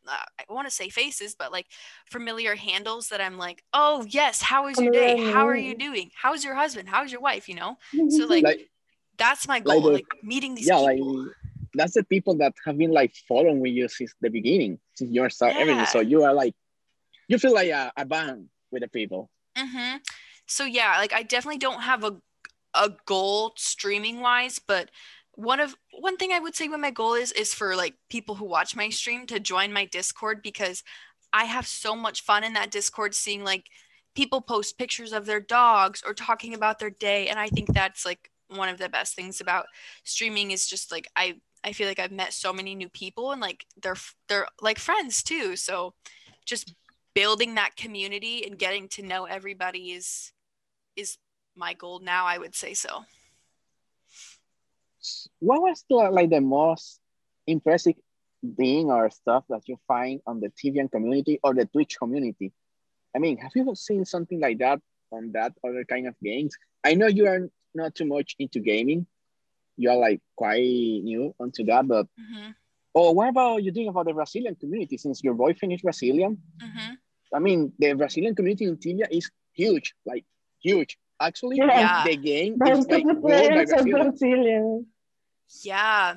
uh, 0.06 0.24
I 0.38 0.52
want 0.52 0.66
to 0.68 0.74
say 0.74 0.90
faces, 0.90 1.34
but 1.34 1.50
like 1.52 1.66
familiar 2.10 2.54
handles 2.54 3.08
that 3.08 3.20
I'm 3.22 3.38
like, 3.38 3.62
oh, 3.72 4.04
yes, 4.08 4.42
how 4.42 4.68
is 4.68 4.78
your 4.78 4.92
day? 4.92 5.16
How 5.32 5.46
are 5.46 5.56
you 5.56 5.74
doing? 5.74 6.10
How's 6.14 6.44
your 6.44 6.54
husband? 6.54 6.88
How's 6.88 7.10
your 7.10 7.22
wife? 7.22 7.48
You 7.48 7.54
know? 7.54 7.76
So 8.10 8.26
like, 8.26 8.44
Like, 8.44 8.68
that's 9.16 9.48
my 9.48 9.60
goal, 9.60 9.80
the- 9.80 9.92
like, 9.92 10.06
meeting 10.22 10.54
these 10.54 10.68
yeah, 10.68 10.76
like 10.76 10.96
people. 10.96 11.30
That's 11.74 11.94
the 11.94 12.04
people 12.04 12.36
that 12.38 12.54
have 12.64 12.78
been 12.78 12.90
like 12.90 13.14
following 13.28 13.60
with 13.60 13.72
you 13.72 13.88
since 13.88 14.14
the 14.20 14.30
beginning, 14.30 14.78
since 14.94 15.10
your 15.10 15.30
start, 15.30 15.56
everything. 15.58 15.86
So 15.86 16.00
you 16.00 16.22
are 16.24 16.34
like, 16.34 16.54
you 17.28 17.38
feel 17.38 17.54
like 17.54 17.68
a, 17.70 17.92
a 17.96 18.04
band 18.04 18.48
with 18.70 18.82
the 18.82 18.88
people. 18.88 19.30
hmm 19.56 19.96
So 20.46 20.64
yeah, 20.64 20.96
like 20.98 21.12
I 21.12 21.22
definitely 21.22 21.58
don't 21.58 21.82
have 21.82 22.04
a 22.04 22.16
a 22.74 22.90
goal 23.06 23.52
streaming 23.56 24.20
wise, 24.20 24.58
but 24.58 24.90
one 25.34 25.60
of 25.60 25.76
one 25.92 26.16
thing 26.16 26.32
I 26.32 26.40
would 26.40 26.54
say 26.54 26.68
what 26.68 26.80
my 26.80 26.90
goal 26.90 27.14
is 27.14 27.32
is 27.32 27.54
for 27.54 27.76
like 27.76 27.94
people 28.10 28.36
who 28.36 28.44
watch 28.44 28.76
my 28.76 28.88
stream 28.90 29.26
to 29.26 29.40
join 29.40 29.72
my 29.72 29.84
Discord 29.86 30.42
because 30.42 30.82
I 31.32 31.44
have 31.44 31.66
so 31.66 31.96
much 31.96 32.22
fun 32.22 32.44
in 32.44 32.52
that 32.54 32.70
Discord 32.70 33.14
seeing 33.14 33.44
like 33.44 33.66
people 34.14 34.40
post 34.42 34.78
pictures 34.78 35.12
of 35.12 35.26
their 35.26 35.40
dogs 35.40 36.02
or 36.06 36.14
talking 36.14 36.54
about 36.54 36.78
their 36.78 36.90
day 36.90 37.28
and 37.28 37.38
I 37.38 37.48
think 37.48 37.72
that's 37.72 38.04
like 38.04 38.30
one 38.48 38.68
of 38.68 38.78
the 38.78 38.88
best 38.90 39.14
things 39.14 39.40
about 39.40 39.66
streaming 40.04 40.50
is 40.50 40.66
just 40.66 40.92
like 40.92 41.08
I 41.16 41.40
I 41.64 41.72
feel 41.72 41.86
like 41.86 41.98
I've 41.98 42.12
met 42.12 42.32
so 42.32 42.52
many 42.52 42.74
new 42.74 42.88
people 42.88 43.32
and 43.32 43.40
like 43.40 43.64
they're 43.80 43.96
they're 44.28 44.48
like 44.60 44.78
friends 44.78 45.22
too. 45.22 45.56
So 45.56 45.94
just 46.44 46.74
building 47.14 47.54
that 47.54 47.76
community 47.76 48.44
and 48.44 48.58
getting 48.58 48.88
to 48.88 49.02
know 49.02 49.24
everybody 49.24 49.92
is 49.92 50.32
is 50.96 51.18
my 51.56 51.74
goal 51.74 52.00
now, 52.00 52.26
I 52.26 52.38
would 52.38 52.54
say 52.54 52.74
so. 52.74 53.04
What 55.40 55.62
was 55.62 55.84
the, 55.88 55.96
like 55.96 56.30
the 56.30 56.40
most 56.40 57.00
impressive 57.46 57.94
thing 58.56 58.90
or 58.90 59.10
stuff 59.10 59.44
that 59.48 59.62
you 59.66 59.76
find 59.88 60.20
on 60.26 60.40
the 60.40 60.48
TVN 60.48 60.90
community 60.90 61.40
or 61.42 61.54
the 61.54 61.66
Twitch 61.66 61.98
community? 61.98 62.52
I 63.14 63.18
mean, 63.18 63.36
have 63.38 63.52
you 63.54 63.74
seen 63.74 64.04
something 64.04 64.40
like 64.40 64.58
that 64.58 64.80
on 65.10 65.32
that 65.32 65.52
other 65.66 65.84
kind 65.84 66.06
of 66.06 66.14
games? 66.22 66.56
I 66.84 66.94
know 66.94 67.06
you 67.06 67.26
are 67.26 67.48
not 67.74 67.94
too 67.94 68.06
much 68.06 68.36
into 68.38 68.60
gaming. 68.60 69.06
You 69.76 69.90
are 69.90 69.96
like 69.96 70.20
quite 70.36 70.60
new 70.60 71.34
onto 71.40 71.64
that, 71.64 71.86
but 71.86 72.06
mm-hmm. 72.06 72.50
oh, 72.94 73.12
what 73.12 73.28
about 73.28 73.62
you 73.62 73.72
think 73.72 73.88
about 73.88 74.06
the 74.06 74.12
Brazilian 74.12 74.54
community? 74.54 74.96
Since 74.98 75.22
your 75.24 75.34
boyfriend 75.34 75.72
is 75.72 75.82
Brazilian, 75.82 76.38
mm-hmm. 76.62 76.94
I 77.34 77.38
mean, 77.38 77.72
the 77.78 77.94
Brazilian 77.94 78.34
community 78.34 78.66
in 78.66 78.76
Tibia 78.78 79.06
is 79.10 79.30
huge, 79.52 79.94
like 80.04 80.24
huge. 80.62 80.98
Actually, 81.20 81.58
yeah. 81.58 82.04
the 82.04 82.16
game 82.16 82.58
is 82.66 82.86
like 82.88 83.04
Brazilian. 83.20 84.86
Yeah, 85.62 86.16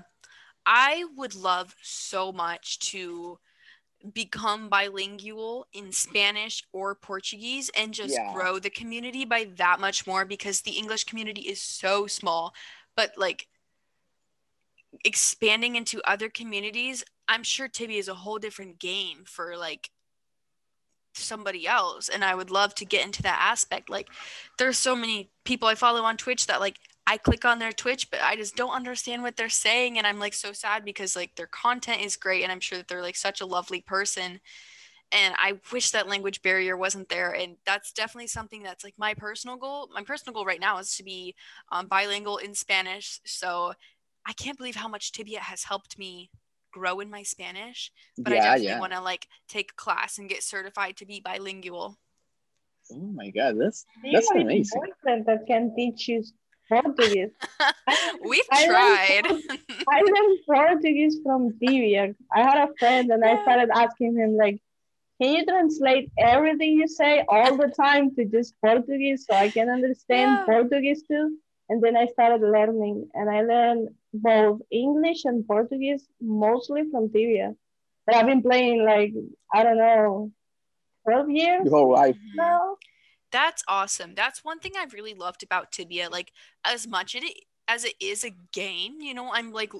I 0.66 1.06
would 1.16 1.36
love 1.36 1.76
so 1.82 2.32
much 2.32 2.80
to 2.92 3.38
become 4.14 4.70
bilingual 4.70 5.68
in 5.74 5.92
Spanish 5.92 6.64
or 6.72 6.96
Portuguese 6.96 7.70
and 7.76 7.94
just 7.94 8.14
yeah. 8.14 8.34
grow 8.34 8.60
the 8.60 8.70
community 8.70 9.26
by 9.26 9.48
that 9.58 9.80
much 9.80 10.06
more 10.06 10.26
because 10.26 10.62
the 10.62 10.72
English 10.72 11.06
community 11.06 11.42
is 11.42 11.62
so 11.62 12.08
small. 12.08 12.54
But 12.96 13.14
like 13.18 13.48
expanding 15.04 15.76
into 15.76 16.02
other 16.10 16.30
communities, 16.30 17.04
I'm 17.28 17.44
sure 17.44 17.68
Tibia 17.68 18.00
is 18.00 18.08
a 18.08 18.14
whole 18.14 18.38
different 18.38 18.80
game 18.80 19.24
for 19.26 19.58
like 19.58 19.90
somebody 21.18 21.66
else 21.66 22.10
and 22.10 22.26
i 22.26 22.36
would 22.36 22.52
love 22.52 22.76
to 22.76 22.84
get 22.84 23.06
into 23.06 23.22
that 23.24 23.40
aspect 23.42 23.90
like 23.90 24.10
there's 24.58 24.78
so 24.78 24.94
many 24.94 25.30
people 25.46 25.66
i 25.66 25.74
follow 25.74 26.02
on 26.02 26.18
twitch 26.18 26.46
that 26.46 26.60
like 26.60 26.78
I 27.08 27.18
click 27.18 27.46
on 27.46 27.60
their 27.60 27.72
Twitch, 27.72 28.10
but 28.10 28.22
I 28.22 28.36
just 28.36 28.56
don't 28.56 28.74
understand 28.74 29.22
what 29.22 29.38
they're 29.38 29.50
saying. 29.50 29.98
And 29.98 30.08
I'm 30.08 30.20
like 30.20 30.34
so 30.34 30.54
sad 30.54 30.84
because 30.84 31.16
like 31.16 31.36
their 31.36 31.48
content 31.48 32.02
is 32.02 32.18
great. 32.18 32.44
And 32.44 32.52
I'm 32.52 32.60
sure 32.60 32.78
that 32.78 32.88
they're 32.88 33.02
like 33.02 33.16
such 33.16 33.42
a 33.42 33.46
lovely 33.46 33.82
person. 33.82 34.40
And 35.12 35.36
I 35.38 35.60
wish 35.72 35.92
that 35.92 36.10
language 36.10 36.42
barrier 36.42 36.76
wasn't 36.76 37.10
there. 37.10 37.32
And 37.32 37.58
that's 37.66 37.92
definitely 37.92 38.28
something 38.28 38.64
that's 38.64 38.84
like 38.84 38.96
my 38.98 39.14
personal 39.14 39.56
goal. 39.58 39.90
My 39.94 40.04
personal 40.04 40.34
goal 40.34 40.46
right 40.46 40.60
now 40.60 40.78
is 40.80 40.96
to 40.98 41.04
be 41.04 41.36
um, 41.72 41.88
bilingual 41.88 42.38
in 42.38 42.54
Spanish. 42.54 43.20
So 43.26 43.74
I 44.26 44.34
can't 44.34 44.58
believe 44.58 44.76
how 44.76 44.88
much 44.88 45.12
Tibia 45.12 45.40
has 45.40 45.64
helped 45.64 45.98
me 45.98 46.30
grow 46.72 47.00
in 47.00 47.10
my 47.10 47.24
Spanish. 47.24 47.92
But 48.18 48.34
yeah, 48.34 48.40
I 48.40 48.42
definitely 48.44 48.66
yeah. 48.68 48.80
want 48.80 48.94
to 48.94 49.02
like 49.02 49.28
take 49.48 49.72
a 49.72 49.76
class 49.76 50.18
and 50.18 50.28
get 50.28 50.44
certified 50.44 50.98
to 50.98 51.06
be 51.06 51.22
bilingual. 51.22 51.98
Oh 52.92 53.12
my 53.14 53.30
god, 53.32 53.56
that's 53.60 53.86
that's 54.12 54.30
amazing. 54.32 54.82
That 55.06 55.46
can 55.48 55.74
teach 55.76 56.08
you 56.08 56.24
Portuguese. 56.70 57.32
We've 58.28 58.42
I 58.52 58.66
tried. 58.68 59.32
Learned, 59.32 59.44
I 59.90 60.02
learned 60.02 60.40
Portuguese 60.46 61.18
from 61.24 61.52
TV. 61.54 62.16
I 62.34 62.42
had 62.42 62.70
a 62.70 62.74
friend 62.80 63.10
and 63.12 63.24
I 63.24 63.42
started 63.44 63.70
asking 63.74 64.18
him 64.18 64.36
like, 64.36 64.60
can 65.22 65.34
you 65.34 65.46
translate 65.46 66.12
everything 66.18 66.74
you 66.74 66.88
say 66.88 67.24
all 67.30 67.56
the 67.56 67.68
time 67.68 68.14
to 68.16 68.26
just 68.26 68.54
Portuguese 68.62 69.26
so 69.28 69.36
I 69.36 69.50
can 69.50 69.70
understand 69.70 70.40
yeah. 70.40 70.46
Portuguese 70.46 71.04
too? 71.04 71.38
And 71.70 71.82
then 71.82 71.98
I 71.98 72.06
started 72.08 72.42
learning 72.42 73.10
and 73.14 73.30
I 73.30 73.42
learned 73.42 73.90
both 74.14 74.62
English 74.72 75.26
and 75.26 75.48
Portuguese 75.48 76.06
mostly 76.22 76.84
from 76.92 77.10
Tibia. 77.12 77.56
But 78.06 78.16
I've 78.16 78.28
been 78.28 78.44
playing 78.44 78.86
like, 78.86 79.14
I 79.52 79.64
don't 79.64 79.78
know, 79.78 80.32
12 81.06 81.30
years. 81.30 81.62
Your 81.66 81.74
whole 81.74 81.92
life. 81.92 82.16
Mm-hmm. 82.16 82.38
Now 82.38 82.78
that's 83.32 83.64
awesome. 83.68 84.16
That's 84.16 84.44
one 84.44 84.60
thing 84.60 84.74
I've 84.78 84.94
really 84.94 85.14
loved 85.14 85.44
about 85.44 85.72
Tibia. 85.72 86.10
Like 86.10 86.32
as 86.64 86.88
much 86.88 87.16
it 87.16 87.24
as 87.68 87.84
it 87.84 87.96
is 88.00 88.24
a 88.24 88.32
game, 88.54 88.98
you 89.00 89.14
know, 89.14 89.32
I'm 89.34 89.52
like 89.52 89.74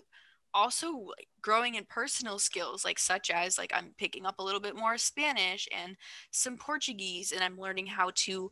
also 0.56 0.92
like, 0.92 1.28
growing 1.42 1.76
in 1.76 1.86
personal 1.86 2.40
skills 2.40 2.84
like 2.84 2.98
such 2.98 3.30
as 3.30 3.58
like 3.58 3.72
I'm 3.74 3.94
picking 3.98 4.26
up 4.26 4.40
a 4.40 4.44
little 4.44 4.62
bit 4.62 4.76
more 4.76 4.98
Spanish 4.98 5.68
and 5.78 5.98
some 6.32 6.58
Portuguese 6.58 7.32
and 7.32 7.44
I'm 7.44 7.60
learning 7.60 7.88
how 7.88 8.12
to 8.16 8.52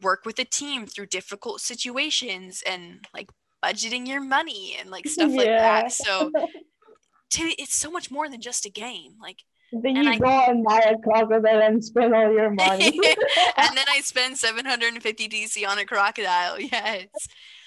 work 0.00 0.24
with 0.24 0.38
a 0.38 0.44
team 0.44 0.86
through 0.86 1.06
difficult 1.06 1.60
situations 1.60 2.62
and 2.66 3.06
like 3.12 3.30
budgeting 3.62 4.06
your 4.06 4.20
money 4.20 4.76
and 4.80 4.90
like 4.90 5.06
stuff 5.06 5.30
yeah. 5.30 5.36
like 5.36 5.46
that. 5.46 5.92
So 5.92 6.32
it's 7.38 7.74
so 7.74 7.90
much 7.90 8.10
more 8.10 8.28
than 8.28 8.40
just 8.40 8.64
a 8.64 8.70
game. 8.70 9.14
Like 9.20 9.38
then 9.72 9.96
and 9.96 10.04
you 10.04 10.10
I, 10.12 10.18
go 10.18 10.28
and 10.28 10.64
buy 10.64 10.80
a 10.80 10.98
crocodile 10.98 11.62
and 11.62 11.82
spend 11.82 12.14
all 12.14 12.32
your 12.32 12.50
money. 12.50 12.86
and 13.56 13.76
then 13.76 13.86
I 13.88 14.00
spend 14.04 14.36
750 14.36 15.28
DC 15.28 15.66
on 15.66 15.78
a 15.78 15.84
crocodile. 15.84 16.60
Yes. 16.60 17.06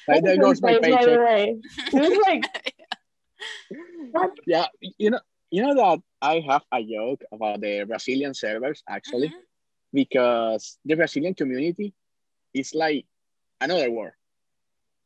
Right 0.07 0.23
there 0.23 0.38
goes 0.38 0.61
my 0.61 0.77
paycheck. 0.77 1.49
like, 2.27 2.45
yeah, 4.45 4.67
you 4.97 5.12
know, 5.12 5.19
you 5.51 5.62
know 5.62 5.75
that 5.75 5.99
I 6.21 6.43
have 6.47 6.63
a 6.71 6.84
joke 6.84 7.23
about 7.31 7.62
the 7.62 7.86
Brazilian 7.88 8.34
servers 8.34 8.84
actually, 8.89 9.29
mm-hmm. 9.29 9.45
because 9.93 10.77
the 10.86 10.95
Brazilian 10.95 11.34
community 11.34 11.93
is 12.53 12.73
like 12.73 13.05
another 13.62 13.91
war. 13.91 14.15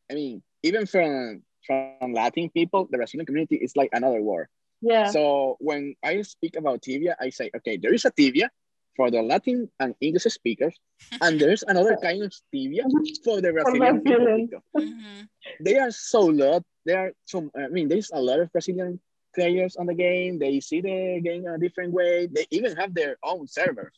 I 0.10 0.16
mean, 0.16 0.42
even 0.64 0.86
from 0.86 1.44
from 1.66 2.14
Latin 2.14 2.50
people, 2.50 2.88
the 2.90 2.98
Brazilian 2.98 3.26
community 3.26 3.56
is 3.56 3.76
like 3.76 3.90
another 3.94 4.22
war. 4.22 4.50
Yeah. 4.82 5.12
So 5.12 5.58
when 5.60 5.96
I 6.04 6.22
speak 6.22 6.56
about 6.56 6.82
Tibia, 6.82 7.16
I 7.20 7.30
say, 7.30 7.52
okay, 7.58 7.78
there 7.78 7.94
is 7.94 8.06
a 8.06 8.12
Tibia 8.12 8.50
for 8.96 9.12
the 9.12 9.22
Latin 9.22 9.70
and 9.80 9.94
English 10.02 10.24
speakers, 10.24 10.76
and 11.22 11.40
there's 11.40 11.64
another 11.64 11.98
kind 12.02 12.24
of 12.24 12.34
Tibia 12.52 12.84
for 13.24 13.42
the 13.42 13.52
Brazilian 13.52 14.02
people. 14.02 14.64
Mm-hmm. 14.76 15.22
They 15.62 15.78
are 15.78 15.92
so 15.92 16.22
lot. 16.22 16.64
They 16.90 16.98
are 16.98 17.14
so. 17.26 17.52
I 17.54 17.68
mean, 17.70 17.88
there's 17.88 18.10
a 18.10 18.20
lot 18.20 18.40
of 18.40 18.52
Brazilian 18.52 19.00
players 19.36 19.78
on 19.78 19.86
the 19.86 19.94
game. 19.94 20.40
They 20.40 20.60
see 20.60 20.82
the 20.82 21.22
game 21.22 21.46
a 21.46 21.62
different 21.62 21.94
way. 21.94 22.26
They 22.26 22.48
even 22.50 22.76
have 22.78 22.96
their 22.98 23.18
own 23.22 23.46
servers. 23.46 23.94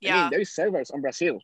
Yeah. 0.00 0.10
I 0.10 0.20
mean, 0.20 0.30
there 0.30 0.40
is 0.40 0.50
servers 0.50 0.90
on 0.90 1.00
Brazil. 1.00 1.38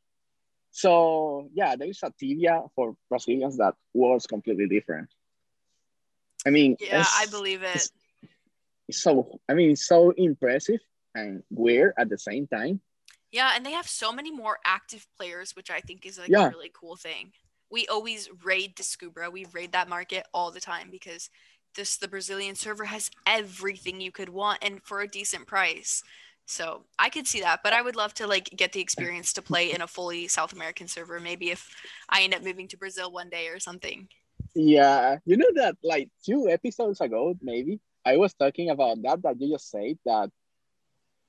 So 0.72 1.48
yeah, 1.54 1.76
there 1.76 1.88
is 1.88 2.02
a 2.02 2.10
Tibia 2.18 2.62
for 2.74 2.96
Brazilians 3.08 3.58
that 3.58 3.74
was 3.94 4.26
completely 4.26 4.66
different. 4.66 5.08
I 6.44 6.50
mean, 6.50 6.76
yeah, 6.80 7.06
I 7.06 7.26
believe 7.30 7.62
it 7.62 7.88
so 8.90 9.40
I 9.48 9.54
mean 9.54 9.70
it's 9.70 9.86
so 9.86 10.10
impressive 10.10 10.80
and 11.14 11.42
weird 11.50 11.94
at 11.98 12.08
the 12.08 12.18
same 12.18 12.46
time. 12.46 12.80
Yeah, 13.30 13.52
and 13.56 13.66
they 13.66 13.72
have 13.72 13.88
so 13.88 14.12
many 14.12 14.30
more 14.30 14.58
active 14.64 15.06
players, 15.16 15.56
which 15.56 15.70
I 15.70 15.80
think 15.80 16.06
is 16.06 16.18
like 16.18 16.28
yeah. 16.28 16.46
a 16.46 16.50
really 16.50 16.70
cool 16.72 16.96
thing. 16.96 17.32
We 17.74 17.88
always 17.88 18.30
raid 18.44 18.76
Descubra. 18.76 19.32
We 19.32 19.46
raid 19.52 19.72
that 19.72 19.88
market 19.88 20.28
all 20.32 20.52
the 20.52 20.60
time 20.60 20.90
because 20.92 21.28
this 21.74 21.96
the 21.96 22.06
Brazilian 22.06 22.54
server 22.54 22.84
has 22.84 23.10
everything 23.26 24.00
you 24.00 24.12
could 24.12 24.28
want 24.28 24.60
and 24.62 24.80
for 24.84 25.00
a 25.00 25.08
decent 25.08 25.48
price. 25.48 26.04
So 26.46 26.84
I 27.00 27.08
could 27.08 27.26
see 27.26 27.40
that, 27.40 27.64
but 27.64 27.72
I 27.72 27.82
would 27.82 27.96
love 27.96 28.14
to 28.14 28.28
like 28.28 28.48
get 28.54 28.70
the 28.72 28.80
experience 28.80 29.32
to 29.32 29.42
play 29.42 29.72
in 29.72 29.82
a 29.82 29.88
fully 29.88 30.28
South 30.28 30.52
American 30.52 30.86
server. 30.86 31.18
Maybe 31.18 31.50
if 31.50 31.68
I 32.08 32.22
end 32.22 32.32
up 32.32 32.44
moving 32.44 32.68
to 32.68 32.76
Brazil 32.76 33.10
one 33.10 33.28
day 33.28 33.48
or 33.48 33.58
something. 33.58 34.06
Yeah, 34.54 35.18
you 35.24 35.36
know 35.36 35.50
that 35.56 35.74
like 35.82 36.10
two 36.24 36.48
episodes 36.48 37.00
ago, 37.00 37.34
maybe 37.42 37.80
I 38.04 38.18
was 38.18 38.34
talking 38.34 38.70
about 38.70 39.02
that 39.02 39.20
that 39.22 39.40
you 39.40 39.52
just 39.52 39.68
said 39.68 39.98
that 40.04 40.30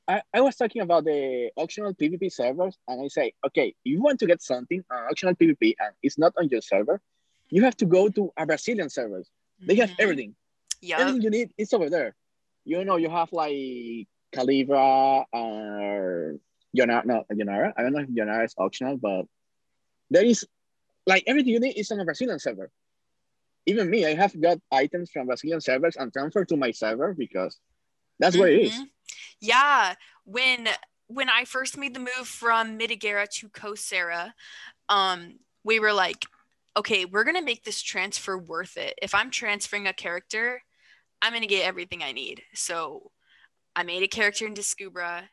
I, 0.08 0.22
I 0.34 0.42
was 0.42 0.56
talking 0.56 0.82
about 0.82 1.06
the 1.06 1.50
optional 1.58 1.94
PvP 1.94 2.32
servers 2.32 2.78
and 2.88 3.04
I 3.04 3.08
say, 3.08 3.34
okay, 3.48 3.70
if 3.70 3.76
you 3.84 4.02
want 4.02 4.20
to 4.20 4.28
get 4.28 4.42
something 4.42 4.84
on 4.92 4.98
optional 5.10 5.36
PvP 5.36 5.76
and 5.80 5.94
it's 6.04 6.18
not 6.18 6.34
on 6.38 6.50
your 6.50 6.62
server, 6.62 7.02
you 7.50 7.64
have 7.64 7.76
to 7.78 7.86
go 7.86 8.10
to 8.10 8.32
a 8.38 8.46
Brazilian 8.46 8.90
server. 8.90 9.24
They 9.60 9.76
have 9.76 9.90
mm-hmm. 9.90 10.02
everything. 10.02 10.36
Yeah. 10.82 11.00
Everything 11.00 11.22
you 11.22 11.30
need 11.30 11.52
is 11.58 11.74
over 11.74 11.90
there. 11.90 12.16
You 12.66 12.86
know, 12.86 12.98
you 12.98 13.10
have 13.10 13.32
like 13.32 14.08
Kalibra 14.34 15.26
or 15.32 16.36
Yonara, 16.78 17.06
no, 17.06 17.24
Yonara. 17.32 17.74
I 17.78 17.82
don't 17.82 17.94
know 17.94 18.00
if 18.00 18.10
Yonara 18.10 18.46
is 18.46 18.54
optional, 18.58 18.98
but 18.98 19.26
there 20.12 20.26
is 20.26 20.46
like 21.08 21.24
everything 21.26 21.54
you 21.54 21.60
need 21.60 21.78
is 21.78 21.92
on 21.92 22.00
a 22.00 22.06
Brazilian 22.06 22.40
server 22.40 22.72
even 23.66 23.90
me, 23.90 24.06
I 24.06 24.14
have 24.14 24.40
got 24.40 24.60
items 24.72 25.12
from 25.12 25.28
Brazilian 25.28 25.62
servers 25.62 25.96
and 25.96 26.14
transferred 26.14 26.50
to 26.50 26.58
my 26.58 26.72
server 26.72 27.14
because 27.14 27.60
that's 28.20 28.38
what 28.38 28.50
mm-hmm. 28.50 28.66
it 28.66 28.68
is. 28.68 28.84
Yeah. 29.46 29.96
When 30.26 30.68
when 31.08 31.30
I 31.30 31.46
first 31.46 31.78
made 31.78 31.94
the 31.94 32.00
move 32.00 32.28
from 32.28 32.80
Mitigera 32.80 33.30
to 33.30 33.50
Cosera, 33.50 34.34
um, 34.90 35.38
we 35.64 35.80
were 35.80 35.94
like, 35.94 36.26
okay, 36.76 37.06
we're 37.06 37.24
gonna 37.24 37.42
make 37.44 37.64
this 37.64 37.82
transfer 37.82 38.38
worth 38.38 38.78
it. 38.78 38.96
If 39.02 39.14
I'm 39.14 39.30
transferring 39.30 39.88
a 39.88 39.94
character, 39.94 40.62
I'm 41.22 41.34
gonna 41.34 41.48
get 41.48 41.66
everything 41.66 42.02
I 42.04 42.12
need. 42.12 42.42
So 42.54 43.12
I 43.76 43.84
made 43.84 44.04
a 44.04 44.08
character 44.08 44.48
in 44.48 44.56
Descubra. 44.56 45.24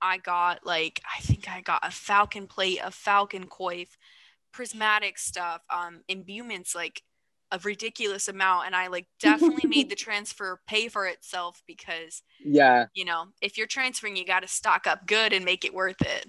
I 0.00 0.18
got 0.18 0.66
like 0.66 1.00
I 1.16 1.20
think 1.20 1.48
I 1.48 1.60
got 1.60 1.86
a 1.86 1.90
falcon 1.90 2.48
plate, 2.48 2.80
a 2.82 2.90
falcon 2.90 3.46
coif, 3.46 3.88
prismatic 4.52 5.18
stuff, 5.18 5.62
um, 5.70 6.02
imbuements 6.08 6.74
like 6.74 7.02
a 7.52 7.58
ridiculous 7.62 8.26
amount 8.28 8.66
and 8.66 8.74
I 8.74 8.88
like 8.88 9.06
definitely 9.20 9.68
made 9.68 9.88
the 9.90 9.94
transfer 9.94 10.60
pay 10.66 10.88
for 10.88 11.06
itself 11.06 11.62
because 11.66 12.22
Yeah. 12.44 12.86
you 12.94 13.04
know, 13.04 13.26
if 13.40 13.56
you're 13.56 13.66
transferring 13.68 14.16
you 14.16 14.24
got 14.24 14.40
to 14.40 14.48
stock 14.48 14.86
up 14.86 15.06
good 15.06 15.32
and 15.32 15.44
make 15.44 15.64
it 15.64 15.72
worth 15.74 16.00
it. 16.00 16.26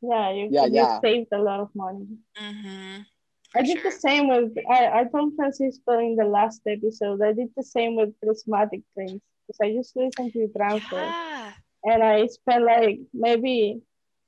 Yeah, 0.00 0.32
you, 0.32 0.48
Yeah, 0.50 0.64
you 0.66 0.74
yeah. 0.74 1.00
saved 1.00 1.28
a 1.32 1.38
lot 1.38 1.60
of 1.60 1.68
money. 1.74 2.06
Mhm. 2.40 3.06
I 3.54 3.62
did 3.62 3.78
sure. 3.80 3.90
the 3.90 3.96
same 3.98 4.28
with 4.28 4.50
I, 4.70 5.00
I 5.00 5.04
told 5.04 5.34
Francisco 5.36 5.98
in 5.98 6.16
the 6.16 6.24
last 6.24 6.62
episode 6.66 7.20
I 7.22 7.32
did 7.34 7.50
the 7.56 7.62
same 7.62 7.94
with 7.96 8.18
prismatic 8.20 8.80
things 8.96 9.20
because 9.46 9.58
I 9.62 9.72
just 9.74 9.94
recently 9.94 10.48
transferred 10.56 10.96
Yeah. 11.12 11.52
and 11.84 12.02
I 12.02 12.26
spent 12.26 12.64
like 12.64 13.00
maybe 13.12 13.80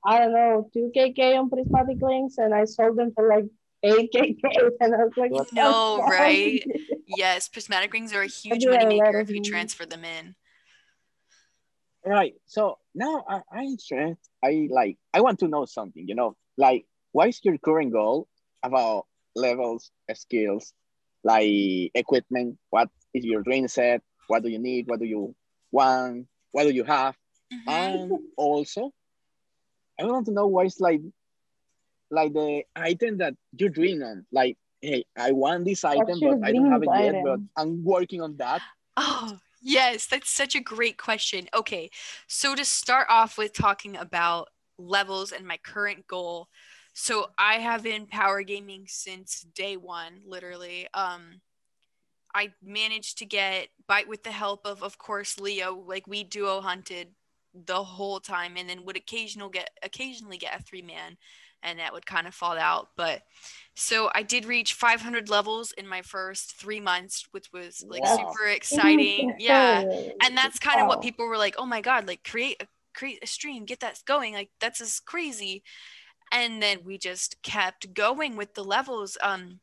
I 0.06 0.18
don't 0.18 0.34
know 0.34 0.68
two 0.74 0.92
KK 0.94 1.38
on 1.38 1.48
prismatic 1.48 1.96
links 2.02 2.36
and 2.36 2.52
I 2.54 2.66
sold 2.66 2.98
them 2.98 3.12
for 3.16 3.26
like 3.34 3.46
eight 3.84 4.10
KK 4.12 4.70
and 4.80 4.94
I 4.94 5.04
was 5.04 5.12
like 5.16 5.30
What 5.30 5.48
the 5.50 5.56
No, 5.56 5.98
fuck? 5.98 6.10
right? 6.10 6.62
Yes, 7.06 7.48
prismatic 7.48 7.92
rings 7.92 8.12
are 8.14 8.22
a 8.22 8.26
huge 8.26 8.64
money 8.64 8.76
a 8.84 8.88
lot 8.88 9.12
moneymaker 9.12 9.20
of 9.20 9.28
if 9.28 9.36
you 9.36 9.42
transfer 9.42 9.84
them 9.84 10.04
in. 10.04 10.34
Right. 12.04 12.34
So 12.46 12.78
now 12.94 13.24
I, 13.28 13.40
I'm 13.52 13.64
interested. 13.64 14.16
I 14.42 14.68
like 14.70 14.98
I 15.12 15.20
want 15.20 15.38
to 15.40 15.48
know 15.48 15.64
something, 15.64 16.06
you 16.08 16.14
know, 16.14 16.36
like 16.56 16.86
what 17.12 17.28
is 17.28 17.40
your 17.44 17.56
current 17.58 17.92
goal 17.92 18.28
about 18.62 19.06
levels, 19.34 19.90
skills, 20.14 20.72
like 21.22 21.46
equipment? 21.94 22.58
What 22.70 22.88
is 23.12 23.24
your 23.24 23.42
dream 23.42 23.68
set? 23.68 24.02
What 24.28 24.42
do 24.42 24.48
you 24.48 24.58
need? 24.58 24.86
What 24.88 25.00
do 25.00 25.06
you 25.06 25.34
want? 25.72 26.26
What 26.52 26.64
do 26.64 26.70
you 26.70 26.84
have? 26.84 27.16
Mhm. 27.52 27.68
And 27.68 28.12
also, 28.36 28.92
I 30.00 30.04
want 30.04 30.26
to 30.26 30.32
know 30.32 30.46
what 30.46 30.66
is 30.66 30.80
like 30.80 31.00
like 32.14 32.32
the 32.32 32.62
item 32.76 33.18
that 33.18 33.34
you're 33.56 33.68
dreaming 33.68 34.02
on. 34.02 34.26
Like, 34.32 34.56
hey, 34.80 35.04
I 35.16 35.32
want 35.32 35.64
this 35.64 35.84
item, 35.84 36.20
but 36.20 36.38
I 36.42 36.52
don't 36.52 36.70
have 36.70 36.82
it 36.82 36.88
dream 36.88 37.14
yet, 37.14 37.24
but? 37.24 37.40
I'm 37.56 37.84
working 37.84 38.20
on 38.20 38.36
that. 38.36 38.62
Oh, 38.96 39.38
yes, 39.60 40.06
that's 40.06 40.30
such 40.30 40.54
a 40.54 40.60
great 40.60 40.98
question. 40.98 41.48
Okay, 41.54 41.90
so 42.26 42.54
to 42.54 42.64
start 42.64 43.06
off 43.10 43.36
with 43.36 43.52
talking 43.52 43.96
about 43.96 44.48
levels 44.78 45.32
and 45.32 45.46
my 45.46 45.58
current 45.62 46.06
goal. 46.06 46.48
So 46.94 47.30
I 47.36 47.54
have 47.54 47.82
been 47.82 48.06
power 48.06 48.42
gaming 48.42 48.84
since 48.86 49.40
day 49.54 49.76
one, 49.76 50.20
literally. 50.24 50.86
Um, 50.94 51.40
I 52.34 52.52
managed 52.62 53.18
to 53.18 53.26
get 53.26 53.68
bite 53.88 54.08
with 54.08 54.22
the 54.22 54.32
help 54.32 54.64
of, 54.64 54.82
of 54.82 54.98
course, 54.98 55.38
Leo. 55.38 55.74
Like 55.74 56.06
we 56.06 56.24
duo 56.24 56.60
hunted 56.60 57.08
the 57.54 57.82
whole 57.84 58.20
time, 58.20 58.56
and 58.56 58.68
then 58.68 58.84
would 58.84 58.96
occasional 58.96 59.48
get 59.48 59.70
occasionally 59.82 60.38
get 60.38 60.58
a 60.58 60.62
three 60.62 60.82
man, 60.82 61.16
and 61.62 61.78
that 61.78 61.92
would 61.92 62.06
kind 62.06 62.26
of 62.26 62.34
fall 62.34 62.58
out. 62.58 62.88
But 62.96 63.22
so 63.74 64.10
I 64.14 64.22
did 64.22 64.44
reach 64.46 64.74
500 64.74 65.28
levels 65.28 65.72
in 65.72 65.86
my 65.88 66.02
first 66.02 66.54
three 66.56 66.80
months, 66.80 67.26
which 67.32 67.52
was 67.52 67.84
like 67.88 68.06
super 68.06 68.46
exciting. 68.46 69.34
Yeah, 69.38 69.84
and 70.22 70.36
that's 70.36 70.58
kind 70.58 70.80
of 70.80 70.86
what 70.86 71.00
people 71.00 71.26
were 71.26 71.38
like, 71.38 71.54
"Oh 71.58 71.66
my 71.66 71.80
god, 71.80 72.06
like 72.08 72.24
create 72.24 72.62
a 72.62 72.66
create 72.94 73.18
a 73.22 73.26
stream, 73.26 73.64
get 73.64 73.80
that 73.80 74.00
going." 74.06 74.34
Like 74.34 74.50
that's 74.60 74.78
just 74.78 75.06
crazy. 75.06 75.62
And 76.32 76.62
then 76.62 76.80
we 76.84 76.98
just 76.98 77.42
kept 77.42 77.94
going 77.94 78.36
with 78.36 78.54
the 78.54 78.64
levels. 78.64 79.16
Um 79.22 79.60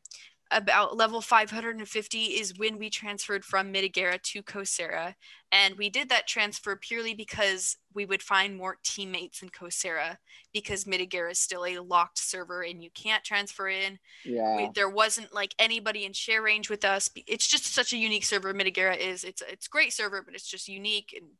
about 0.52 0.96
level 0.96 1.20
550 1.20 2.18
is 2.18 2.56
when 2.58 2.78
we 2.78 2.90
transferred 2.90 3.44
from 3.44 3.72
Mitigera 3.72 4.20
to 4.22 4.42
Coursera. 4.42 5.14
And 5.50 5.76
we 5.76 5.90
did 5.90 6.08
that 6.08 6.26
transfer 6.26 6.76
purely 6.76 7.14
because 7.14 7.76
we 7.94 8.06
would 8.06 8.22
find 8.22 8.56
more 8.56 8.78
teammates 8.84 9.42
in 9.42 9.50
Coursera 9.50 10.16
because 10.52 10.84
Mitigera 10.84 11.30
is 11.32 11.38
still 11.38 11.64
a 11.64 11.78
locked 11.78 12.18
server 12.18 12.62
and 12.62 12.82
you 12.82 12.90
can't 12.94 13.24
transfer 13.24 13.68
in 13.68 13.98
Yeah. 14.24 14.56
we, 14.56 14.70
there 14.74 14.88
wasn't 14.88 15.34
like 15.34 15.54
anybody 15.58 16.04
in 16.04 16.12
share 16.12 16.42
range 16.42 16.70
with 16.70 16.84
us. 16.84 17.10
It's 17.26 17.46
just 17.46 17.66
such 17.66 17.92
a 17.92 17.98
unique 17.98 18.24
server. 18.24 18.54
Mitigera 18.54 18.96
is. 18.96 19.24
It's 19.24 19.42
it's 19.48 19.68
great 19.68 19.92
server, 19.92 20.22
but 20.22 20.34
it's 20.34 20.48
just 20.48 20.68
unique 20.68 21.14
and 21.16 21.30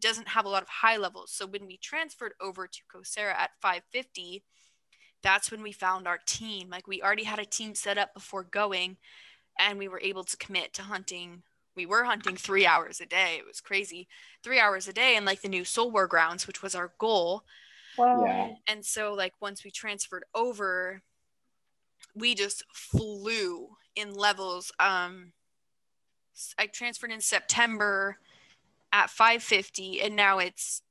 doesn't 0.00 0.28
have 0.28 0.46
a 0.46 0.48
lot 0.48 0.62
of 0.62 0.68
high 0.68 0.96
levels. 0.96 1.30
So 1.32 1.46
when 1.46 1.66
we 1.66 1.76
transferred 1.76 2.32
over 2.40 2.66
to 2.66 2.80
Coursera 2.92 3.32
at 3.34 3.50
550, 3.60 4.42
that's 5.22 5.50
when 5.50 5.62
we 5.62 5.72
found 5.72 6.06
our 6.06 6.18
team. 6.24 6.70
Like 6.70 6.86
we 6.86 7.02
already 7.02 7.24
had 7.24 7.38
a 7.38 7.44
team 7.44 7.74
set 7.74 7.98
up 7.98 8.14
before 8.14 8.44
going, 8.44 8.96
and 9.58 9.78
we 9.78 9.88
were 9.88 10.00
able 10.00 10.24
to 10.24 10.36
commit 10.36 10.72
to 10.74 10.82
hunting. 10.82 11.42
We 11.76 11.86
were 11.86 12.04
hunting 12.04 12.36
three 12.36 12.66
hours 12.66 13.00
a 13.00 13.06
day. 13.06 13.36
It 13.38 13.46
was 13.46 13.60
crazy, 13.60 14.08
three 14.42 14.58
hours 14.58 14.88
a 14.88 14.92
day, 14.92 15.16
and 15.16 15.24
like 15.24 15.42
the 15.42 15.48
new 15.48 15.64
Soul 15.64 15.90
War 15.90 16.06
grounds, 16.06 16.46
which 16.46 16.62
was 16.62 16.74
our 16.74 16.92
goal. 16.98 17.44
Wow. 17.96 18.24
Yeah. 18.24 18.50
And 18.66 18.84
so, 18.84 19.12
like, 19.12 19.34
once 19.40 19.64
we 19.64 19.70
transferred 19.70 20.24
over, 20.34 21.02
we 22.14 22.34
just 22.34 22.64
flew 22.72 23.68
in 23.94 24.14
levels. 24.14 24.72
Um, 24.78 25.32
I 26.58 26.66
transferred 26.66 27.12
in 27.12 27.20
September 27.20 28.18
at 28.92 29.10
550, 29.10 30.00
and 30.00 30.16
now 30.16 30.38
it's 30.38 30.82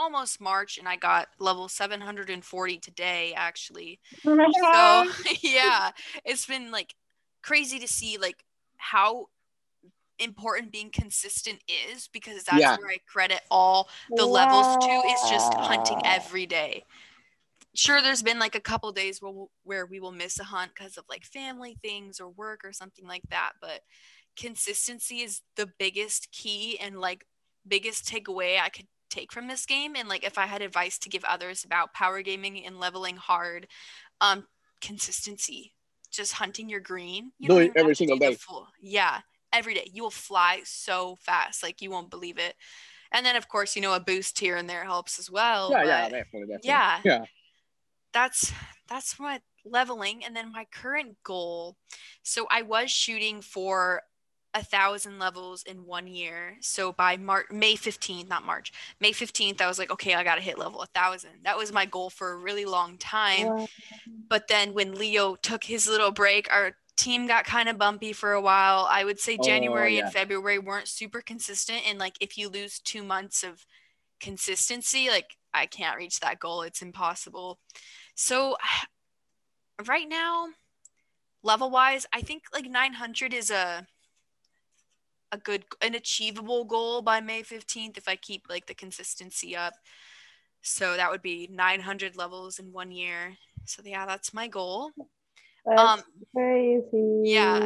almost 0.00 0.40
March, 0.40 0.78
and 0.78 0.88
I 0.88 0.96
got 0.96 1.28
level 1.38 1.68
740 1.68 2.78
today, 2.78 3.34
actually. 3.34 4.00
So, 4.72 5.04
yeah, 5.42 5.92
it's 6.24 6.46
been 6.46 6.70
like 6.70 6.94
crazy 7.42 7.78
to 7.80 7.88
see 7.88 8.18
like 8.18 8.44
how 8.78 9.28
important 10.18 10.72
being 10.72 10.90
consistent 10.90 11.60
is 11.92 12.08
because 12.08 12.44
that's 12.44 12.70
Yeah. 12.70 12.76
where 12.76 12.88
I 12.90 12.98
credit 13.08 13.42
all 13.50 13.88
the 14.16 14.26
levels 14.26 14.76
to 14.78 15.02
is 15.08 15.24
just 15.24 15.54
hunting 15.58 16.00
every 16.04 16.46
day. 16.46 16.84
Sure, 17.74 18.00
there's 18.02 18.22
been 18.22 18.38
like 18.38 18.54
a 18.56 18.60
couple 18.60 18.90
days 18.92 19.22
where, 19.22 19.32
we'll- 19.32 19.50
where 19.62 19.86
we 19.86 20.00
will 20.00 20.12
miss 20.12 20.38
a 20.40 20.44
hunt 20.44 20.72
because 20.74 20.96
of 20.98 21.04
like 21.08 21.24
family 21.24 21.78
things 21.82 22.20
or 22.20 22.28
work 22.28 22.64
or 22.64 22.72
something 22.72 23.06
like 23.06 23.22
that. 23.30 23.52
But 23.60 23.82
consistency 24.36 25.20
is 25.22 25.42
the 25.56 25.66
biggest 25.78 26.32
key 26.32 26.78
and 26.80 27.00
like 27.00 27.26
biggest 27.66 28.06
takeaway 28.06 28.60
I 28.60 28.70
could 28.70 28.88
take 29.10 29.32
from 29.32 29.48
this 29.48 29.66
game. 29.66 29.94
And 29.96 30.08
like 30.08 30.24
if 30.24 30.38
I 30.38 30.46
had 30.46 30.62
advice 30.62 30.98
to 31.00 31.08
give 31.08 31.24
others 31.24 31.64
about 31.64 31.92
power 31.94 32.22
gaming 32.22 32.64
and 32.64 32.80
leveling 32.80 33.16
hard, 33.16 33.66
um, 34.20 34.46
consistency, 34.80 35.74
just 36.10 36.32
hunting 36.34 36.68
your 36.68 36.80
green. 36.80 37.32
You 37.38 37.48
Do 37.48 37.54
don't 37.54 37.62
it 37.62 37.64
even 37.66 37.74
have 37.76 37.84
every 37.84 37.94
single 37.96 38.16
do 38.18 38.30
day. 38.30 38.36
yeah, 38.80 39.20
every 39.52 39.74
day. 39.74 39.90
You 39.92 40.02
will 40.02 40.10
fly 40.10 40.60
so 40.64 41.16
fast, 41.20 41.62
like 41.62 41.82
you 41.82 41.90
won't 41.90 42.10
believe 42.10 42.38
it. 42.38 42.54
And 43.12 43.26
then 43.26 43.36
of 43.36 43.48
course, 43.48 43.76
you 43.76 43.82
know, 43.82 43.92
a 43.94 44.00
boost 44.00 44.38
here 44.38 44.56
and 44.56 44.68
there 44.70 44.84
helps 44.84 45.18
as 45.18 45.30
well. 45.30 45.70
yeah, 45.70 45.84
yeah, 45.84 46.02
definitely, 46.08 46.40
definitely. 46.42 46.60
yeah. 46.64 47.00
Yeah. 47.04 47.24
that's 48.12 48.52
that's 48.88 49.18
what 49.18 49.42
leveling 49.64 50.24
and 50.24 50.34
then 50.34 50.50
my 50.50 50.66
current 50.72 51.16
goal 51.22 51.76
so 52.22 52.46
i 52.50 52.62
was 52.62 52.90
shooting 52.90 53.42
for 53.42 54.00
a 54.52 54.64
thousand 54.64 55.18
levels 55.20 55.62
in 55.62 55.86
one 55.86 56.06
year. 56.08 56.56
So 56.60 56.92
by 56.92 57.16
march 57.16 57.46
may 57.52 57.74
15th 57.76 58.28
not 58.28 58.44
march 58.44 58.72
may 58.98 59.12
15th 59.12 59.60
i 59.60 59.68
was 59.68 59.78
like 59.78 59.92
okay 59.92 60.14
i 60.14 60.24
gotta 60.24 60.40
hit 60.40 60.58
level 60.58 60.82
a 60.82 60.86
thousand. 60.86 61.30
That 61.44 61.56
was 61.56 61.72
my 61.72 61.86
goal 61.86 62.10
for 62.10 62.32
a 62.32 62.36
really 62.36 62.64
long 62.64 62.98
time. 62.98 63.46
Wow. 63.46 63.68
but 64.28 64.48
then 64.48 64.74
when 64.74 64.94
leo 64.96 65.36
took 65.36 65.62
his 65.64 65.86
little 65.86 66.10
break 66.10 66.52
our 66.52 66.72
team 66.96 67.26
got 67.28 67.44
kind 67.44 67.68
of 67.68 67.78
bumpy 67.78 68.12
for 68.12 68.32
a 68.32 68.40
while. 68.40 68.86
I 68.90 69.04
would 69.04 69.20
say 69.20 69.36
Oh, 69.40 69.44
january 69.44 69.96
yeah. 69.96 70.04
and 70.04 70.12
february 70.12 70.58
weren't 70.58 70.88
super 70.88 71.20
consistent 71.20 71.82
and 71.88 71.98
like 71.98 72.16
if 72.20 72.36
you 72.36 72.48
lose 72.48 72.80
two 72.80 73.02
months 73.04 73.44
of 73.44 73.64
consistency 74.18 75.08
like 75.08 75.36
i 75.54 75.66
can't 75.66 75.96
reach 75.96 76.20
that 76.20 76.40
goal. 76.40 76.62
It's 76.62 76.82
impossible. 76.82 77.58
So 78.16 78.56
right 79.86 80.08
now 80.08 80.48
level 81.42 81.70
wise 81.70 82.04
i 82.12 82.20
think 82.20 82.42
like 82.52 82.66
900 82.66 83.32
is 83.32 83.50
a 83.50 83.86
a 85.32 85.38
good 85.38 85.64
an 85.80 85.94
achievable 85.94 86.64
goal 86.64 87.02
by 87.02 87.20
may 87.20 87.42
15th 87.42 87.96
if 87.98 88.08
i 88.08 88.16
keep 88.16 88.42
like 88.48 88.66
the 88.66 88.74
consistency 88.74 89.56
up 89.56 89.74
so 90.62 90.96
that 90.96 91.10
would 91.10 91.22
be 91.22 91.48
900 91.50 92.16
levels 92.16 92.58
in 92.58 92.72
one 92.72 92.90
year 92.90 93.34
so 93.64 93.82
yeah 93.84 94.06
that's 94.06 94.34
my 94.34 94.48
goal 94.48 94.90
That's 95.66 95.80
um 95.80 96.00
crazy. 96.34 97.22
yeah. 97.24 97.64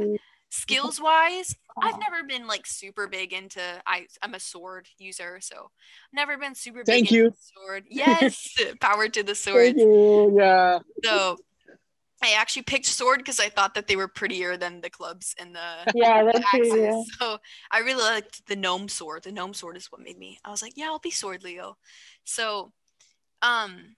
skills 0.50 1.00
wise 1.00 1.56
i've 1.82 1.98
never 1.98 2.22
been 2.22 2.46
like 2.46 2.66
super 2.66 3.08
big 3.08 3.32
into 3.32 3.60
i 3.86 4.06
i'm 4.22 4.34
a 4.34 4.40
sword 4.40 4.88
user 4.98 5.38
so 5.40 5.70
never 6.12 6.36
been 6.38 6.54
super 6.54 6.84
Thank 6.84 7.08
big 7.08 7.12
you. 7.16 7.24
into 7.26 7.36
sword 7.56 7.84
yes 7.90 8.54
power 8.80 9.08
to 9.08 9.22
the 9.22 9.34
you. 9.76 10.36
Yeah. 10.38 10.78
so 11.02 11.36
I 12.24 12.32
actually 12.32 12.62
picked 12.62 12.86
sword 12.86 13.18
because 13.18 13.40
I 13.40 13.48
thought 13.48 13.74
that 13.74 13.86
they 13.86 13.96
were 13.96 14.08
prettier 14.08 14.56
than 14.56 14.80
the 14.80 14.90
clubs 14.90 15.34
and 15.38 15.54
the 15.54 15.86
Yeah, 15.94 16.24
that's 16.24 16.40
axes. 16.52 16.70
true. 16.70 16.84
Yeah. 16.84 17.02
So 17.18 17.38
I 17.70 17.78
really 17.80 18.02
liked 18.02 18.46
the 18.46 18.56
gnome 18.56 18.88
sword. 18.88 19.24
The 19.24 19.32
gnome 19.32 19.54
sword 19.54 19.76
is 19.76 19.86
what 19.92 20.00
made 20.00 20.18
me. 20.18 20.38
I 20.44 20.50
was 20.50 20.62
like, 20.62 20.72
yeah, 20.76 20.86
I'll 20.86 20.98
be 20.98 21.10
sword 21.10 21.44
Leo. 21.44 21.76
So, 22.24 22.72
um, 23.42 23.96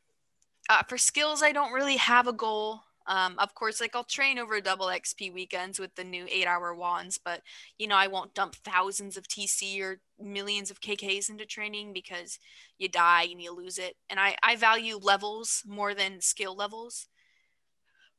uh, 0.69 0.83
for 0.89 0.99
skills, 0.99 1.43
I 1.43 1.53
don't 1.53 1.73
really 1.73 1.97
have 1.97 2.27
a 2.27 2.33
goal. 2.33 2.83
Um, 3.09 3.37
of 3.39 3.55
course, 3.55 3.81
like 3.81 3.95
I'll 3.95 4.03
train 4.05 4.39
over 4.39 4.61
double 4.61 4.87
XP 4.87 5.31
weekends 5.33 5.79
with 5.79 5.95
the 5.95 6.03
new 6.03 6.27
eight-hour 6.29 6.75
wands, 6.75 7.19
but 7.25 7.41
you 7.79 7.87
know 7.87 7.95
I 7.97 8.09
won't 8.09 8.35
dump 8.35 8.57
thousands 8.57 9.17
of 9.17 9.29
TC 9.29 9.81
or 9.81 10.01
millions 10.21 10.73
of 10.73 10.81
KKs 10.81 11.31
into 11.31 11.47
training 11.47 11.93
because 11.93 12.41
you 12.79 12.89
die 12.89 13.29
and 13.31 13.41
you 13.41 13.55
lose 13.55 13.79
it. 13.79 13.97
And 14.11 14.19
I 14.19 14.37
I 14.43 14.57
value 14.57 14.97
levels 14.99 15.63
more 15.67 15.95
than 15.95 16.21
skill 16.21 16.57
levels. 16.57 17.07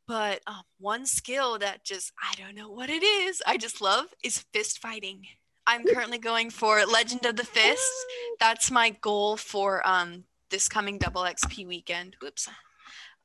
But 0.08 0.42
um, 0.48 0.64
one 0.80 1.06
skill 1.06 1.60
that 1.60 1.84
just 1.84 2.14
I 2.22 2.34
don't 2.36 2.56
know 2.56 2.70
what 2.72 2.90
it 2.90 3.04
is. 3.04 3.42
I 3.46 3.58
just 3.58 3.82
love 3.82 4.06
is 4.24 4.46
fist 4.54 4.80
fighting. 4.80 5.24
I'm 5.66 5.84
currently 5.94 6.18
going 6.18 6.50
for 6.50 6.86
Legend 6.86 7.26
of 7.26 7.36
the 7.36 7.44
Fist. 7.44 7.92
That's 8.40 8.72
my 8.72 8.92
goal 9.02 9.38
for 9.38 9.86
um 9.88 10.24
this 10.50 10.70
coming 10.70 10.98
double 10.98 11.24
XP 11.24 11.68
weekend. 11.68 12.16
Whoops. 12.22 12.48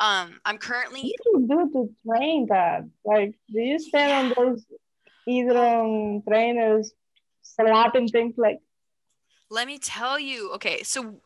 Um, 0.01 0.41
I'm 0.45 0.59
currently 0.59 1.15
What 1.23 1.49
do 1.49 1.55
you 1.55 1.71
do 1.71 1.73
to 1.73 1.95
train 2.05 2.47
that? 2.47 2.85
Like, 3.05 3.37
do 3.53 3.61
you 3.61 3.79
stand 3.79 4.37
on 4.37 4.45
those 4.45 4.65
Idron 5.29 6.23
trainers 6.27 6.93
slapping 7.43 8.09
things 8.09 8.35
like, 8.37 8.59
let 9.51 9.67
me 9.67 9.79
tell 9.79 10.19
you. 10.19 10.51
Okay, 10.55 10.83
so 10.83 11.21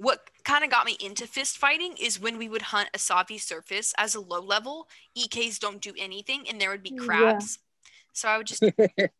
what 0.00 0.30
kind 0.44 0.64
of 0.64 0.70
got 0.70 0.86
me 0.86 0.96
into 1.00 1.26
fist 1.26 1.58
fighting 1.58 1.94
is 2.00 2.18
when 2.20 2.38
we 2.38 2.48
would 2.48 2.62
hunt 2.62 2.88
Issavi 2.96 3.40
surface 3.40 3.92
as 3.98 4.14
a 4.14 4.20
low 4.20 4.40
level. 4.40 4.88
EKs 5.16 5.58
don't 5.58 5.82
do 5.82 5.92
anything, 5.98 6.46
and 6.48 6.60
there 6.60 6.70
would 6.70 6.82
be 6.82 6.90
Yeah. 6.90 6.96
crabs. 7.06 7.58
So 8.12 8.28
I 8.28 8.38
would 8.38 8.46
just 8.46 8.62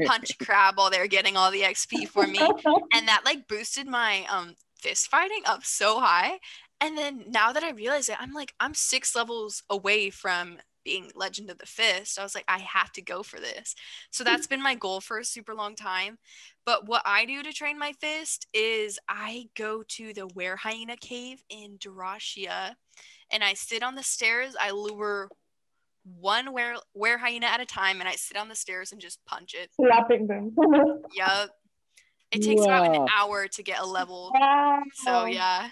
punch 0.05 0.39
crab 0.39 0.79
while 0.79 0.91
they're 0.91 1.07
getting 1.07 1.37
all 1.37 1.51
the 1.51 1.63
XP 1.63 2.07
for 2.07 2.27
me. 2.27 2.41
and 2.95 3.07
that 3.09 3.23
like 3.25 3.47
boosted 3.49 3.87
my 3.87 4.25
um 4.31 4.57
fist 4.77 5.09
fighting 5.11 5.43
up 5.47 5.65
so 5.65 6.01
high 6.01 6.39
and 6.81 6.97
then 6.97 7.25
now 7.29 7.53
that 7.53 7.63
i 7.63 7.71
realize 7.71 8.09
it 8.09 8.17
i'm 8.21 8.33
like 8.33 8.55
i'm 8.61 8.75
six 8.75 9.15
levels 9.15 9.63
away 9.69 10.11
from 10.11 10.59
being 10.91 11.11
legend 11.15 11.49
of 11.51 11.59
the 11.59 11.67
fist 11.67 12.19
i 12.19 12.23
was 12.23 12.35
like 12.35 12.45
i 12.49 12.59
have 12.59 12.91
to 12.91 13.01
go 13.01 13.23
for 13.23 13.39
this 13.39 13.77
so 14.11 14.25
that's 14.25 14.49
been 14.49 14.63
my 14.63 14.75
goal 14.75 15.01
for 15.01 15.19
a 15.19 15.25
super 15.25 15.55
long 15.55 15.77
time 15.77 16.19
but 16.67 16.89
what 16.89 17.03
i 17.05 17.25
do 17.25 17.45
to 17.45 17.53
train 17.53 17.79
my 17.79 17.93
fist 18.01 18.49
is 18.53 18.99
i 19.09 19.47
go 19.57 19.85
to 19.87 20.13
the 20.13 20.27
were 20.35 20.57
hyena 20.57 20.97
cave 20.97 21.43
in 21.49 21.79
Darashia 21.79 22.75
and 23.31 23.45
i 23.45 23.55
sit 23.55 23.85
on 23.85 23.95
the 23.95 24.03
stairs 24.03 24.57
i 24.61 24.73
lure 24.73 25.29
one 26.19 26.53
were, 26.53 26.75
were 26.95 27.19
hyena 27.19 27.47
at 27.47 27.61
a 27.61 27.67
time 27.67 28.01
and 28.01 28.09
i 28.09 28.17
sit 28.17 28.37
on 28.37 28.49
the 28.49 28.57
stairs 28.57 28.91
and 28.91 29.01
just 29.01 29.25
punch 29.27 29.55
it 29.55 29.71
slapping 29.77 30.27
them? 30.27 30.53
Yep. 31.17 31.51
It 32.33 32.43
takes 32.43 32.63
about 32.63 32.95
an 32.95 33.09
hour 33.17 33.49
to 33.49 33.63
get 33.63 33.81
a 33.81 33.87
level. 33.87 34.31
wow. 34.33 34.81
So 35.05 35.25
yeah. 35.25 35.71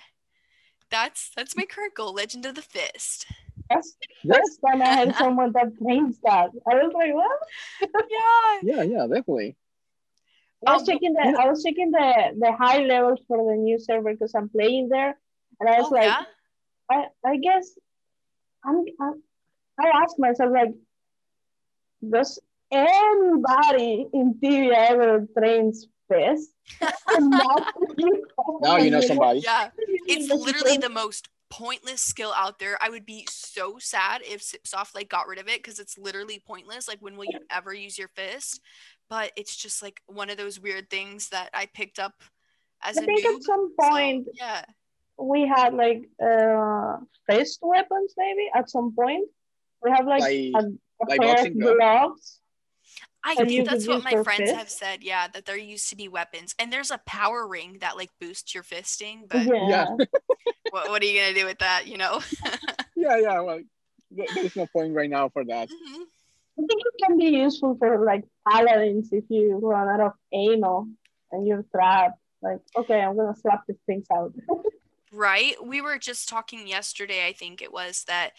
That's 0.90 1.30
that's 1.36 1.56
my 1.56 1.64
current 1.64 1.94
goal, 1.94 2.14
Legend 2.14 2.46
of 2.46 2.54
the 2.54 2.62
Fist. 2.62 3.26
That's 3.70 3.96
the 4.24 4.58
time 4.66 4.82
I 4.82 4.86
had 4.86 5.14
someone 5.22 5.52
that 5.52 5.76
trains 5.78 6.18
that. 6.24 6.50
I 6.70 6.74
was 6.74 6.92
like, 6.94 7.14
what? 7.14 7.38
Yeah. 8.10 8.58
yeah, 8.62 8.82
yeah, 8.82 9.06
definitely. 9.06 9.56
I 10.66 10.74
was 10.74 10.86
checking 10.86 11.12
the 11.12 11.36
I 11.38 11.48
was 11.48 11.62
checking 11.62 11.92
the 11.92 12.34
the 12.38 12.52
high 12.52 12.78
levels 12.84 13.20
for 13.28 13.38
the 13.38 13.56
new 13.56 13.78
server 13.78 14.12
because 14.12 14.34
I'm 14.34 14.48
playing 14.48 14.88
there, 14.88 15.16
and 15.60 15.68
I 15.68 15.78
was 15.78 15.86
Oh 15.92 15.94
like, 15.94 16.04
yeah. 16.04 16.22
I 16.90 17.06
I 17.24 17.36
guess 17.36 17.70
I'm, 18.64 18.84
I'm 19.00 19.22
I 19.80 19.88
asked 20.02 20.18
myself 20.18 20.50
like, 20.52 20.74
does 22.10 22.40
anybody 22.72 24.08
in 24.12 24.34
TV 24.42 24.74
ever 24.74 25.26
trains 25.38 25.86
fist? 26.10 26.50
And 27.14 27.30
now 27.30 27.56
you 27.96 28.26
Now 28.60 28.76
you 28.78 28.90
know 28.90 29.00
somebody. 29.00 29.40
Yeah. 29.40 29.70
It's 30.06 30.28
literally 30.28 30.78
the 30.78 30.88
most 30.88 31.28
pointless 31.51 32.01
skill 32.03 32.32
out 32.36 32.59
there. 32.59 32.76
I 32.82 32.90
would 32.90 33.07
be 33.07 33.26
so 33.30 33.76
sad 33.78 34.22
if 34.22 34.42
CipSoft 34.42 34.94
like 34.94 35.09
got 35.09 35.26
rid 35.26 35.38
of 35.38 35.49
it 35.49 35.62
because 35.62 35.78
it's 35.78 35.96
literally 35.99 36.42
pointless. 36.46 36.86
Like 36.88 36.99
when 37.01 37.16
will 37.16 37.24
you 37.24 37.40
ever 37.51 37.72
use 37.72 37.99
your 37.99 38.09
fist? 38.09 38.61
But 39.11 39.32
it's 39.36 39.57
just 39.57 39.82
like 39.82 40.03
one 40.07 40.28
of 40.30 40.36
those 40.36 40.61
weird 40.61 40.90
things 40.90 41.30
that 41.30 41.51
I 41.55 41.66
picked 41.66 41.99
up 41.99 42.12
as 42.82 42.99
I 42.99 43.03
a 43.03 43.05
think 43.07 43.26
noob. 43.26 43.36
at 43.36 43.42
some 43.42 43.72
So, 43.80 43.88
point 43.88 44.28
yeah. 44.34 44.64
we 45.18 45.46
had 45.46 45.72
like 45.74 46.03
uh 46.22 46.99
fist 47.26 47.61
weapons 47.62 48.12
maybe 48.16 48.51
at 48.55 48.68
some 48.70 48.94
point. 48.94 49.28
We 49.82 49.90
have 49.90 50.07
like, 50.07 50.20
Like- 50.20 50.53
a, 50.55 50.59
a 51.03 51.07
pair 51.07 51.30
of 51.30 51.36
boxing 51.36 51.59
gloves? 51.59 52.40
Gloves. 53.34 53.40
I 53.40 53.44
that 53.44 53.48
think 53.48 53.68
that's 53.68 53.86
what 53.86 54.04
my 54.04 54.10
for 54.10 54.24
friends 54.24 54.50
have 54.50 54.70
said. 54.70 55.02
Yeah, 55.02 55.28
that 55.28 55.46
there 55.46 55.56
used 55.56 55.90
to 55.90 55.96
be 55.96 56.08
weapons, 56.08 56.54
and 56.58 56.72
there's 56.72 56.90
a 56.90 56.98
power 56.98 57.46
ring 57.46 57.78
that 57.80 57.96
like 57.96 58.10
boosts 58.20 58.54
your 58.54 58.62
fisting. 58.62 59.28
But 59.28 59.46
Yeah. 59.46 59.68
Yeah. 59.68 59.86
what, 60.70 60.90
what 60.90 61.02
are 61.02 61.06
you 61.06 61.20
gonna 61.20 61.34
do 61.34 61.46
with 61.46 61.58
that? 61.58 61.86
You 61.86 61.98
know. 61.98 62.20
Yeah, 63.00 63.16
yeah. 63.18 63.40
Well, 63.40 63.60
there's 64.10 64.56
no 64.56 64.66
point 64.66 64.92
right 64.92 65.08
now 65.08 65.28
for 65.28 65.44
that. 65.44 65.68
Mhm. 65.68 66.02
I 66.58 66.66
think 66.66 66.82
it 66.84 67.06
can 67.06 67.16
be 67.16 67.26
useful 67.26 67.76
for 67.78 68.04
like 68.04 68.24
paladins 68.46 69.10
if 69.12 69.22
you 69.28 69.56
run 69.62 69.88
out 69.88 70.00
of 70.00 70.12
ammo 70.34 70.88
and 71.30 71.46
you're 71.46 71.64
trapped. 71.72 72.18
Like, 72.42 72.58
okay, 72.76 73.00
I'm 73.00 73.16
gonna 73.16 73.36
slap 73.36 73.62
these 73.68 73.78
things 73.86 74.06
out. 74.12 74.34
Right. 75.10 75.54
We 75.64 75.80
were 75.80 75.98
just 75.98 76.28
talking 76.28 76.66
yesterday. 76.66 77.26
I 77.26 77.32
think 77.32 77.62
it 77.62 77.72
was 77.72 78.04
that 78.08 78.32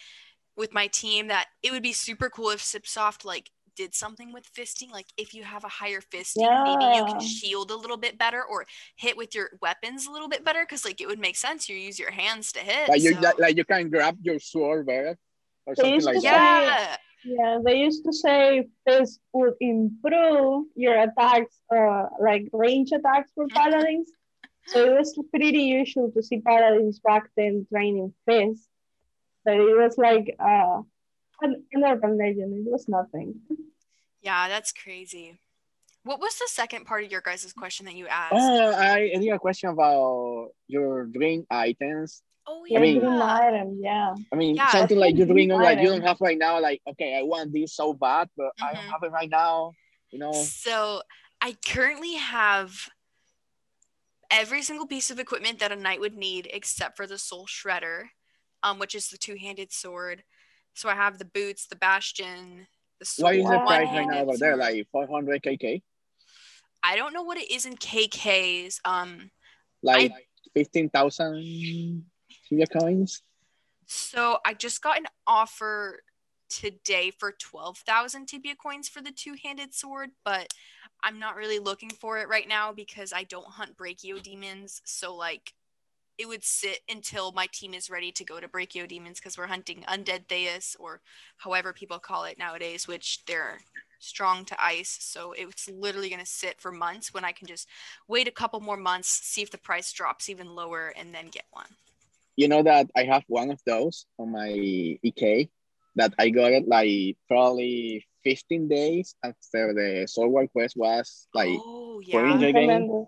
with 0.55 0.73
my 0.73 0.87
team 0.87 1.27
that 1.27 1.47
it 1.63 1.71
would 1.71 1.81
be 1.83 1.93
super 1.93 2.29
cool 2.29 2.49
if 2.49 2.61
CipSoft 2.61 3.25
like 3.25 3.49
did 3.79 3.95
something 3.95 4.29
with 4.33 4.45
fisting. 4.57 4.89
Like 4.91 5.07
if 5.23 5.29
you 5.33 5.43
have 5.53 5.63
a 5.63 5.73
higher 5.81 6.01
fisting, 6.13 6.49
maybe 6.69 6.85
you 6.97 7.05
can 7.05 7.21
shield 7.21 7.71
a 7.71 7.75
little 7.83 7.95
bit 8.05 8.17
better 8.25 8.41
or 8.51 8.65
hit 8.97 9.15
with 9.21 9.31
your 9.37 9.47
weapons 9.61 10.05
a 10.05 10.11
little 10.11 10.27
bit 10.35 10.43
better. 10.43 10.63
Because 10.67 10.83
like 10.83 10.99
it 11.03 11.07
would 11.07 11.23
make 11.27 11.37
sense. 11.47 11.69
You 11.69 11.77
use 11.89 11.97
your 11.97 12.11
hands 12.11 12.51
to 12.55 12.59
hit. 12.59 12.89
Like 12.89 13.01
you, 13.01 13.13
so- 13.13 13.21
like, 13.21 13.39
like 13.39 13.55
you 13.59 13.63
can 13.63 13.89
grab 13.89 14.15
your 14.21 14.39
sword 14.51 14.85
better 14.91 15.13
or 15.65 15.71
They 15.75 15.81
something 15.81 15.93
used 15.95 16.07
like 16.07 16.15
to 16.17 16.21
that. 16.23 16.99
yeah. 17.23 17.35
yeah, 17.37 17.53
they 17.65 17.75
used 17.87 18.03
to 18.07 18.11
say 18.25 18.67
fist 18.85 19.19
would 19.33 19.53
improve 19.61 20.65
your 20.75 20.95
attacks, 21.07 21.55
uh, 21.75 22.05
like 22.27 22.43
range 22.51 22.91
attacks 22.91 23.31
for 23.35 23.47
paladins. 23.47 24.09
so 24.71 24.77
it 24.89 24.93
was 24.99 25.09
pretty 25.33 25.63
usual 25.81 26.11
to 26.15 26.21
see 26.27 26.39
paladins 26.49 26.99
back 26.99 27.23
then 27.37 27.65
training 27.71 28.13
fist. 28.27 28.63
But 29.45 29.55
it 29.55 29.75
was 29.83 29.95
like 29.97 30.27
uh, 30.51 30.81
an, 31.41 31.51
an 31.75 31.81
urban 31.91 32.17
legend. 32.23 32.49
It 32.67 32.71
was 32.75 32.85
nothing. 32.97 33.29
Yeah, 34.21 34.47
that's 34.49 34.71
crazy. 34.71 35.39
What 36.03 36.19
was 36.19 36.35
the 36.37 36.47
second 36.49 36.85
part 36.85 37.03
of 37.03 37.11
your 37.11 37.21
guys' 37.21 37.51
question 37.53 37.85
that 37.85 37.95
you 37.95 38.07
asked? 38.07 38.33
Oh, 38.35 38.71
I, 38.71 39.11
I 39.13 39.17
need 39.17 39.29
a 39.29 39.39
question 39.39 39.69
about 39.69 40.49
your 40.67 41.05
drink 41.05 41.45
items. 41.51 42.21
Oh, 42.47 42.65
Yeah, 42.67 42.79
I 42.79 42.81
mean- 42.81 42.99
green 42.99 43.11
item, 43.21 43.79
yeah. 43.81 44.15
I 44.31 44.35
mean, 44.35 44.55
Yeah. 44.55 44.71
something 44.71 44.97
like 44.97 45.15
you 45.15 45.25
drink 45.25 45.49
Drink 45.49 45.61
like 45.61 45.79
you 45.79 45.87
don't 45.89 46.01
have 46.01 46.17
right 46.19 46.37
now. 46.37 46.59
Like, 46.59 46.81
okay, 46.89 47.17
I 47.17 47.21
want 47.23 47.53
this 47.53 47.75
so 47.75 47.93
bad, 47.93 48.29
but 48.35 48.51
I 48.61 48.73
don't 48.73 48.83
Mhm. 48.85 48.91
have 48.91 49.03
it 49.03 49.11
right 49.11 49.29
now. 49.29 49.73
You 50.09 50.19
know, 50.19 50.31
So 50.33 51.03
I 51.41 51.55
currently 51.65 52.15
have 52.15 52.89
every 54.31 54.61
single 54.63 54.87
piece 54.87 55.11
of 55.11 55.19
equipment 55.19 55.59
that 55.59 55.71
a 55.71 55.75
knight 55.75 55.99
would 55.99 56.15
need 56.15 56.49
except 56.51 56.97
for 56.97 57.05
the 57.07 57.17
soul 57.17 57.45
shredder, 57.45 58.09
um, 58.63 58.79
which 58.79 58.95
is 58.95 59.09
the 59.09 59.17
two-handed 59.17 59.71
sword. 59.71 60.23
So 60.73 60.89
I 60.89 60.95
have 60.95 61.19
the 61.19 61.25
boots, 61.25 61.67
the 61.67 61.75
bastion, 61.75 62.39
the 62.57 62.65
sword. 62.65 62.78
What 63.17 63.35
is 63.35 63.43
the 63.45 63.63
price 63.65 63.87
right 63.87 64.07
now 64.07 64.19
over 64.21 64.37
there? 64.37 64.57
Like 64.57 64.87
400 64.91 65.41
kk, 65.41 65.81
I 66.83 66.95
don't 66.95 67.13
know 67.13 67.23
what 67.23 67.37
it 67.37 67.51
is 67.51 67.65
in 67.65 67.75
KKs. 67.75 68.79
Um, 68.85 69.31
like 69.83 70.11
15,000 70.53 72.05
Tibia 72.47 72.67
coins. 72.67 73.21
so 73.85 74.39
I 74.45 74.53
just 74.53 74.81
got 74.81 74.97
an 74.97 75.05
offer 75.27 76.03
today 76.49 77.11
for 77.11 77.33
12,000 77.39 78.25
tibia 78.25 78.55
coins 78.55 78.89
for 78.89 79.01
the 79.01 79.11
two-handed 79.11 79.73
sword, 79.73 80.09
but 80.25 80.47
I'm 81.03 81.19
not 81.19 81.35
really 81.35 81.59
looking 81.59 81.91
for 81.91 82.17
it 82.17 82.27
right 82.27 82.47
now 82.47 82.73
because 82.73 83.13
I 83.13 83.23
don't 83.23 83.45
hunt 83.45 83.77
brachiodemons. 83.77 84.81
So 84.83 85.15
like 85.15 85.53
it 86.19 86.27
would 86.27 86.43
sit 86.43 86.81
until 86.89 87.31
my 87.31 87.47
team 87.53 87.73
is 87.73 87.89
ready 87.89 88.11
to 88.11 88.25
go 88.25 88.41
to 88.41 88.47
brachiodemons 88.49 89.15
because 89.15 89.37
we're 89.37 89.47
hunting 89.47 89.85
undead 89.87 90.27
Theus 90.27 90.75
or 90.77 90.99
however 91.37 91.71
people 91.71 91.97
call 91.97 92.25
it 92.25 92.37
nowadays, 92.37 92.89
which 92.89 93.23
they're 93.25 93.59
strong 93.99 94.43
to 94.45 94.61
ice. 94.61 94.97
So 94.99 95.31
it's 95.31 95.69
literally 95.69 96.09
going 96.09 96.19
to 96.19 96.25
sit 96.25 96.59
for 96.59 96.73
months 96.73 97.13
when 97.13 97.23
I 97.23 97.31
can 97.31 97.47
just 97.47 97.69
wait 98.09 98.27
a 98.27 98.31
couple 98.31 98.59
more 98.59 98.75
months, 98.75 99.07
see 99.07 99.41
if 99.41 99.49
the 99.49 99.57
price 99.57 99.93
drops 99.93 100.29
even 100.29 100.55
lower, 100.55 100.93
and 100.97 101.15
then 101.15 101.29
get 101.29 101.45
one. 101.51 101.67
You 102.35 102.49
know 102.49 102.63
that 102.63 102.87
I 102.97 103.03
have 103.05 103.23
one 103.27 103.49
of 103.49 103.61
those 103.65 104.05
on 104.17 104.33
my 104.33 104.49
EK 104.49 105.49
that 105.95 106.13
I 106.19 106.29
got 106.31 106.51
it 106.51 106.67
like 106.67 107.17
probably 107.29 108.05
15 108.25 108.67
days 108.67 109.15
after 109.23 109.73
the 109.73 110.05
Sword 110.05 110.49
Quest 110.51 110.75
was 110.75 111.27
like, 111.33 111.47
oh 111.49 112.01
for 112.11 112.25
yeah. 112.25 112.33
Enjoy 112.33 113.07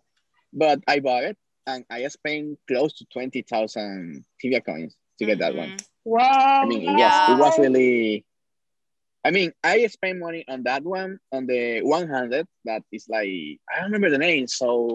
but 0.53 0.79
I 0.87 0.99
bought 0.99 1.23
it 1.23 1.37
and 1.67 1.85
I 1.89 2.07
spent 2.07 2.59
close 2.67 2.93
to 2.93 3.05
20,000 3.05 4.25
Tibia 4.39 4.61
coins 4.61 4.95
to 5.19 5.25
get 5.25 5.39
that 5.39 5.55
one. 5.55 5.69
Mhm. 5.71 5.85
Wow. 6.05 6.61
I 6.63 6.65
mean, 6.65 6.81
it 6.81 6.93
was 6.97 7.13
it 7.29 7.37
was 7.37 7.57
really. 7.59 8.25
I 9.23 9.29
mean, 9.29 9.53
I 9.63 9.85
spent 9.87 10.17
money 10.17 10.43
on 10.47 10.63
that 10.63 10.83
one 10.83 11.19
on 11.31 11.45
the 11.45 11.81
100. 11.83 12.47
That 12.65 12.83
is 12.91 13.07
like 13.07 13.29
I 13.69 13.81
don't 13.81 13.91
remember 13.91 14.09
the 14.09 14.17
name. 14.17 14.47
So 14.47 14.87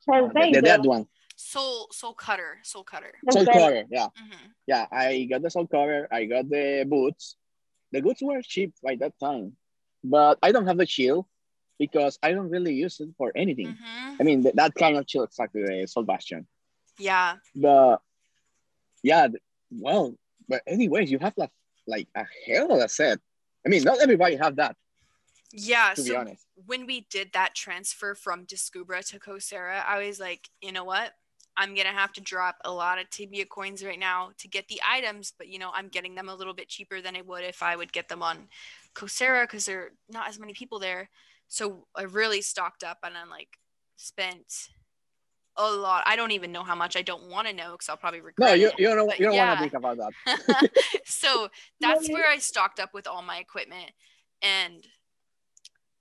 So 0.00 0.30
the, 0.34 0.40
the 0.40 0.56
you. 0.56 0.62
dead 0.62 0.84
one, 0.84 1.06
Soul 1.36 1.86
Soul 1.92 2.14
Cutter. 2.14 2.58
Soul 2.64 2.82
Cutter. 2.84 3.14
Soul 3.30 3.42
Okay. 3.42 3.52
Cover. 3.52 3.84
Yeah, 3.90 4.08
hmm 4.16 4.46
yeah. 4.66 4.86
I 4.90 5.24
got 5.30 5.42
the 5.42 5.50
Soul 5.50 5.66
cutter, 5.66 6.08
I 6.10 6.24
got 6.24 6.48
the 6.48 6.84
boots. 6.88 7.36
The 7.92 8.00
boots 8.00 8.22
were 8.22 8.42
cheap 8.42 8.72
by 8.82 8.96
that 8.96 9.14
time, 9.20 9.56
but 10.02 10.38
I 10.42 10.52
don't 10.52 10.66
have 10.66 10.78
the 10.78 10.86
shield 10.86 11.26
because 11.80 12.18
I 12.22 12.32
don't 12.32 12.50
really 12.50 12.74
use 12.74 13.00
it 13.00 13.08
for 13.16 13.32
anything. 13.34 13.74
hmm 13.80 14.20
I 14.20 14.22
mean, 14.22 14.42
th- 14.42 14.54
that 14.54 14.74
kind 14.74 14.98
of 14.98 15.06
shield 15.08 15.28
exactly 15.28 15.62
the 15.62 15.86
Soul 15.86 16.04
Bastion. 16.04 16.46
Yeah. 16.98 17.36
But 17.56 18.02
yeah, 19.02 19.28
well, 19.72 20.14
but 20.46 20.60
anyways, 20.66 21.10
you 21.10 21.18
have 21.20 21.32
like 21.38 21.50
like 21.86 22.06
a 22.14 22.26
hell 22.46 22.70
of 22.70 22.82
a 22.82 22.88
set. 22.88 23.18
I 23.64 23.70
mean, 23.70 23.82
not 23.82 23.98
everybody 24.00 24.36
have 24.36 24.56
that. 24.56 24.76
Yeah. 25.52 25.94
To 25.94 26.02
be 26.02 26.08
so 26.10 26.18
honest. 26.18 26.46
when 26.66 26.86
we 26.86 27.06
did 27.10 27.30
that 27.32 27.54
transfer 27.54 28.14
from 28.14 28.44
Descubra 28.44 29.00
to 29.08 29.18
Coursera, 29.18 29.82
I 29.84 30.06
was 30.06 30.20
like, 30.20 30.50
you 30.60 30.72
know 30.72 30.84
what? 30.84 31.12
I'm 31.56 31.74
gonna 31.74 31.92
have 32.02 32.12
to 32.12 32.20
drop 32.20 32.56
a 32.64 32.70
lot 32.70 32.98
of 33.00 33.08
Tibia 33.08 33.46
coins 33.46 33.82
right 33.82 33.98
now 33.98 34.30
to 34.38 34.48
get 34.48 34.68
the 34.68 34.80
items, 34.86 35.32
but 35.36 35.48
you 35.48 35.58
know, 35.58 35.70
I'm 35.74 35.88
getting 35.88 36.14
them 36.14 36.28
a 36.28 36.34
little 36.34 36.54
bit 36.54 36.68
cheaper 36.68 37.00
than 37.00 37.16
I 37.16 37.22
would 37.22 37.44
if 37.44 37.62
I 37.62 37.74
would 37.74 37.92
get 37.92 38.08
them 38.08 38.22
on 38.22 38.48
Coursera 38.94 39.44
because 39.44 39.64
there 39.64 39.80
are 39.80 39.92
not 40.10 40.28
as 40.28 40.38
many 40.38 40.52
people 40.52 40.78
there. 40.78 41.08
So 41.50 41.88
I 41.96 42.02
really 42.02 42.42
stocked 42.42 42.84
up 42.84 42.98
and 43.02 43.14
then 43.14 43.28
like 43.28 43.58
spent 43.96 44.68
a 45.56 45.68
lot. 45.68 46.04
I 46.06 46.14
don't 46.14 46.30
even 46.30 46.52
know 46.52 46.62
how 46.62 46.76
much. 46.76 46.96
I 46.96 47.02
don't 47.02 47.28
want 47.28 47.48
to 47.48 47.52
know 47.52 47.72
because 47.72 47.88
I'll 47.88 47.96
probably 47.96 48.20
regret 48.20 48.48
No, 48.50 48.54
you, 48.54 48.68
it. 48.68 48.74
you 48.78 48.86
don't 48.86 49.08
but 49.08 49.18
you 49.18 49.26
don't 49.26 49.36
want 49.36 49.58
to 49.58 49.62
think 49.64 49.74
about 49.74 49.98
that. 49.98 50.70
so 51.04 51.48
that's 51.80 52.08
where 52.08 52.28
I 52.28 52.38
stocked 52.38 52.78
up 52.78 52.94
with 52.94 53.08
all 53.08 53.20
my 53.20 53.38
equipment. 53.38 53.90
And 54.40 54.86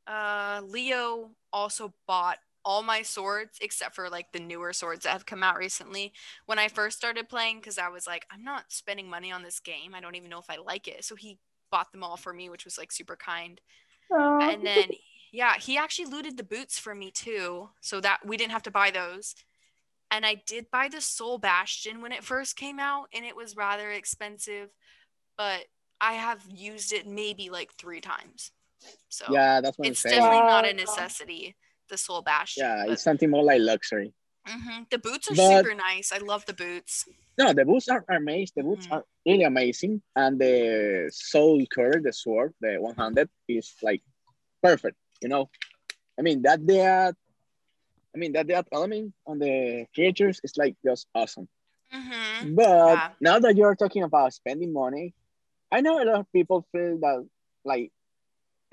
uh, 0.05 0.61
Leo 0.63 1.31
also 1.51 1.95
bought 2.07 2.37
all 2.63 2.83
my 2.83 3.01
swords 3.01 3.57
except 3.59 3.95
for 3.95 4.07
like 4.07 4.31
the 4.31 4.39
newer 4.39 4.71
swords 4.71 5.03
that 5.03 5.13
have 5.13 5.25
come 5.25 5.41
out 5.41 5.57
recently. 5.57 6.13
When 6.45 6.59
I 6.59 6.67
first 6.67 6.95
started 6.95 7.27
playing, 7.27 7.57
because 7.57 7.79
I 7.79 7.89
was 7.89 8.05
like, 8.05 8.27
I'm 8.31 8.43
not 8.43 8.65
spending 8.69 9.09
money 9.09 9.31
on 9.31 9.41
this 9.41 9.59
game. 9.59 9.95
I 9.95 9.99
don't 9.99 10.15
even 10.15 10.29
know 10.29 10.39
if 10.39 10.49
I 10.49 10.57
like 10.57 10.87
it. 10.87 11.03
So 11.03 11.15
he 11.15 11.39
bought 11.71 11.91
them 11.91 12.03
all 12.03 12.17
for 12.17 12.33
me, 12.33 12.51
which 12.51 12.65
was 12.65 12.77
like 12.77 12.91
super 12.91 13.15
kind. 13.15 13.59
Aw. 14.11 14.49
And 14.49 14.65
then 14.65 14.89
yeah, 15.31 15.55
he 15.57 15.77
actually 15.77 16.05
looted 16.11 16.37
the 16.37 16.43
boots 16.43 16.79
for 16.79 16.93
me 16.95 17.11
too, 17.11 17.69
so 17.81 18.01
that 18.01 18.19
we 18.25 18.37
didn't 18.37 18.51
have 18.51 18.63
to 18.63 18.71
buy 18.71 18.91
those. 18.91 19.35
And 20.11 20.25
I 20.25 20.35
did 20.47 20.71
buy 20.71 20.87
the 20.89 21.01
Soul 21.01 21.37
Bastion 21.37 22.01
when 22.01 22.11
it 22.11 22.23
first 22.23 22.55
came 22.55 22.79
out, 22.79 23.07
and 23.13 23.23
it 23.25 23.35
was 23.35 23.55
rather 23.55 23.91
expensive, 23.91 24.69
but 25.37 25.65
I 26.01 26.13
have 26.13 26.43
used 26.49 26.93
it 26.93 27.05
maybe 27.07 27.49
like 27.49 27.73
three 27.73 28.01
times. 28.01 28.51
So 29.09 29.25
yeah, 29.29 29.61
that's 29.61 29.77
what 29.77 29.87
I'm 29.87 29.91
it's 29.91 30.01
saying. 30.01 30.15
definitely 30.15 30.47
not 30.47 30.67
a 30.67 30.73
necessity. 30.73 31.55
The 31.89 31.97
Soul 31.97 32.21
Bastion. 32.21 32.63
Yeah, 32.63 32.83
but- 32.85 32.93
it's 32.93 33.03
something 33.03 33.29
more 33.29 33.43
like 33.43 33.61
luxury. 33.61 34.13
Mhm. 34.47 34.89
The 34.89 34.97
boots 34.97 35.29
are 35.29 35.35
But- 35.35 35.57
super 35.63 35.75
nice. 35.75 36.11
I 36.11 36.17
love 36.19 36.45
the 36.45 36.53
boots. 36.53 37.07
No, 37.37 37.53
the 37.53 37.65
boots 37.65 37.87
are, 37.89 38.03
are 38.09 38.15
amazing. 38.15 38.53
The 38.55 38.63
boots 38.63 38.87
Mhm. 38.87 38.91
are 38.93 39.05
really 39.25 39.43
amazing, 39.43 40.01
and 40.15 40.39
the 40.39 41.09
soul 41.13 41.63
curve, 41.67 42.03
the 42.03 42.13
sword, 42.13 42.53
the 42.59 42.77
one 42.79 42.95
handed, 42.95 43.29
is 43.47 43.75
like 43.81 44.01
perfect. 44.63 44.97
You 45.21 45.29
know, 45.29 45.49
I 46.19 46.21
mean 46.21 46.41
that 46.43 46.65
they 46.65 46.85
are 46.85 47.13
I 48.15 48.17
mean 48.17 48.33
that 48.33 48.47
they 48.47 48.53
that 48.53 48.67
element 48.71 49.13
on 49.25 49.39
the 49.39 49.85
creatures 49.93 50.39
is 50.43 50.57
like 50.57 50.75
just 50.83 51.07
awesome. 51.13 51.47
hmm 51.91 52.55
But 52.55 52.65
Yeah. 52.97 53.09
now 53.21 53.39
that 53.39 53.55
you're 53.55 53.75
talking 53.75 54.03
about 54.03 54.33
spending 54.33 54.73
money, 54.73 55.13
I 55.71 55.81
know 55.81 56.01
a 56.01 56.05
lot 56.05 56.19
of 56.19 56.31
people 56.31 56.65
feel 56.71 56.97
that 56.99 57.27
like 57.65 57.91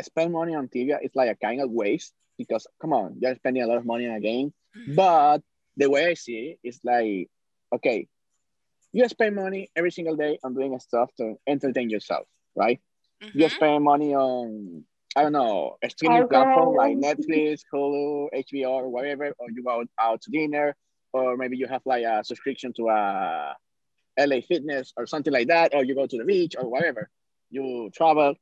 spend 0.01 0.33
money 0.33 0.55
on 0.55 0.69
Tibia 0.69 0.99
is 1.03 1.15
like 1.15 1.31
a 1.31 1.37
kind 1.37 1.61
of 1.61 1.71
waste 1.71 2.13
because 2.39 2.67
come 2.81 2.93
on, 2.93 3.17
you're 3.21 3.35
spending 3.37 3.63
a 3.63 3.67
lot 3.67 3.79
of 3.79 3.87
money 3.87 4.07
on 4.09 4.15
a 4.17 4.21
game. 4.21 4.53
Mm-hmm. 4.77 4.95
But 4.95 5.43
the 5.77 5.91
way 5.91 6.07
I 6.07 6.15
see 6.15 6.59
it 6.63 6.69
is 6.69 6.81
like, 6.85 7.29
okay, 7.75 8.09
you 8.93 9.09
spend 9.09 9.35
money 9.37 9.69
every 9.77 9.91
single 9.91 10.17
day 10.17 10.39
on 10.43 10.55
doing 10.55 10.79
stuff 10.79 11.11
to 11.17 11.37
entertain 11.47 11.91
yourself, 11.91 12.27
right? 12.55 12.81
You 13.33 13.47
Mhm. 13.47 13.51
spend 13.51 13.85
money 13.85 14.15
on, 14.15 14.85
I 15.17 15.23
don't 15.23 15.33
know, 15.33 15.79
a 15.83 15.89
streaming 15.89 16.29
platform 16.29 16.77
like 16.77 16.95
Netflix, 16.99 17.63
Hulu, 17.73 18.29
HBO, 18.37 18.69
or 18.69 18.89
whatever, 18.91 19.33
or 19.39 19.51
you 19.51 19.65
go 19.65 19.83
out 19.99 20.21
to 20.21 20.31
dinner, 20.31 20.77
or 21.15 21.39
maybe 21.39 21.57
you 21.57 21.67
have 21.67 21.81
like 21.87 22.05
a 22.05 22.23
subscription 22.23 22.75
to 22.75 22.91
uh, 22.91 23.55
a 24.19 24.27
LA 24.27 24.41
Fitness 24.47 24.93
or 24.95 25.07
something 25.07 25.33
like 25.33 25.49
that, 25.49 25.75
or 25.75 25.85
you 25.85 25.95
go 25.95 26.07
to 26.07 26.19
the 26.19 26.25
beach 26.25 26.55
or 26.59 26.69
whatever. 26.69 27.09
You 27.49 27.91
travel, 27.95 28.35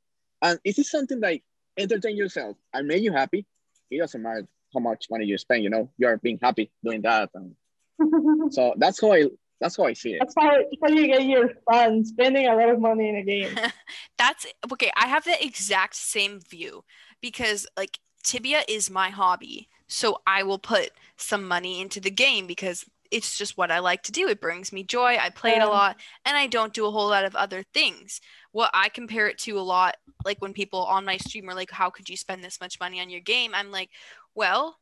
and 0.42 0.58
is 0.64 0.74
this 0.74 0.90
something 0.90 1.20
like 1.20 1.44
entertain 1.76 2.16
yourself 2.16 2.56
and 2.72 2.88
make 2.88 3.04
you 3.04 3.12
happy? 3.12 3.46
It 3.92 4.00
doesn't 4.00 4.20
matter 4.20 4.48
how 4.72 4.80
much 4.80 5.06
money 5.12 5.26
you 5.26 5.38
spend. 5.38 5.62
You 5.62 5.70
know, 5.70 5.92
you're 5.96 6.18
being 6.18 6.40
happy 6.42 6.72
doing 6.82 7.02
that, 7.02 7.30
and 7.34 7.54
so 8.52 8.74
that's 8.76 9.00
how 9.00 9.12
I 9.12 9.26
that's 9.60 9.76
how 9.76 9.84
I 9.84 9.92
see 9.92 10.14
it. 10.14 10.18
That's 10.20 10.34
how, 10.36 10.50
that's 10.50 10.76
how 10.82 10.88
you 10.88 11.06
get 11.06 11.24
your 11.24 11.50
fun, 11.70 12.04
spending 12.04 12.46
a 12.46 12.54
lot 12.54 12.68
of 12.68 12.80
money 12.80 13.08
in 13.08 13.16
a 13.16 13.22
game. 13.22 13.54
That's 14.18 14.46
okay. 14.72 14.90
I 14.96 15.06
have 15.06 15.24
the 15.24 15.42
exact 15.44 15.96
same 15.96 16.40
view 16.40 16.84
because 17.20 17.66
like 17.76 17.98
Tibia 18.22 18.62
is 18.68 18.90
my 18.90 19.10
hobby. 19.10 19.68
So 19.86 20.18
I 20.26 20.42
will 20.42 20.58
put 20.58 20.90
some 21.16 21.46
money 21.46 21.80
into 21.80 22.00
the 22.00 22.10
game 22.10 22.46
because 22.46 22.84
it's 23.10 23.38
just 23.38 23.56
what 23.56 23.70
I 23.70 23.78
like 23.78 24.02
to 24.04 24.12
do. 24.12 24.28
It 24.28 24.40
brings 24.40 24.72
me 24.72 24.82
joy. 24.82 25.16
I 25.20 25.30
play 25.30 25.52
it 25.52 25.62
a 25.62 25.68
lot 25.68 25.96
and 26.24 26.36
I 26.36 26.46
don't 26.46 26.72
do 26.72 26.86
a 26.86 26.90
whole 26.90 27.08
lot 27.08 27.24
of 27.24 27.36
other 27.36 27.62
things. 27.72 28.20
What 28.52 28.70
I 28.74 28.88
compare 28.88 29.28
it 29.28 29.38
to 29.40 29.58
a 29.58 29.60
lot, 29.60 29.96
like 30.24 30.40
when 30.42 30.52
people 30.52 30.84
on 30.84 31.04
my 31.04 31.18
stream 31.18 31.48
are 31.48 31.54
like, 31.54 31.70
How 31.70 31.90
could 31.90 32.08
you 32.08 32.16
spend 32.16 32.42
this 32.42 32.60
much 32.60 32.80
money 32.80 33.00
on 33.00 33.10
your 33.10 33.20
game? 33.20 33.52
I'm 33.54 33.70
like, 33.70 33.90
Well, 34.34 34.78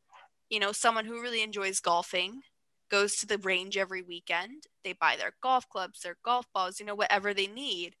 you 0.49 0.59
know, 0.59 0.71
someone 0.71 1.05
who 1.05 1.21
really 1.21 1.43
enjoys 1.43 1.79
golfing 1.79 2.41
goes 2.93 3.15
to 3.17 3.27
the 3.27 3.39
range 3.39 3.77
every 3.77 4.03
weekend. 4.03 4.65
They 4.83 4.93
buy 4.93 5.17
their 5.17 5.33
golf 5.41 5.67
clubs, 5.69 6.01
their 6.01 6.17
golf 6.23 6.45
balls, 6.53 6.79
you 6.79 6.85
know, 6.85 6.95
whatever 6.95 7.33
they 7.33 7.47
need. 7.47 7.95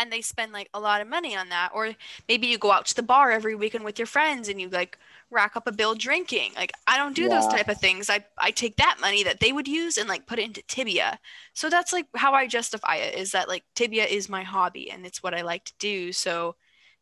And 0.00 0.12
they 0.12 0.20
spend 0.22 0.52
like 0.52 0.70
a 0.72 0.80
lot 0.80 1.00
of 1.00 1.08
money 1.08 1.36
on 1.36 1.48
that. 1.48 1.72
Or 1.74 1.92
maybe 2.28 2.46
you 2.46 2.56
go 2.56 2.70
out 2.70 2.86
to 2.86 2.94
the 2.94 3.02
bar 3.02 3.32
every 3.32 3.56
weekend 3.56 3.84
with 3.84 3.98
your 3.98 4.06
friends 4.06 4.48
and 4.48 4.60
you 4.60 4.68
like 4.68 4.96
rack 5.30 5.56
up 5.56 5.66
a 5.66 5.72
bill 5.72 5.96
drinking. 5.96 6.52
Like 6.56 6.72
I 6.86 6.96
don't 6.96 7.16
do 7.16 7.28
those 7.28 7.48
type 7.48 7.68
of 7.68 7.78
things. 7.78 8.08
I, 8.08 8.24
I 8.38 8.52
take 8.52 8.76
that 8.76 8.98
money 9.00 9.24
that 9.24 9.40
they 9.40 9.52
would 9.52 9.66
use 9.68 9.98
and 9.98 10.08
like 10.08 10.26
put 10.26 10.38
it 10.38 10.44
into 10.44 10.62
Tibia. 10.68 11.18
So 11.54 11.68
that's 11.68 11.92
like 11.92 12.06
how 12.14 12.32
I 12.32 12.46
justify 12.46 12.96
it 12.96 13.16
is 13.18 13.32
that 13.32 13.48
like 13.48 13.64
Tibia 13.74 14.06
is 14.06 14.28
my 14.28 14.44
hobby 14.44 14.90
and 14.90 15.04
it's 15.04 15.22
what 15.22 15.34
I 15.34 15.42
like 15.42 15.64
to 15.66 15.74
do. 15.80 16.12
So, 16.12 16.54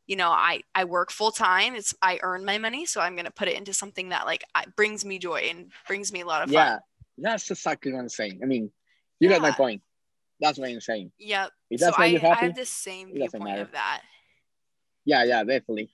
you 0.06 0.16
know, 0.16 0.30
I, 0.30 0.62
I 0.74 0.84
work 0.84 1.10
full 1.10 1.32
time. 1.32 1.74
It's 1.74 1.94
I 2.02 2.18
earn 2.22 2.44
my 2.46 2.58
money. 2.58 2.86
So 2.86 3.00
I'm 3.02 3.16
gonna 3.16 3.30
put 3.30 3.48
it 3.48 3.56
into 3.56 3.74
something 3.74 4.10
that 4.10 4.26
like 4.26 4.44
I, 4.54 4.64
brings 4.76 5.04
me 5.04 5.18
joy 5.18 5.48
and 5.50 5.70
brings 5.86 6.12
me 6.12 6.22
a 6.22 6.26
lot 6.26 6.42
of 6.42 6.50
Yeah, 6.50 6.52
fun. 6.52 6.80
That's 7.18 7.50
exactly 7.50 7.92
what 7.92 8.00
I'm 8.00 8.08
saying. 8.08 8.40
I 8.42 8.46
mean, 8.46 8.70
you 9.20 9.28
got 9.28 9.42
my 9.42 9.52
point. 9.52 9.82
That's 10.40 10.58
what 10.58 10.68
I'm 10.68 10.80
saying. 10.80 11.12
Yep. 11.18 11.50
If 11.70 11.80
So 11.80 11.86
that's 11.86 11.98
I, 11.98 12.00
why 12.02 12.06
you're 12.06 12.26
I 12.26 12.34
have 12.34 12.54
the 12.56 12.66
same 12.66 13.12
viewpoint 13.12 13.58
of 13.58 13.72
that. 13.72 14.02
yeah, 15.04 15.24
yeah, 15.24 15.44
definitely. 15.44 15.90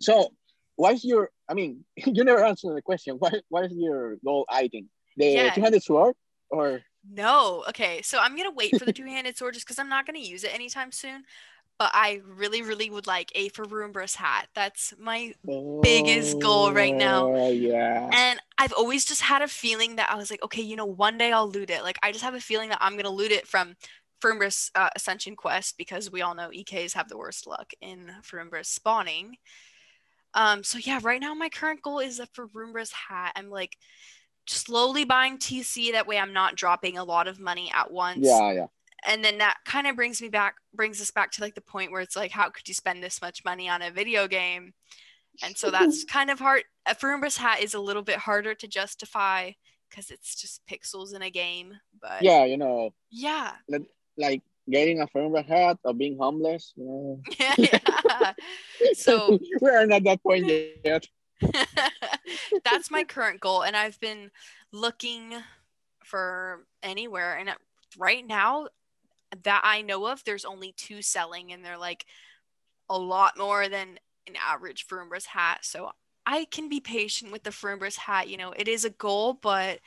So, 0.00 0.32
what's 0.76 1.04
your? 1.04 1.30
I 1.48 1.54
mean, 1.54 1.84
you 1.96 2.24
never 2.24 2.44
answered 2.44 2.74
the 2.76 2.82
question. 2.82 3.16
What 3.16 3.34
What 3.48 3.66
is 3.66 3.72
your 3.74 4.16
goal 4.24 4.46
item? 4.48 4.90
The 5.16 5.26
Yeah. 5.26 5.50
two-handed 5.54 5.82
sword, 5.82 6.16
or 6.50 6.82
No. 7.08 7.64
Okay. 7.68 8.02
So 8.02 8.18
I'm 8.18 8.36
gonna 8.36 8.50
wait 8.50 8.76
for 8.76 8.84
the 8.84 8.92
two-handed 8.92 9.36
sword 9.36 9.54
just 9.54 9.66
because 9.66 9.78
I'm 9.78 9.88
not 9.88 10.06
gonna 10.06 10.18
use 10.18 10.42
it 10.42 10.52
anytime 10.54 10.90
soon. 10.90 11.24
But 11.78 11.90
I 11.92 12.20
really, 12.24 12.62
really 12.62 12.88
would 12.88 13.06
like 13.06 13.32
a 13.34 13.50
Ferumbras 13.50 14.14
hat. 14.14 14.46
That's 14.54 14.94
my 14.98 15.34
Biggest 15.82 16.40
goal 16.40 16.72
right 16.72 16.94
now. 16.94 17.26
Oh, 17.34 17.50
yeah. 17.50 18.08
and 18.12 18.40
I've 18.58 18.72
always 18.72 19.04
just 19.04 19.22
had 19.22 19.42
a 19.42 19.48
feeling 19.48 19.96
that 19.96 20.10
I 20.10 20.14
was 20.14 20.30
like, 20.30 20.42
okay, 20.44 20.62
you 20.62 20.76
know, 20.76 20.86
one 20.86 21.18
day 21.18 21.32
I'll 21.32 21.50
loot 21.50 21.70
it. 21.70 21.82
Like 21.82 21.98
I 22.02 22.12
just 22.12 22.24
have 22.24 22.34
a 22.34 22.40
feeling 22.40 22.68
that 22.68 22.78
I'm 22.80 22.96
gonna 22.96 23.10
loot 23.10 23.32
it 23.32 23.48
from 23.48 23.74
Ferumbras 24.22 24.70
uh, 24.74 24.90
Ascension 24.94 25.34
Quest 25.36 25.76
because 25.76 26.10
we 26.10 26.22
all 26.22 26.34
know 26.34 26.48
EKs 26.50 26.94
have 26.94 27.08
the 27.08 27.18
worst 27.18 27.46
luck 27.46 27.72
in 27.80 28.10
Ferumbras 28.22 28.66
spawning. 28.66 29.36
Um, 30.34 30.62
so 30.64 30.78
yeah, 30.78 31.00
right 31.02 31.20
now 31.20 31.34
my 31.34 31.48
current 31.48 31.82
goal 31.82 31.98
is 31.98 32.20
a 32.20 32.26
Ferumbras 32.28 32.92
hat. 32.92 33.32
I'm 33.36 33.50
like 33.50 33.76
slowly 34.46 35.04
buying 35.04 35.38
TC 35.38 35.92
that 35.92 36.06
way 36.06 36.18
I'm 36.18 36.32
not 36.32 36.54
dropping 36.54 36.98
a 36.98 37.04
lot 37.04 37.28
of 37.28 37.40
money 37.40 37.70
at 37.74 37.90
once 37.90 38.18
yeah, 38.20 38.52
yeah. 38.52 38.66
And 39.06 39.24
then 39.24 39.38
that 39.38 39.58
kind 39.64 39.86
of 39.86 39.96
brings 39.96 40.22
me 40.22 40.28
back 40.28 40.56
brings 40.74 41.00
us 41.00 41.10
back 41.10 41.30
to 41.32 41.42
like 41.42 41.54
the 41.54 41.60
point 41.60 41.92
where 41.92 42.00
it's 42.00 42.16
like 42.16 42.30
how 42.30 42.50
could 42.50 42.66
you 42.68 42.74
spend 42.74 43.02
this 43.02 43.20
much 43.20 43.44
money 43.44 43.68
on 43.68 43.82
a 43.82 43.90
video 43.90 44.26
game 44.26 44.72
and 45.42 45.56
so 45.56 45.70
that's 45.70 46.04
kind 46.08 46.30
of 46.30 46.38
hard 46.38 46.64
a 46.86 46.94
Ferumbras 46.94 47.38
hat 47.38 47.62
is 47.62 47.74
a 47.74 47.80
little 47.80 48.02
bit 48.02 48.16
harder 48.16 48.54
to 48.54 48.68
justify 48.68 49.50
because 49.88 50.10
it's 50.10 50.34
just 50.34 50.62
pixels 50.66 51.14
in 51.14 51.22
a 51.22 51.30
game 51.30 51.74
but 52.00 52.22
Yeah, 52.22 52.44
you 52.44 52.56
know, 52.56 52.90
yeah 53.10 53.52
like 54.16 54.42
getting 54.70 55.00
a 55.00 55.06
Ferumbras 55.06 55.46
hat 55.46 55.78
or 55.84 55.92
being 55.92 56.16
homeless. 56.18 56.72
You 56.76 56.84
know. 56.84 57.20
yeah, 57.38 57.54
yeah. 58.08 58.32
so 58.94 59.38
we're 59.60 59.84
not 59.86 60.04
that 60.04 60.22
point 60.22 60.46
yet. 60.84 61.06
that's 62.64 62.90
my 62.90 63.02
current 63.02 63.40
goal 63.40 63.64
and 63.64 63.76
i've 63.76 63.98
been 64.00 64.30
looking 64.72 65.34
for 66.04 66.64
anywhere 66.82 67.36
and 67.36 67.48
uh, 67.48 67.54
right 67.98 68.26
now 68.26 68.66
that 69.42 69.60
i 69.64 69.82
know 69.82 70.06
of 70.06 70.22
there's 70.24 70.44
only 70.44 70.72
two 70.76 71.02
selling 71.02 71.52
and 71.52 71.64
they're 71.64 71.76
like 71.78 72.06
a 72.88 72.98
lot 72.98 73.36
more 73.38 73.68
than 73.68 73.98
an 74.26 74.34
average 74.40 74.86
Ferumbras 74.86 75.26
hat 75.26 75.58
so 75.64 75.90
i 76.26 76.46
can 76.50 76.68
be 76.68 76.80
patient 76.80 77.32
with 77.32 77.42
the 77.42 77.50
Ferumbras 77.50 77.96
hat 77.96 78.28
you 78.28 78.36
know 78.36 78.52
it 78.56 78.68
is 78.68 78.84
a 78.84 78.90
goal 78.90 79.34
but 79.34 79.80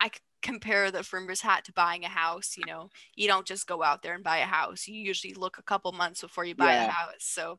i 0.00 0.06
c- 0.08 0.12
compare 0.42 0.90
the 0.90 0.98
Ferumbras 1.00 1.40
hat 1.40 1.64
to 1.64 1.72
buying 1.72 2.04
a 2.04 2.08
house 2.08 2.56
you 2.56 2.64
know 2.66 2.88
you 3.14 3.26
don't 3.28 3.46
just 3.46 3.66
go 3.66 3.82
out 3.82 4.02
there 4.02 4.14
and 4.14 4.24
buy 4.24 4.38
a 4.38 4.44
house 4.46 4.86
you 4.88 4.94
usually 5.00 5.34
look 5.34 5.58
a 5.58 5.62
couple 5.62 5.92
months 5.92 6.20
before 6.20 6.44
you 6.44 6.54
buy 6.54 6.72
a 6.72 6.88
house 6.90 7.14
so 7.20 7.50
What 7.50 7.58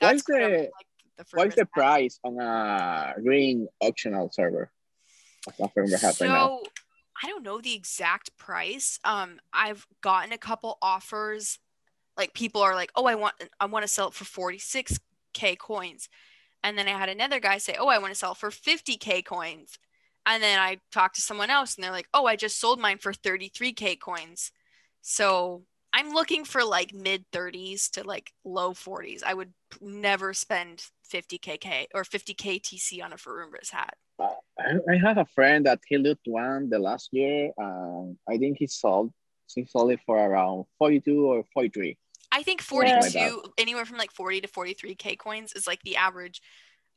that's 0.00 0.22
kind 0.22 0.42
the- 0.52 0.58
like 0.58 0.86
the 1.16 1.24
What 1.34 1.46
is 1.48 1.54
the 1.54 1.60
hat. 1.60 1.70
price 1.72 2.18
on 2.24 2.38
a 2.40 3.14
green 3.22 3.68
auctional 3.80 4.30
server? 4.32 4.70
Of 5.46 5.54
a 5.60 5.68
Ferumbras 5.68 6.00
hat 6.00 6.14
so 6.16 6.24
right 6.24 6.32
now. 6.32 6.60
I 7.22 7.28
don't 7.28 7.42
know 7.44 7.60
the 7.60 7.74
exact 7.74 8.36
price. 8.36 8.98
Um, 9.04 9.38
I've 9.52 9.86
gotten 10.02 10.32
a 10.32 10.38
couple 10.38 10.78
offers 10.82 11.58
like 12.16 12.34
people 12.34 12.62
are 12.62 12.74
like, 12.74 12.92
"Oh, 12.96 13.06
I 13.06 13.14
want 13.16 13.34
I 13.60 13.66
want 13.66 13.84
to 13.84 13.88
sell 13.88 14.08
it 14.08 14.14
for 14.14 14.24
46k 14.24 15.56
coins." 15.56 16.08
And 16.64 16.78
then 16.78 16.88
I 16.88 16.92
had 16.98 17.08
another 17.10 17.40
guy 17.40 17.58
say, 17.58 17.76
"Oh, 17.78 17.88
I 17.88 17.98
want 17.98 18.12
to 18.12 18.18
sell 18.18 18.34
for 18.34 18.50
50k 18.50 19.22
coins." 19.22 19.78
And 20.26 20.42
then 20.42 20.58
I 20.58 20.80
talked 20.92 21.16
to 21.16 21.22
someone 21.22 21.50
else 21.50 21.76
and 21.76 21.84
they're 21.84 21.92
like, 21.92 22.08
"Oh, 22.14 22.26
I 22.26 22.36
just 22.36 22.60
sold 22.60 22.80
mine 22.80 22.98
for 22.98 23.12
33k 23.14 23.96
coins." 23.96 24.52
So, 25.02 25.64
I'm 25.92 26.12
looking 26.14 26.44
for 26.44 26.64
like 26.64 26.94
mid 26.94 27.26
30s 27.32 27.90
to 27.90 28.04
like 28.04 28.32
low 28.44 28.74
40s. 28.74 29.22
I 29.24 29.34
would 29.34 29.54
never 29.80 30.34
spend 30.34 30.84
50k 31.04 31.88
or 31.94 32.04
50k 32.04 32.58
TC 32.60 33.02
on 33.02 33.12
a 33.12 33.16
Ferumbras 33.16 33.70
hat. 33.70 33.96
Uh, 34.18 34.28
I, 34.58 34.92
I 34.92 34.96
have 34.96 35.18
a 35.18 35.26
friend 35.26 35.66
that 35.66 35.80
he 35.86 35.98
looked 35.98 36.26
one 36.26 36.70
the 36.70 36.78
last 36.78 37.10
year. 37.12 37.50
Um, 37.58 38.18
I 38.28 38.38
think 38.38 38.58
he 38.58 38.66
sold 38.66 39.12
he 39.54 39.64
sold 39.64 39.90
it 39.92 40.00
for 40.06 40.18
around 40.18 40.64
42 40.78 41.26
or 41.26 41.44
43. 41.52 41.96
I 42.32 42.42
think 42.42 42.62
42, 42.62 43.18
yeah. 43.18 43.36
anywhere 43.58 43.84
from 43.84 43.98
like 43.98 44.10
40 44.10 44.40
to 44.40 44.48
43k 44.48 45.18
coins 45.18 45.52
is 45.52 45.66
like 45.66 45.80
the 45.82 45.96
average. 45.96 46.42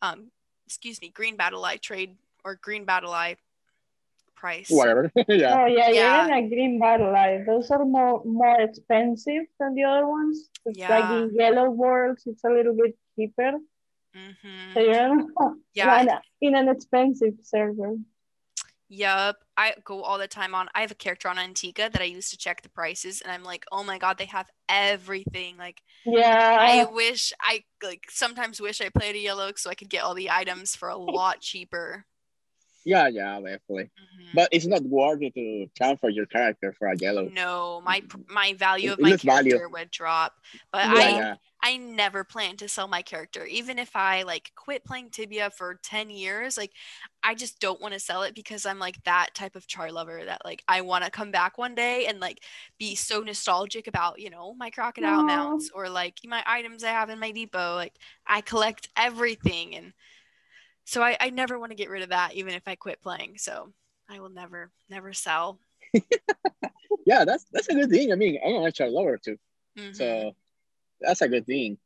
Um, 0.01 0.31
excuse 0.65 0.99
me, 1.01 1.09
green 1.09 1.35
battle 1.35 1.63
eye 1.63 1.77
trade 1.77 2.15
or 2.43 2.55
green 2.55 2.85
battle 2.85 3.11
eye 3.11 3.37
price. 4.35 4.67
Whatever. 4.69 5.11
yeah. 5.27 5.59
Oh 5.59 5.65
yeah, 5.65 5.89
yeah. 5.89 6.25
Even 6.25 6.45
a 6.45 6.49
green 6.49 6.79
battle 6.79 7.15
eye. 7.15 7.43
Those 7.45 7.69
are 7.71 7.85
more 7.85 8.23
more 8.25 8.59
expensive 8.59 9.43
than 9.59 9.75
the 9.75 9.83
other 9.83 10.07
ones. 10.07 10.49
It's 10.65 10.79
yeah. 10.79 10.97
like 10.97 11.09
in 11.11 11.35
yellow 11.35 11.69
worlds, 11.69 12.23
it's 12.25 12.43
a 12.43 12.49
little 12.49 12.75
bit 12.75 12.97
cheaper. 13.15 13.53
Mm-hmm. 14.17 14.79
You're 14.79 15.53
yeah. 15.73 16.19
in 16.41 16.55
an 16.55 16.69
expensive 16.69 17.33
server. 17.43 17.95
Yep. 18.89 19.35
I 19.57 19.73
go 19.83 20.01
all 20.01 20.17
the 20.17 20.27
time 20.27 20.55
on 20.55 20.69
I 20.73 20.81
have 20.81 20.91
a 20.91 20.95
character 20.95 21.27
on 21.27 21.37
Antica 21.37 21.89
that 21.91 22.01
I 22.01 22.05
use 22.05 22.29
to 22.29 22.37
check 22.37 22.61
the 22.61 22.69
prices 22.69 23.21
and 23.21 23.31
I'm 23.31 23.43
like, 23.43 23.65
"Oh 23.71 23.83
my 23.83 23.97
god, 23.97 24.17
they 24.17 24.25
have 24.25 24.49
everything." 24.69 25.57
Like 25.57 25.81
Yeah. 26.05 26.57
I 26.59 26.85
wish 26.85 27.33
I 27.41 27.63
like 27.83 28.05
sometimes 28.09 28.61
wish 28.61 28.79
I 28.79 28.89
played 28.89 29.15
a 29.15 29.19
yellow 29.19 29.51
so 29.55 29.69
I 29.69 29.75
could 29.75 29.89
get 29.89 30.03
all 30.03 30.13
the 30.13 30.31
items 30.31 30.75
for 30.75 30.89
a 30.89 30.97
lot 30.97 31.41
cheaper. 31.41 32.05
Yeah, 32.87 33.09
yeah, 33.09 33.35
definitely. 33.41 33.83
Mm-hmm. 33.83 34.31
But 34.33 34.47
it's 34.53 34.65
not 34.65 34.81
worth 34.83 35.21
it 35.21 35.33
to 35.35 35.67
transfer 35.75 36.07
your 36.07 36.25
character 36.25 36.73
for 36.79 36.87
a 36.87 36.95
yellow. 36.95 37.29
No, 37.33 37.81
my 37.83 38.01
my 38.29 38.53
value 38.53 38.93
of 38.93 38.99
my 38.99 39.17
character 39.17 39.57
value. 39.57 39.69
would 39.69 39.91
drop. 39.91 40.35
But 40.71 40.85
yeah, 40.85 40.93
I 40.93 41.09
yeah. 41.09 41.35
I 41.61 41.75
never 41.75 42.23
plan 42.23 42.55
to 42.57 42.69
sell 42.69 42.87
my 42.87 43.01
character. 43.01 43.45
Even 43.45 43.77
if 43.77 43.93
I 43.93 44.23
like 44.23 44.53
quit 44.55 44.85
playing 44.85 45.09
Tibia 45.09 45.49
for 45.49 45.77
10 45.83 46.09
years, 46.09 46.57
like 46.57 46.71
I 47.23 47.35
just 47.35 47.59
don't 47.59 47.81
want 47.81 47.93
to 47.93 47.99
sell 47.99 48.23
it 48.23 48.33
because 48.33 48.65
I'm 48.65 48.79
like 48.79 49.03
that 49.03 49.31
type 49.33 49.57
of 49.57 49.67
char 49.67 49.91
lover 49.91 50.23
that 50.23 50.45
like 50.45 50.63
I 50.69 50.79
want 50.79 51.03
to 51.03 51.11
come 51.11 51.31
back 51.31 51.57
one 51.57 51.75
day 51.75 52.05
and 52.05 52.21
like 52.21 52.41
be 52.79 52.95
so 52.95 53.19
nostalgic 53.19 53.87
about, 53.87 54.21
you 54.21 54.29
know, 54.29 54.53
my 54.53 54.69
crocodile 54.69 55.23
Aww. 55.23 55.27
mounts 55.27 55.71
or 55.75 55.89
like 55.89 56.19
my 56.25 56.41
items 56.45 56.85
I 56.85 56.91
have 56.91 57.09
in 57.09 57.19
my 57.19 57.31
depot. 57.31 57.75
Like 57.75 57.95
I 58.25 58.39
collect 58.39 58.87
everything 58.95 59.75
and 59.75 59.91
so 60.87 61.03
I, 61.03 61.17
I 61.19 61.29
never 61.31 61.59
want 61.59 61.71
to 61.71 61.75
get 61.75 61.89
rid 61.89 62.01
of 62.01 62.09
that 62.09 62.33
even 62.35 62.53
if 62.53 62.63
I 62.65 62.75
quit 62.75 63.01
playing. 63.01 63.33
So 63.37 63.73
I 64.09 64.21
will 64.21 64.29
never, 64.29 64.71
never 64.89 65.11
sell. 65.11 65.59
yeah, 67.05 67.25
that's 67.25 67.45
that's 67.51 67.67
a 67.67 67.73
good 67.73 67.89
thing. 67.89 68.13
I 68.13 68.15
mean, 68.15 68.39
I'm 68.43 68.63
a 68.63 68.71
char 68.71 68.89
lover 68.89 69.17
too. 69.17 69.37
Mm-hmm. 69.77 69.93
So 69.93 70.31
that's 71.01 71.21
a 71.21 71.27
good 71.27 71.45
thing. 71.45 71.77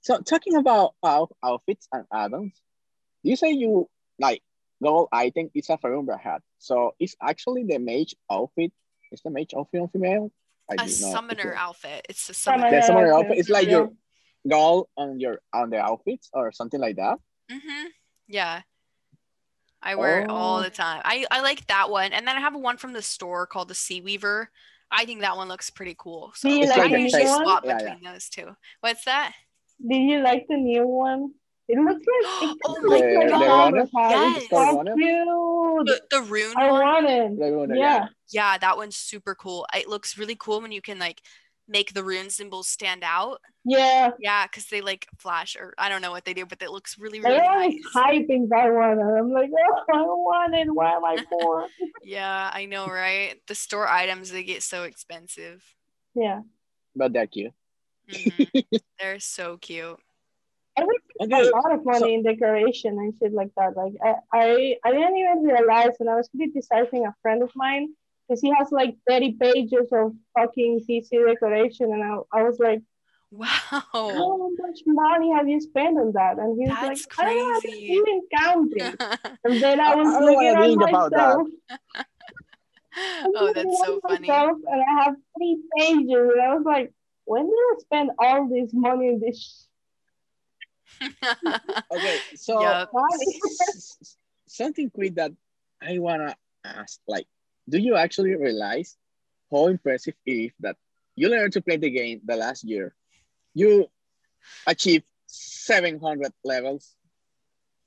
So 0.00 0.18
talking 0.20 0.56
about 0.56 0.94
out- 1.04 1.36
outfits 1.44 1.86
and 1.92 2.06
add-ons, 2.10 2.58
you 3.22 3.36
say 3.36 3.52
you 3.52 3.90
like 4.18 4.42
gold 4.82 5.08
item 5.12 5.50
is 5.54 5.68
a 5.68 5.76
Ferumbra 5.76 6.18
hat. 6.18 6.40
So 6.58 6.94
it's 6.98 7.14
actually 7.20 7.64
the 7.64 7.78
mage 7.78 8.16
outfit. 8.30 8.72
Is 9.12 9.20
the 9.20 9.30
mage 9.30 9.52
outfit 9.54 9.82
on 9.82 9.88
female? 9.88 10.32
I 10.70 10.84
a 10.84 10.88
summoner 10.88 11.54
outfit. 11.54 12.06
It's 12.08 12.30
a 12.30 12.34
summoner. 12.34 12.70
The 12.70 12.80
summoner 12.80 13.12
outfit. 13.12 13.36
It's 13.36 13.50
like 13.50 13.66
yeah. 13.66 13.72
your 13.72 13.92
gold 14.48 14.88
on 14.96 15.20
your 15.20 15.42
on 15.52 15.68
the 15.68 15.80
outfits 15.80 16.30
or 16.32 16.50
something 16.50 16.80
like 16.80 16.96
that. 16.96 17.18
Mm-hmm. 17.50 17.88
Yeah. 18.32 18.62
I 19.82 19.94
wear 19.96 20.20
oh. 20.20 20.24
it 20.24 20.30
all 20.30 20.58
oh. 20.58 20.62
the 20.62 20.70
time. 20.70 21.02
I, 21.04 21.26
I 21.30 21.42
like 21.42 21.66
that 21.66 21.90
one. 21.90 22.12
And 22.12 22.26
then 22.26 22.36
I 22.36 22.40
have 22.40 22.54
one 22.54 22.78
from 22.78 22.92
the 22.92 23.02
store 23.02 23.46
called 23.46 23.68
the 23.68 23.74
Sea 23.74 24.00
Weaver. 24.00 24.48
I 24.90 25.04
think 25.04 25.20
that 25.20 25.36
one 25.36 25.48
looks 25.48 25.70
pretty 25.70 25.94
cool. 25.98 26.32
So 26.34 26.48
like 26.48 26.78
I 26.78 26.96
usually 26.96 27.26
swap 27.26 27.64
yeah, 27.64 27.78
between 27.78 27.98
yeah. 28.02 28.12
those 28.12 28.28
two. 28.28 28.48
What's 28.80 29.04
that? 29.04 29.32
Did 29.86 30.02
you 30.02 30.20
like 30.20 30.46
the 30.48 30.56
new 30.56 30.86
one? 30.86 31.32
It 31.68 31.78
looks 31.78 32.04
like 32.04 32.50
it 32.50 32.58
oh 32.66 32.80
my 32.82 32.96
like 32.96 33.30
god! 33.30 33.74
Yes. 34.10 34.48
The, 34.48 36.00
the 36.10 36.22
rune 36.22 36.54
I 36.56 36.70
one. 36.70 36.80
want 36.80 37.70
it. 37.70 37.78
Yeah. 37.78 38.06
Yeah, 38.30 38.58
that 38.58 38.76
one's 38.76 38.96
super 38.96 39.34
cool. 39.34 39.66
It 39.74 39.88
looks 39.88 40.18
really 40.18 40.36
cool 40.36 40.60
when 40.60 40.72
you 40.72 40.82
can 40.82 40.98
like 40.98 41.22
make 41.68 41.94
the 41.94 42.04
rune 42.04 42.30
symbols 42.30 42.68
stand 42.68 43.02
out. 43.04 43.40
Yeah. 43.64 44.10
Yeah, 44.18 44.46
because 44.46 44.66
they 44.66 44.80
like 44.80 45.06
flash 45.18 45.56
or 45.56 45.74
I 45.78 45.88
don't 45.88 46.02
know 46.02 46.10
what 46.10 46.24
they 46.24 46.34
do, 46.34 46.46
but 46.46 46.62
it 46.62 46.70
looks 46.70 46.98
really, 46.98 47.20
really 47.20 47.38
I 47.38 47.68
nice. 47.68 47.80
hyping 47.94 48.48
that 48.48 48.72
one. 48.72 49.00
I'm 49.00 49.32
like, 49.32 49.50
oh, 49.50 49.84
I 49.94 50.02
want 50.02 50.54
it. 50.54 50.72
Why 50.72 50.92
am 50.92 51.04
I 51.04 51.24
poor? 51.30 51.66
yeah, 52.02 52.50
I 52.52 52.66
know, 52.66 52.86
right? 52.86 53.40
The 53.46 53.54
store 53.54 53.88
items 53.88 54.30
they 54.30 54.44
get 54.44 54.62
so 54.62 54.84
expensive. 54.84 55.64
Yeah. 56.14 56.40
But 56.94 57.12
they're 57.12 57.26
cute. 57.26 57.52
Mm-hmm. 58.10 58.76
they're 59.00 59.20
so 59.20 59.56
cute. 59.56 59.98
Everything 60.76 61.34
okay. 61.34 61.48
a 61.48 61.52
lot 61.54 61.72
of 61.72 61.84
money 61.84 61.98
so, 61.98 62.08
in 62.08 62.22
decoration 62.22 62.98
and 62.98 63.14
shit 63.18 63.32
like 63.34 63.50
that. 63.58 63.76
Like 63.76 63.92
I, 64.02 64.14
I, 64.32 64.76
I 64.84 64.90
didn't 64.90 65.16
even 65.18 65.42
realize, 65.42 65.92
and 66.00 66.08
I 66.08 66.16
was 66.16 66.30
criticizing 66.34 67.06
a 67.06 67.14
friend 67.20 67.42
of 67.42 67.50
mine 67.54 67.90
because 68.28 68.40
he 68.40 68.52
has 68.56 68.70
like 68.70 68.96
30 69.08 69.36
pages 69.40 69.88
of 69.92 70.14
fucking 70.38 70.84
TC 70.88 71.26
decoration. 71.26 71.92
And 71.92 72.02
I, 72.02 72.38
I 72.38 72.42
was 72.42 72.58
like, 72.58 72.80
wow, 73.30 73.48
how 73.70 74.50
much 74.58 74.80
money 74.86 75.32
have 75.32 75.48
you 75.48 75.60
spent 75.60 75.98
on 75.98 76.12
that? 76.12 76.38
And 76.38 76.58
he's 76.58 76.68
That's 76.68 76.82
like, 76.82 76.98
ah, 77.18 77.22
crazy. 77.22 77.40
I 77.40 77.60
don't 77.62 77.76
even 77.76 78.22
counting. 78.36 79.38
and 79.44 79.62
then 79.62 79.80
I 79.80 79.94
was 79.94 80.06
I 80.06 80.20
looking 80.20 80.82
at 80.82 80.90
myself. 80.92 81.48
oh, 83.34 83.52
that's 83.54 83.82
so 83.84 84.00
funny. 84.00 84.28
And 84.28 84.82
I 84.88 85.04
have 85.04 85.14
three 85.36 85.58
pages. 85.76 86.08
And 86.10 86.40
I 86.40 86.54
was 86.54 86.64
like, 86.64 86.92
when 87.24 87.44
did 87.44 87.52
I 87.52 87.74
spend 87.78 88.10
all 88.18 88.48
this 88.48 88.70
money 88.72 89.08
in 89.08 89.20
this? 89.20 89.68
okay, 91.02 92.18
so 92.36 92.60
yep. 92.60 92.90
something 94.46 94.90
quick 94.90 95.14
that 95.14 95.32
I 95.80 95.98
wanna 95.98 96.36
ask, 96.64 97.00
like, 97.08 97.26
do 97.68 97.78
you 97.78 97.96
actually 97.96 98.34
realize 98.34 98.96
how 99.50 99.66
impressive 99.68 100.14
it 100.26 100.32
is 100.32 100.52
that 100.60 100.76
you 101.14 101.28
learned 101.28 101.52
to 101.54 101.62
play 101.62 101.76
the 101.76 101.90
game 101.90 102.20
the 102.24 102.36
last 102.36 102.64
year? 102.64 102.94
You 103.54 103.86
achieved 104.66 105.04
700 105.26 106.32
levels, 106.44 106.94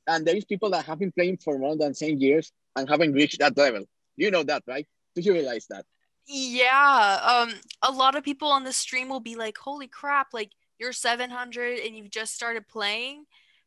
and 0.08 0.26
there 0.26 0.36
is 0.36 0.46
people 0.46 0.70
that 0.72 0.86
have 0.86 1.00
been 1.00 1.12
playing 1.12 1.38
for 1.38 1.58
more 1.58 1.76
than 1.76 1.94
10 1.94 2.20
years 2.20 2.52
and 2.76 2.90
haven't 2.90 3.14
reached 3.14 3.40
that 3.40 3.58
level. 3.58 3.86
You 4.16 4.32
know 4.32 4.44
that, 4.44 4.64
right? 4.68 4.88
Do 5.16 5.22
you 5.22 5.34
realize 5.34 5.66
that? 5.70 5.86
Yeah. 6.28 7.20
Um, 7.24 7.54
a 7.82 7.92
lot 7.92 8.16
of 8.16 8.24
people 8.24 8.50
on 8.50 8.64
the 8.64 8.74
stream 8.74 9.10
will 9.10 9.20
be 9.20 9.36
like, 9.36 9.58
"Holy 9.58 9.88
crap! 9.88 10.34
Like 10.34 10.52
you're 10.80 10.94
700 10.94 11.80
and 11.80 11.96
you've 11.96 12.10
just 12.10 12.34
started 12.34 12.68
playing." 12.68 13.26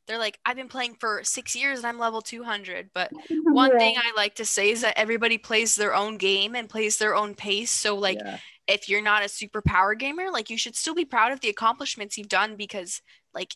They're 0.09 0.19
like, 0.19 0.39
I've 0.45 0.57
been 0.57 0.69
playing 0.69 0.97
for 0.99 1.21
six 1.23 1.55
years 1.55 1.79
and 1.79 1.87
I'm 1.87 1.99
level 1.99 2.21
200. 2.21 2.91
But 2.93 3.13
one 3.45 3.71
yeah. 3.73 3.79
thing 3.79 3.97
I 3.99 4.13
like 4.17 4.35
to 4.37 4.45
say 4.45 4.71
is 4.71 4.81
that 4.81 4.99
everybody 4.99 5.39
plays 5.39 5.77
their 5.77 5.95
own 5.95 6.17
game 6.17 6.57
and 6.57 6.69
plays 6.69 6.99
their 6.99 7.15
own 7.15 7.35
pace. 7.35 7.71
So, 7.71 7.95
like, 7.95 8.19
yeah. 8.19 8.39
if 8.67 8.89
you're 8.89 9.03
not 9.03 9.25
a 9.25 9.29
super 9.29 9.63
power 9.63 9.95
gamer, 9.95 10.31
like, 10.33 10.51
you 10.51 10.59
should 10.59 10.75
still 10.75 10.95
be 10.95 11.05
proud 11.05 11.31
of 11.31 11.41
the 11.41 11.51
accomplishments 11.51 12.19
you've 12.19 12.29
done 12.29 12.57
because, 12.57 13.03
like, 13.33 13.55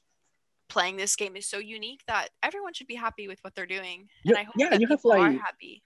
playing 0.68 0.96
this 0.96 1.16
game 1.16 1.36
is 1.36 1.46
so 1.46 1.58
unique 1.58 2.00
that 2.06 2.28
everyone 2.42 2.74
should 2.74 2.86
be 2.86 2.94
happy 2.94 3.28
with 3.28 3.38
what 3.42 3.54
they're 3.54 3.66
doing. 3.66 4.08
And 4.24 4.36
I 4.36 4.44
hope 4.44 4.54
yeah, 4.56 4.74
you 4.74 4.86
have 4.88 5.04
like 5.04 5.38
happy. 5.38 5.82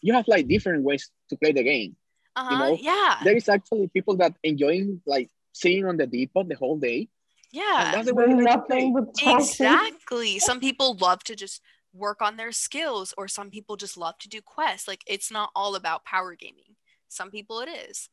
You 0.00 0.12
have 0.14 0.28
like 0.28 0.48
different 0.48 0.84
ways 0.84 1.10
to 1.30 1.36
play 1.36 1.52
the 1.52 1.62
game. 1.62 1.96
Uh-huh, 2.36 2.52
you 2.52 2.58
know? 2.58 2.78
Yeah. 2.80 3.16
There 3.24 3.36
is 3.36 3.48
actually 3.48 3.88
people 3.88 4.16
that 4.18 4.34
enjoying 4.44 5.00
like 5.06 5.30
sitting 5.52 5.86
on 5.86 5.96
the 5.96 6.06
depot 6.06 6.44
the 6.44 6.56
whole 6.56 6.78
day 6.78 7.08
yeah. 7.50 8.02
nothing 8.04 8.94
but 8.94 9.08
exactly. 9.20 10.38
Some 10.38 10.60
people 10.60 10.96
love 11.00 11.22
to 11.24 11.34
just 11.36 11.62
work 11.92 12.20
on 12.20 12.36
their 12.36 12.52
skills, 12.52 13.14
or 13.16 13.28
some 13.28 13.50
people 13.50 13.76
just 13.76 13.96
love 13.96 14.18
to 14.18 14.28
do 14.28 14.40
quests. 14.40 14.88
Like 14.88 15.02
it's 15.06 15.30
not 15.30 15.50
all 15.54 15.74
about 15.74 16.04
power 16.04 16.34
gaming. 16.34 16.76
Some 17.08 17.30
people 17.30 17.60
it 17.60 17.68
is. 17.68 18.08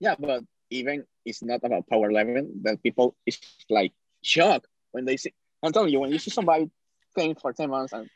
Yeah, 0.00 0.16
but 0.18 0.42
even 0.70 1.04
it's 1.24 1.42
not 1.42 1.60
about 1.62 1.86
power 1.88 2.12
level. 2.12 2.48
That 2.62 2.82
people 2.82 3.16
is 3.26 3.38
like 3.70 3.92
shocked 4.22 4.66
when 4.92 5.04
they 5.04 5.16
see. 5.16 5.32
I'm 5.62 5.72
telling 5.72 5.92
you, 5.92 6.00
when 6.00 6.10
you 6.10 6.18
see 6.18 6.30
somebody 6.38 6.70
playing 7.14 7.36
for 7.36 7.52
ten 7.52 7.70
months 7.70 7.92
and 7.92 8.08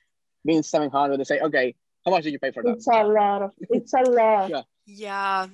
being 0.45 0.63
seven 0.63 0.91
hundred, 0.91 1.19
they 1.19 1.25
say, 1.25 1.41
"Okay, 1.41 1.75
how 2.05 2.11
much 2.11 2.25
did 2.25 2.33
you 2.33 2.39
pay 2.39 2.51
for 2.51 2.63
that?" 2.63 2.73
It's 2.73 2.87
a 2.89 3.05
lot 3.05 3.43
of. 3.43 3.51
It's 3.61 3.93
a 3.93 4.03
lot. 4.03 4.51
yeah. 4.51 4.63
Yeah, 4.91 5.49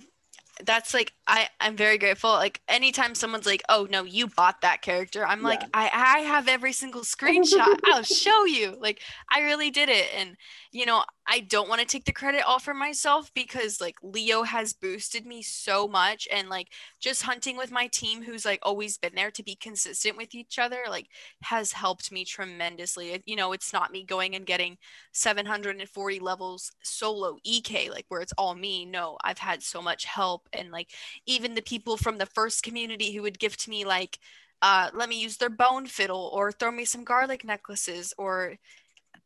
that's 0.62 0.94
like 0.94 1.12
I, 1.26 1.48
I'm 1.58 1.76
very 1.76 1.96
grateful. 1.96 2.30
Like 2.30 2.60
anytime 2.68 3.14
someone's 3.14 3.46
like, 3.46 3.62
oh 3.68 3.86
no, 3.90 4.04
you 4.04 4.26
bought 4.26 4.60
that 4.60 4.82
character, 4.82 5.26
I'm 5.26 5.42
like, 5.42 5.62
I, 5.72 5.90
I 5.92 6.18
have 6.20 6.48
every 6.48 6.72
single 6.72 7.00
screenshot. 7.02 7.78
I'll 7.86 8.02
show 8.02 8.44
you. 8.44 8.76
Like 8.78 9.00
I 9.32 9.40
really 9.40 9.70
did 9.70 9.88
it. 9.88 10.06
And 10.16 10.36
you 10.70 10.84
know, 10.84 11.04
I 11.26 11.40
don't 11.40 11.68
want 11.68 11.80
to 11.80 11.86
take 11.86 12.04
the 12.04 12.12
credit 12.12 12.42
all 12.42 12.58
for 12.58 12.74
myself 12.74 13.30
because 13.32 13.80
like 13.80 13.96
Leo 14.02 14.42
has 14.42 14.74
boosted 14.74 15.24
me 15.24 15.40
so 15.40 15.88
much 15.88 16.28
and 16.30 16.50
like 16.50 16.68
just 17.00 17.22
hunting 17.22 17.56
with 17.56 17.70
my 17.70 17.86
team 17.86 18.22
who's 18.22 18.44
like 18.44 18.58
always 18.62 18.98
been 18.98 19.14
there 19.14 19.30
to 19.30 19.42
be 19.42 19.54
consistent 19.54 20.18
with 20.18 20.34
each 20.34 20.58
other, 20.58 20.80
like 20.90 21.06
has 21.42 21.72
helped 21.72 22.12
me 22.12 22.24
tremendously. 22.24 23.22
You 23.24 23.36
know, 23.36 23.52
it's 23.52 23.72
not 23.72 23.92
me 23.92 24.04
going 24.04 24.34
and 24.34 24.44
getting 24.44 24.76
740 25.12 26.18
levels 26.18 26.72
solo 26.82 27.38
EK, 27.44 27.88
like 27.90 28.04
where 28.08 28.20
it's 28.20 28.34
all 28.36 28.54
me. 28.54 28.84
No, 28.84 29.16
I've 29.24 29.38
had 29.38 29.62
so 29.62 29.80
much 29.80 30.04
help 30.04 30.48
and 30.52 30.70
like 30.70 30.90
even 31.26 31.54
the 31.54 31.62
people 31.62 31.96
from 31.96 32.18
the 32.18 32.26
first 32.26 32.62
community 32.62 33.12
who 33.12 33.22
would 33.22 33.38
give 33.38 33.56
to 33.56 33.70
me 33.70 33.84
like 33.84 34.18
uh, 34.62 34.88
let 34.94 35.08
me 35.08 35.20
use 35.20 35.36
their 35.36 35.50
bone 35.50 35.86
fiddle 35.86 36.30
or 36.32 36.50
throw 36.50 36.70
me 36.70 36.84
some 36.84 37.04
garlic 37.04 37.44
necklaces 37.44 38.14
or 38.16 38.56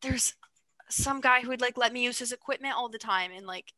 there's 0.02 0.34
some 0.88 1.20
guy 1.20 1.40
who 1.40 1.48
would 1.48 1.60
like 1.60 1.76
let 1.76 1.92
me 1.92 2.02
use 2.02 2.18
his 2.18 2.32
equipment 2.32 2.74
all 2.76 2.88
the 2.88 2.98
time 2.98 3.30
and 3.34 3.46
like 3.46 3.72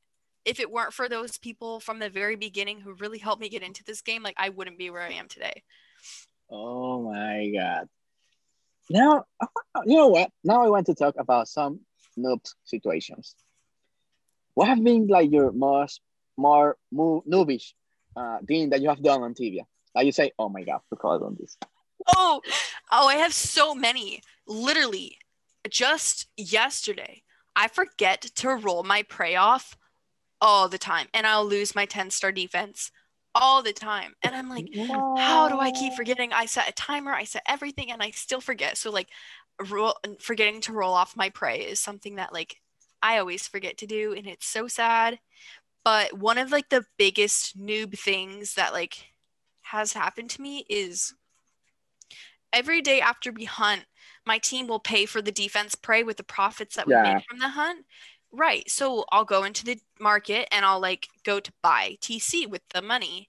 if 0.44 0.58
it 0.58 0.70
weren't 0.70 0.94
for 0.94 1.08
those 1.08 1.36
people 1.36 1.80
from 1.80 1.98
the 1.98 2.08
very 2.08 2.36
beginning 2.36 2.80
who 2.80 2.94
really 2.94 3.18
helped 3.18 3.42
me 3.42 3.48
get 3.48 3.62
into 3.62 3.84
this 3.84 4.00
game 4.00 4.22
like 4.22 4.36
i 4.38 4.48
wouldn't 4.48 4.78
be 4.78 4.88
where 4.90 5.02
i 5.02 5.10
am 5.10 5.28
today 5.28 5.62
Oh 6.50 7.02
my 7.02 7.50
god. 7.54 7.88
Now, 8.88 9.24
you 9.84 9.96
know 9.96 10.08
what? 10.08 10.30
Now 10.42 10.64
I 10.64 10.68
want 10.68 10.86
to 10.86 10.94
talk 10.94 11.14
about 11.16 11.46
some 11.46 11.80
noob 12.18 12.40
situations. 12.64 13.36
What 14.54 14.66
have 14.66 14.82
been 14.82 15.06
like 15.06 15.30
your 15.30 15.52
most 15.52 16.00
more 16.36 16.76
mo- 16.90 17.22
noobish 17.28 17.72
uh, 18.16 18.38
thing 18.46 18.70
that 18.70 18.80
you 18.80 18.88
have 18.88 19.02
done 19.02 19.22
on 19.22 19.34
Tibia? 19.34 19.62
Like 19.94 20.06
you 20.06 20.12
say, 20.12 20.32
oh 20.38 20.48
my 20.48 20.62
god, 20.62 20.80
forgot 20.88 21.22
on 21.22 21.36
this. 21.38 21.56
oh 22.16 22.40
oh 22.90 23.08
i 23.08 23.16
have 23.16 23.34
so 23.34 23.74
many 23.74 24.22
literally 24.46 25.18
just 25.68 26.26
yesterday 26.38 27.22
i 27.54 27.68
forget 27.68 28.22
to 28.22 28.48
roll 28.48 28.82
my 28.82 29.02
prey 29.02 29.36
off 29.36 29.76
all 30.40 30.66
the 30.66 30.78
time 30.78 31.08
and 31.12 31.26
i'll 31.26 31.44
lose 31.44 31.74
my 31.74 31.84
10 31.84 32.08
star 32.08 32.32
defense 32.32 32.90
all 33.34 33.62
the 33.62 33.74
time 33.74 34.14
and 34.24 34.34
i'm 34.34 34.48
like 34.48 34.66
how 35.18 35.48
do 35.48 35.58
I 35.60 35.70
keep 35.70 35.92
forgetting? 35.94 36.32
I 36.32 36.46
set 36.46 36.68
a 36.68 36.72
timer, 36.72 37.12
I 37.12 37.24
set 37.24 37.42
everything, 37.46 37.90
and 37.92 38.02
I 38.02 38.10
still 38.10 38.40
forget. 38.40 38.76
So 38.76 38.90
like, 38.90 39.08
roll, 39.68 39.94
forgetting 40.20 40.60
to 40.62 40.72
roll 40.72 40.94
off 40.94 41.16
my 41.16 41.28
prey 41.30 41.60
is 41.60 41.78
something 41.80 42.16
that 42.16 42.32
like 42.32 42.56
I 43.02 43.18
always 43.18 43.46
forget 43.46 43.78
to 43.78 43.86
do, 43.86 44.14
and 44.16 44.26
it's 44.26 44.46
so 44.46 44.68
sad. 44.68 45.18
But 45.84 46.14
one 46.18 46.38
of 46.38 46.50
like 46.52 46.68
the 46.68 46.84
biggest 46.98 47.58
noob 47.58 47.98
things 47.98 48.54
that 48.54 48.72
like 48.72 49.06
has 49.62 49.92
happened 49.92 50.30
to 50.30 50.42
me 50.42 50.64
is 50.68 51.14
every 52.52 52.80
day 52.82 53.00
after 53.00 53.32
we 53.32 53.44
hunt, 53.44 53.84
my 54.26 54.38
team 54.38 54.66
will 54.66 54.80
pay 54.80 55.06
for 55.06 55.22
the 55.22 55.32
defense 55.32 55.74
prey 55.74 56.02
with 56.02 56.16
the 56.16 56.22
profits 56.24 56.76
that 56.76 56.86
we 56.86 56.92
Yeah. 56.92 57.02
made 57.02 57.22
from 57.28 57.38
the 57.38 57.48
hunt. 57.48 57.86
Right. 58.32 58.68
So 58.70 59.04
I'll 59.10 59.24
go 59.24 59.44
into 59.44 59.64
the 59.64 59.80
market 59.98 60.48
and 60.52 60.64
I'll 60.64 60.80
like 60.80 61.08
go 61.24 61.40
to 61.40 61.52
buy 61.62 61.96
TC 62.00 62.46
with 62.46 62.62
the 62.72 62.82
money. 62.82 63.28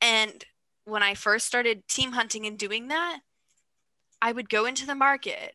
And 0.00 0.44
when 0.84 1.02
I 1.02 1.14
first 1.14 1.46
started 1.46 1.88
team 1.88 2.12
hunting 2.12 2.46
and 2.46 2.58
doing 2.58 2.88
that, 2.88 3.20
I 4.22 4.32
would 4.32 4.48
go 4.50 4.66
into 4.66 4.86
the 4.86 4.94
market. 4.94 5.54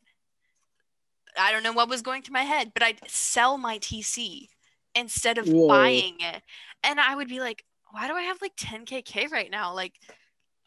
I 1.38 1.52
don't 1.52 1.64
know 1.64 1.74
what 1.74 1.90
was 1.90 2.02
going 2.02 2.22
through 2.22 2.34
my 2.34 2.44
head, 2.44 2.74
but 2.74 2.84
I'd 2.84 3.00
sell 3.10 3.58
my 3.58 3.78
TC 3.78 4.50
instead 4.96 5.38
of 5.38 5.48
Whoa. 5.48 5.68
buying 5.68 6.16
it. 6.20 6.42
And 6.84 7.00
I 7.00 7.16
would 7.16 7.28
be 7.28 7.40
like, 7.40 7.64
why 7.92 8.08
do 8.08 8.16
I 8.16 8.24
have 8.24 8.42
like 8.42 8.56
10kk 8.56 9.32
right 9.32 9.52
now? 9.52 9.74
Like 9.74 9.94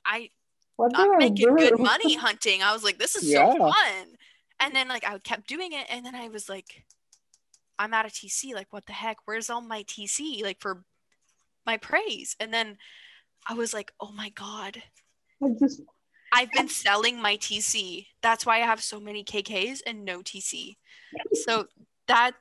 I 0.05 0.31
I'm 0.95 1.19
making 1.19 1.55
good 1.57 1.79
money 1.79 2.17
hunting. 2.17 2.63
I 2.63 2.73
was 2.73 2.85
like, 2.85 2.99
this 2.99 3.17
is 3.17 3.31
Yeah. 3.31 3.51
so 3.53 3.59
fun. 3.59 4.07
And 4.61 4.75
then 4.75 4.89
like 4.89 5.05
I 5.07 5.19
kept 5.19 5.49
doing 5.49 5.73
it, 5.73 5.87
and 5.91 6.05
then 6.05 6.15
I 6.15 6.29
was 6.29 6.49
like, 6.49 6.85
I'm 7.79 7.93
out 7.95 8.07
of 8.07 8.13
TC. 8.13 8.55
Like, 8.55 8.73
what 8.73 8.87
the 8.87 8.93
heck? 8.93 9.19
Where's 9.25 9.51
all 9.51 9.61
my 9.61 9.83
TC? 9.83 10.43
Like 10.43 10.61
for 10.61 10.85
my 11.67 11.77
preys. 11.77 12.37
And 12.39 12.53
then 12.53 12.77
I 13.49 13.55
was 13.55 13.75
like, 13.75 13.93
oh 14.01 14.13
my 14.13 14.31
god, 14.31 14.83
I 15.43 15.49
just 15.59 15.83
I've 16.33 16.51
been 16.53 16.69
selling 16.69 17.21
my 17.21 17.37
TC. 17.37 18.07
That's 18.23 18.45
why 18.45 18.57
I 18.57 18.67
have 18.67 18.83
so 18.83 18.99
many 19.01 19.25
KKs 19.25 19.81
and 19.87 20.05
no 20.05 20.21
TC. 20.21 20.77
So 21.35 21.67
that 22.09 22.33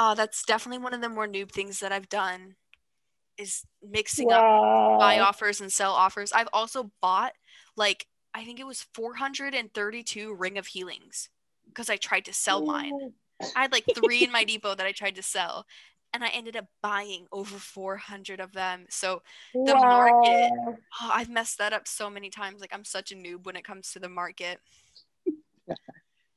uh 0.00 0.14
that's 0.14 0.44
definitely 0.46 0.82
one 0.82 0.94
of 0.94 1.02
the 1.02 1.08
more 1.10 1.28
noob 1.28 1.52
things 1.52 1.78
that 1.80 1.92
I've 1.92 2.08
done 2.08 2.56
is 3.36 3.64
mixing 3.82 4.32
up 4.32 4.98
buy 4.98 5.18
offers 5.18 5.60
and 5.60 5.70
sell 5.72 5.92
offers. 5.92 6.32
I've 6.32 6.48
also 6.52 6.90
bought 7.02 7.34
like 7.76 8.06
I 8.32 8.44
think 8.44 8.58
it 8.60 8.66
was 8.66 8.86
432 8.94 10.32
ring 10.34 10.56
of 10.56 10.68
healings 10.68 11.28
because 11.68 11.90
I 11.90 11.96
tried 11.96 12.24
to 12.26 12.32
sell 12.32 12.60
mine. 12.64 12.92
I 13.56 13.62
had 13.62 13.72
like 13.72 13.84
three 13.94 14.24
in 14.24 14.32
my 14.32 14.44
depot 14.52 14.74
that 14.74 14.86
I 14.86 14.92
tried 14.92 15.16
to 15.16 15.22
sell, 15.22 15.66
and 16.14 16.22
I 16.24 16.28
ended 16.28 16.56
up 16.56 16.66
buying 16.82 17.26
over 17.32 17.58
400 17.58 18.40
of 18.40 18.52
them. 18.52 18.86
So 18.88 19.22
the 19.54 19.74
market- 19.88 20.50
oh, 21.02 21.10
I've 21.12 21.28
messed 21.28 21.58
that 21.58 21.72
up 21.72 21.86
so 21.88 22.08
many 22.08 22.30
times. 22.30 22.60
Like 22.60 22.72
I'm 22.72 22.84
such 22.84 23.12
a 23.12 23.16
noob 23.16 23.44
when 23.44 23.56
it 23.56 23.64
comes 23.64 23.92
to 23.92 23.98
the 23.98 24.08
market. 24.08 24.60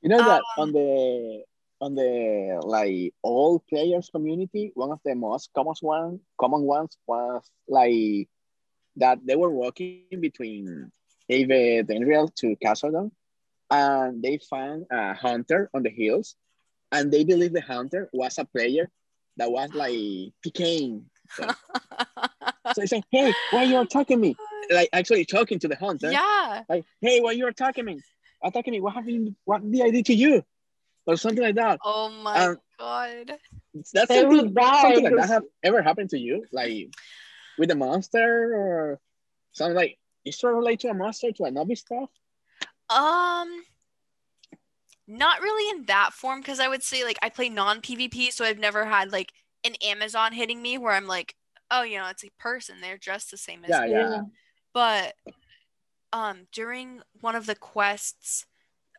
You 0.01 0.09
know 0.09 0.18
that 0.18 0.41
Um, 0.41 0.43
on 0.57 0.72
the 0.74 1.43
on 1.82 1.95
the 1.95 2.61
like 2.63 3.13
all 3.21 3.59
players 3.69 4.09
community, 4.09 4.71
one 4.76 4.91
of 4.91 4.99
the 5.03 5.15
most 5.15 5.49
common 5.53 5.76
one 5.82 6.19
common 6.39 6.61
ones 6.61 6.97
was 7.07 7.43
like 7.67 8.30
that 8.97 9.19
they 9.26 9.36
were 9.36 9.49
walking 9.49 10.03
between 10.19 10.91
Ab'Dendriel 11.32 12.34
to 12.36 12.55
Castledon 12.63 13.11
and 13.71 14.21
they 14.21 14.38
found 14.49 14.86
a 14.91 15.13
hunter 15.13 15.69
on 15.74 15.84
the 15.84 15.89
hills 15.89 16.36
and 16.91 17.11
they 17.11 17.24
believe 17.24 17.53
the 17.53 17.61
hunter 17.61 18.09
was 18.13 18.38
a 18.38 18.45
player 18.45 18.89
that 19.38 19.51
was 19.51 19.74
like 19.74 20.32
PKing. 20.45 21.03
So 21.39 21.47
they 22.78 22.86
say, 22.86 23.01
hey, 23.09 23.34
why 23.51 23.63
you 23.63 23.80
attacking 23.80 24.19
me? 24.21 24.36
Like 24.69 24.89
actually 24.93 25.26
talking 25.26 25.59
to 25.59 25.67
the 25.67 25.76
hunter. 25.76 26.11
yeah. 26.11 26.63
Like, 26.69 26.86
hey, 27.01 27.19
why 27.19 27.32
you 27.32 27.47
attacking 27.47 27.86
me? 27.86 27.99
Attacking 28.43 28.74
me. 28.74 28.80
What 28.80 28.93
happened? 28.93 29.36
What 29.45 29.69
did 29.69 29.82
I 29.82 29.89
do 29.89 30.03
to 30.03 30.13
you? 30.13 30.43
Or 31.06 31.18
something 31.18 31.43
like 31.43 31.56
that. 31.56 31.80
Oh 31.84 32.10
my 32.10 32.45
Um, 32.45 32.58
god. 32.80 33.34
That's 33.74 34.08
They 34.08 34.22
something, 34.22 34.30
would 34.30 34.56
die 34.56 34.82
something 34.82 35.04
like 35.04 35.16
that 35.16 35.28
have 35.28 35.43
ever 35.64 35.82
happened 35.82 36.12
to 36.12 36.20
you? 36.20 36.45
Like 36.51 36.93
with 37.58 37.72
a 37.72 37.76
monster 37.76 38.56
or 38.56 38.99
something 39.51 39.76
like 39.76 39.97
is 40.26 40.39
it 40.41 40.47
related 40.47 40.80
to 40.82 40.89
a 40.89 40.93
monster 40.93 41.32
to 41.32 41.43
a 41.43 41.51
novice 41.51 41.82
stuff? 41.82 42.10
Um 42.89 43.64
not 45.08 45.41
really 45.41 45.78
in 45.78 45.86
that 45.86 46.14
form 46.14 46.39
because 46.39 46.60
I 46.60 46.68
would 46.68 46.84
say 46.84 47.04
like 47.04 47.18
I 47.22 47.30
play 47.30 47.49
non 47.49 47.82
PvP, 47.82 48.32
so 48.32 48.45
I've 48.45 48.60
never 48.60 48.86
had 48.86 49.12
like 49.12 49.34
an 49.64 49.76
Amazon 49.84 50.34
hitting 50.34 50.62
me 50.62 50.78
where 50.78 50.93
I'm 50.93 51.08
like, 51.08 51.36
oh, 51.72 51.84
you 51.84 51.97
know, 51.97 52.08
it's 52.10 52.24
a 52.24 52.30
person. 52.39 52.76
They're 52.82 52.97
dressed 52.97 53.32
the 53.32 53.38
same 53.38 53.66
as 53.66 53.70
Yeah, 53.70 53.86
me. 53.86 53.91
yeah. 53.91 54.22
But 54.74 55.16
um 56.14 56.47
during 56.51 57.01
one 57.20 57.36
of 57.36 57.45
the 57.47 57.56
quests, 57.56 58.45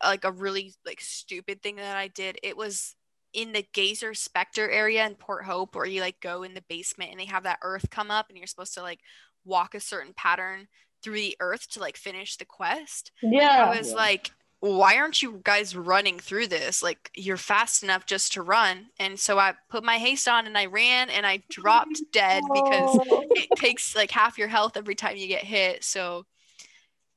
like 0.04 0.24
a 0.24 0.32
really 0.32 0.74
like 0.86 1.00
stupid 1.00 1.62
thing 1.62 1.76
that 1.76 1.96
I 1.96 2.08
did, 2.08 2.38
it 2.42 2.56
was 2.56 2.94
in 3.32 3.52
the 3.52 3.66
Gazer 3.72 4.14
Spectre 4.14 4.70
area 4.70 5.04
in 5.06 5.14
Port 5.16 5.44
Hope 5.44 5.74
where 5.74 5.86
you 5.86 6.00
like 6.00 6.20
go 6.20 6.42
in 6.44 6.54
the 6.54 6.64
basement 6.68 7.10
and 7.10 7.18
they 7.18 7.24
have 7.24 7.42
that 7.44 7.58
earth 7.62 7.90
come 7.90 8.10
up 8.10 8.26
and 8.28 8.38
you're 8.38 8.46
supposed 8.46 8.74
to 8.74 8.82
like 8.82 9.00
walk 9.44 9.74
a 9.74 9.80
certain 9.80 10.12
pattern 10.16 10.68
through 11.02 11.14
the 11.16 11.36
earth 11.40 11.68
to 11.70 11.80
like 11.80 11.96
finish 11.96 12.36
the 12.36 12.44
quest. 12.44 13.10
Yeah. 13.22 13.70
I 13.72 13.76
was 13.78 13.90
Yeah. 13.90 13.96
like, 13.96 14.30
why 14.60 14.96
aren't 14.96 15.20
you 15.20 15.40
guys 15.44 15.76
running 15.76 16.18
through 16.18 16.46
this? 16.46 16.82
Like, 16.82 17.10
you're 17.14 17.36
fast 17.36 17.82
enough 17.82 18.06
just 18.06 18.32
to 18.32 18.42
run. 18.42 18.86
And 18.98 19.20
so 19.20 19.38
I 19.38 19.52
put 19.68 19.84
my 19.84 19.98
haste 19.98 20.26
on 20.26 20.46
and 20.46 20.56
I 20.56 20.64
ran 20.66 21.10
and 21.10 21.26
I 21.26 21.42
dropped 21.50 22.00
dead 22.12 22.42
because 22.50 22.98
Oh. 23.10 23.24
it 23.32 23.50
takes 23.58 23.94
like 23.94 24.10
half 24.10 24.38
your 24.38 24.48
health 24.48 24.76
every 24.78 24.94
time 24.94 25.16
you 25.18 25.26
get 25.28 25.44
hit. 25.44 25.84
So, 25.84 26.24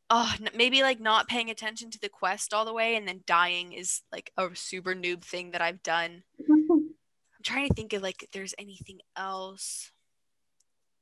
oh, 0.10 0.34
maybe 0.56 0.82
like 0.82 1.00
not 1.00 1.28
paying 1.28 1.50
attention 1.50 1.92
to 1.92 2.00
the 2.00 2.10
quest 2.10 2.54
all 2.54 2.66
the 2.66 2.74
way 2.74 2.96
and 2.96 3.08
then 3.08 3.22
dying 3.26 3.74
is 3.74 4.02
like 4.12 4.32
a 4.38 4.50
super 4.54 4.96
noob 4.96 5.24
thing 5.24 5.52
that 5.52 5.62
I've 5.62 5.84
done. 5.84 6.24
I'm 6.50 7.44
trying 7.44 7.68
to 7.68 7.74
think 7.74 7.94
of 7.94 8.02
like 8.02 8.24
if 8.24 8.32
there's 8.32 8.56
anything 8.58 9.00
else 9.16 9.92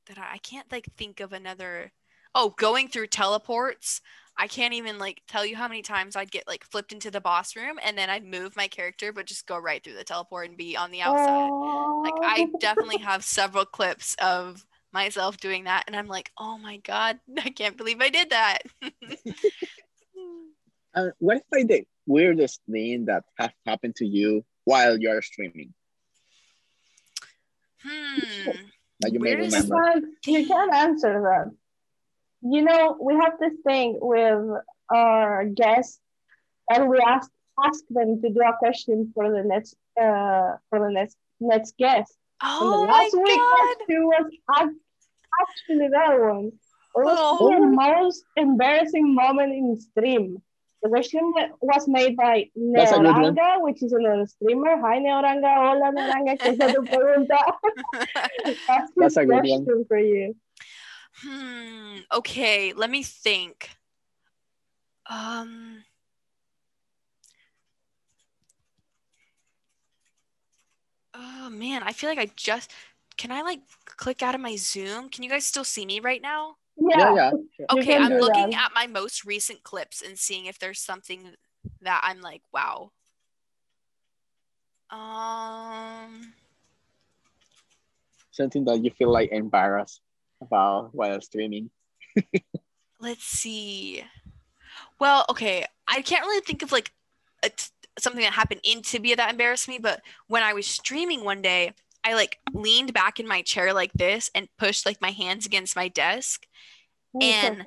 that 0.06 0.18
I, 0.18 0.34
I 0.34 0.38
can't 0.38 0.70
like 0.70 0.88
think 0.96 1.20
of 1.20 1.32
another. 1.32 1.92
Oh, 2.34 2.54
going 2.58 2.88
through 2.88 3.06
teleports. 3.06 4.00
I 4.38 4.48
can't 4.48 4.74
even 4.74 4.98
like 4.98 5.22
tell 5.26 5.46
you 5.46 5.56
how 5.56 5.66
many 5.66 5.80
times 5.80 6.14
I'd 6.14 6.30
get 6.30 6.46
like 6.46 6.64
flipped 6.64 6.92
into 6.92 7.10
the 7.10 7.22
boss 7.22 7.56
room 7.56 7.78
and 7.82 7.96
then 7.96 8.10
I'd 8.10 8.24
move 8.24 8.54
my 8.54 8.68
character 8.68 9.10
but 9.10 9.24
just 9.24 9.46
go 9.46 9.56
right 9.56 9.82
through 9.82 9.94
the 9.94 10.04
teleport 10.04 10.48
and 10.48 10.58
be 10.58 10.76
on 10.76 10.90
the 10.90 11.00
outside. 11.00 11.48
Like 12.02 12.14
I 12.22 12.46
definitely 12.60 12.98
have 12.98 13.24
several 13.24 13.64
clips 13.64 14.14
of 14.20 14.66
myself 14.96 15.36
doing 15.36 15.64
that 15.64 15.84
and 15.86 15.94
I'm 15.94 16.08
like, 16.08 16.32
"Oh 16.38 16.56
my 16.58 16.78
god, 16.78 17.20
I 17.44 17.50
can't 17.50 17.76
believe 17.76 18.00
I 18.00 18.08
did 18.08 18.30
that." 18.30 18.62
And 20.94 21.12
what 21.18 21.36
is 21.36 21.42
like 21.52 21.68
the 21.68 21.84
weirdest 22.06 22.60
thing 22.70 23.04
that 23.06 23.24
have 23.38 23.52
happened 23.66 23.96
to 23.96 24.06
you 24.06 24.44
while 24.64 24.96
you're 24.98 25.22
streaming? 25.22 25.74
hmm. 27.84 28.50
that 29.00 29.12
you 29.12 29.20
may 29.20 29.34
remember? 29.36 29.76
can't, 29.76 30.04
you 30.26 30.46
can't 30.46 30.74
answer 30.74 31.12
that. 31.22 31.52
You 32.42 32.62
know, 32.62 32.96
we 33.00 33.14
have 33.14 33.34
this 33.38 33.54
thing 33.66 33.98
with 34.00 34.40
our 34.90 35.44
guests, 35.46 36.00
and 36.70 36.88
we 36.88 36.98
ask 37.06 37.30
ask 37.64 37.82
them 37.90 38.20
to 38.22 38.28
do 38.28 38.40
a 38.40 38.56
question 38.58 39.10
for 39.14 39.30
the 39.32 39.42
next 39.42 39.76
uh 40.00 40.56
for 40.68 40.78
the 40.80 40.90
next 40.90 41.16
next 41.40 41.76
guest. 41.78 42.12
And 42.60 42.70
the 42.70 42.76
Oh 42.76 42.86
my 42.86 43.08
week 43.22 43.40
god. 43.40 43.58
question 43.60 44.06
was 44.06 44.26
ac- 44.60 44.78
actually 45.42 45.88
that 45.88 46.18
one. 46.20 46.46
It 46.46 47.04
was 47.04 47.18
Oh. 47.20 47.50
the 47.50 47.66
most 47.66 48.24
embarrassing 48.36 49.14
moment 49.14 49.52
in 49.52 49.78
stream. 49.80 50.42
The 50.82 50.88
question 50.88 51.32
wa- 51.34 51.48
was 51.60 51.88
made 51.88 52.16
by 52.16 52.48
That's 52.54 52.92
a 52.92 52.96
good 52.96 53.04
one. 53.06 53.34
Neoranga, 53.34 53.62
which 53.62 53.82
is 53.82 53.92
another 53.92 54.26
streamer. 54.26 54.76
Hi 54.80 54.98
Neoranga, 54.98 55.52
hola 55.56 55.90
Neoranga, 55.92 56.36
¿qué 56.38 56.52
es 56.52 56.58
tu 56.58 56.82
pregunta? 56.84 57.38
That's, 58.68 58.92
That's 58.96 59.16
a 59.16 59.24
good 59.26 59.32
one. 59.34 59.40
question 59.64 59.84
for 59.88 59.98
you. 59.98 60.36
Hmm. 61.22 61.98
Okay, 62.12 62.72
let 62.74 62.90
me 62.90 63.02
think. 63.02 63.70
Um. 65.08 65.82
Oh 71.14 71.48
man, 71.50 71.82
I 71.82 71.92
feel 71.92 72.10
like 72.10 72.18
I 72.18 72.30
just 72.36 72.70
can 73.16 73.32
I 73.32 73.42
like 73.42 73.60
click 73.84 74.22
out 74.22 74.34
of 74.34 74.40
my 74.40 74.56
Zoom? 74.56 75.08
Can 75.08 75.22
you 75.24 75.30
guys 75.30 75.46
still 75.46 75.64
see 75.64 75.86
me 75.86 76.00
right 76.00 76.20
now? 76.22 76.56
Yeah, 76.76 77.14
Yeah. 77.14 77.30
yeah. 77.58 77.66
Okay, 77.72 77.96
I'm 77.96 78.12
looking 78.12 78.50
that. 78.50 78.66
at 78.66 78.74
my 78.74 78.86
most 78.86 79.24
recent 79.24 79.62
clips 79.62 80.02
and 80.02 80.18
seeing 80.18 80.46
if 80.46 80.58
there's 80.58 80.80
something 80.80 81.34
that 81.80 82.00
I'm 82.04 82.20
like, 82.20 82.42
wow. 82.52 82.92
Um, 84.90 86.32
Something 88.30 88.64
that 88.66 88.84
you 88.84 88.90
feel 88.90 89.10
like 89.10 89.32
embarrassed 89.32 90.00
about 90.40 90.94
while 90.94 91.20
streaming. 91.20 91.70
let's 93.00 93.24
see. 93.24 94.04
Well, 94.98 95.24
okay, 95.30 95.64
I 95.88 96.02
can't 96.02 96.24
really 96.24 96.42
think 96.42 96.62
of 96.62 96.70
like 96.72 96.92
a 97.42 97.48
t- 97.48 97.70
something 97.98 98.22
that 98.22 98.34
happened 98.34 98.60
in 98.62 98.82
Tibia 98.82 99.16
that 99.16 99.30
embarrassed 99.30 99.68
me, 99.68 99.78
but 99.78 100.02
when 100.28 100.42
I 100.42 100.52
was 100.52 100.66
streaming 100.66 101.24
one 101.24 101.40
day, 101.42 101.72
I 102.06 102.14
like 102.14 102.38
leaned 102.52 102.94
back 102.94 103.18
in 103.20 103.26
my 103.28 103.42
chair 103.42 103.72
like 103.74 103.92
this 103.94 104.30
and 104.34 104.48
pushed 104.58 104.86
like 104.86 105.00
my 105.02 105.10
hands 105.10 105.44
against 105.46 105.76
my 105.76 105.88
desk 105.88 106.46
and 107.20 107.66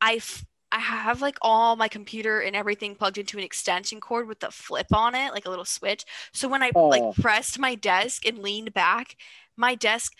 I 0.00 0.14
f- 0.16 0.44
I 0.72 0.78
have 0.80 1.22
like 1.22 1.38
all 1.42 1.76
my 1.76 1.88
computer 1.88 2.40
and 2.40 2.56
everything 2.56 2.96
plugged 2.96 3.18
into 3.18 3.38
an 3.38 3.44
extension 3.44 4.00
cord 4.00 4.26
with 4.28 4.40
the 4.40 4.50
flip 4.50 4.88
on 4.92 5.14
it, 5.14 5.32
like 5.32 5.46
a 5.46 5.50
little 5.50 5.64
switch. 5.64 6.04
So 6.32 6.48
when 6.48 6.62
I 6.62 6.72
Oh. 6.74 6.88
like 6.88 7.14
pressed 7.16 7.58
my 7.58 7.74
desk 7.76 8.26
and 8.26 8.38
leaned 8.38 8.74
back, 8.74 9.16
my 9.56 9.74
desk 9.76 10.12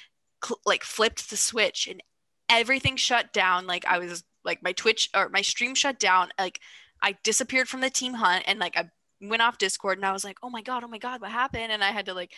cl- 0.44 0.60
like 0.64 0.84
flipped 0.84 1.30
the 1.30 1.36
switch 1.36 1.88
and 1.88 2.02
everything 2.48 2.96
shut 2.96 3.32
down. 3.32 3.66
Like 3.66 3.84
I 3.86 3.98
was 3.98 4.24
like 4.44 4.62
my 4.62 4.72
Twitch 4.72 5.10
or 5.14 5.28
my 5.28 5.42
stream 5.42 5.74
shut 5.74 5.98
down. 5.98 6.30
Like 6.38 6.60
I 7.02 7.16
disappeared 7.24 7.68
from 7.68 7.80
the 7.80 7.90
team 7.90 8.14
hunt 8.14 8.44
and 8.46 8.58
like 8.60 8.76
I 8.76 8.90
went 9.20 9.42
off 9.42 9.58
Discord 9.58 9.98
and 9.98 10.06
I 10.06 10.12
was 10.12 10.24
like, 10.24 10.38
oh 10.42 10.50
my 10.50 10.62
god, 10.62 10.84
oh 10.84 10.88
my 10.88 10.98
god, 10.98 11.20
what 11.20 11.30
happened? 11.30 11.72
And 11.72 11.82
I 11.82 11.90
had 11.90 12.06
to 12.06 12.14
like 12.14 12.32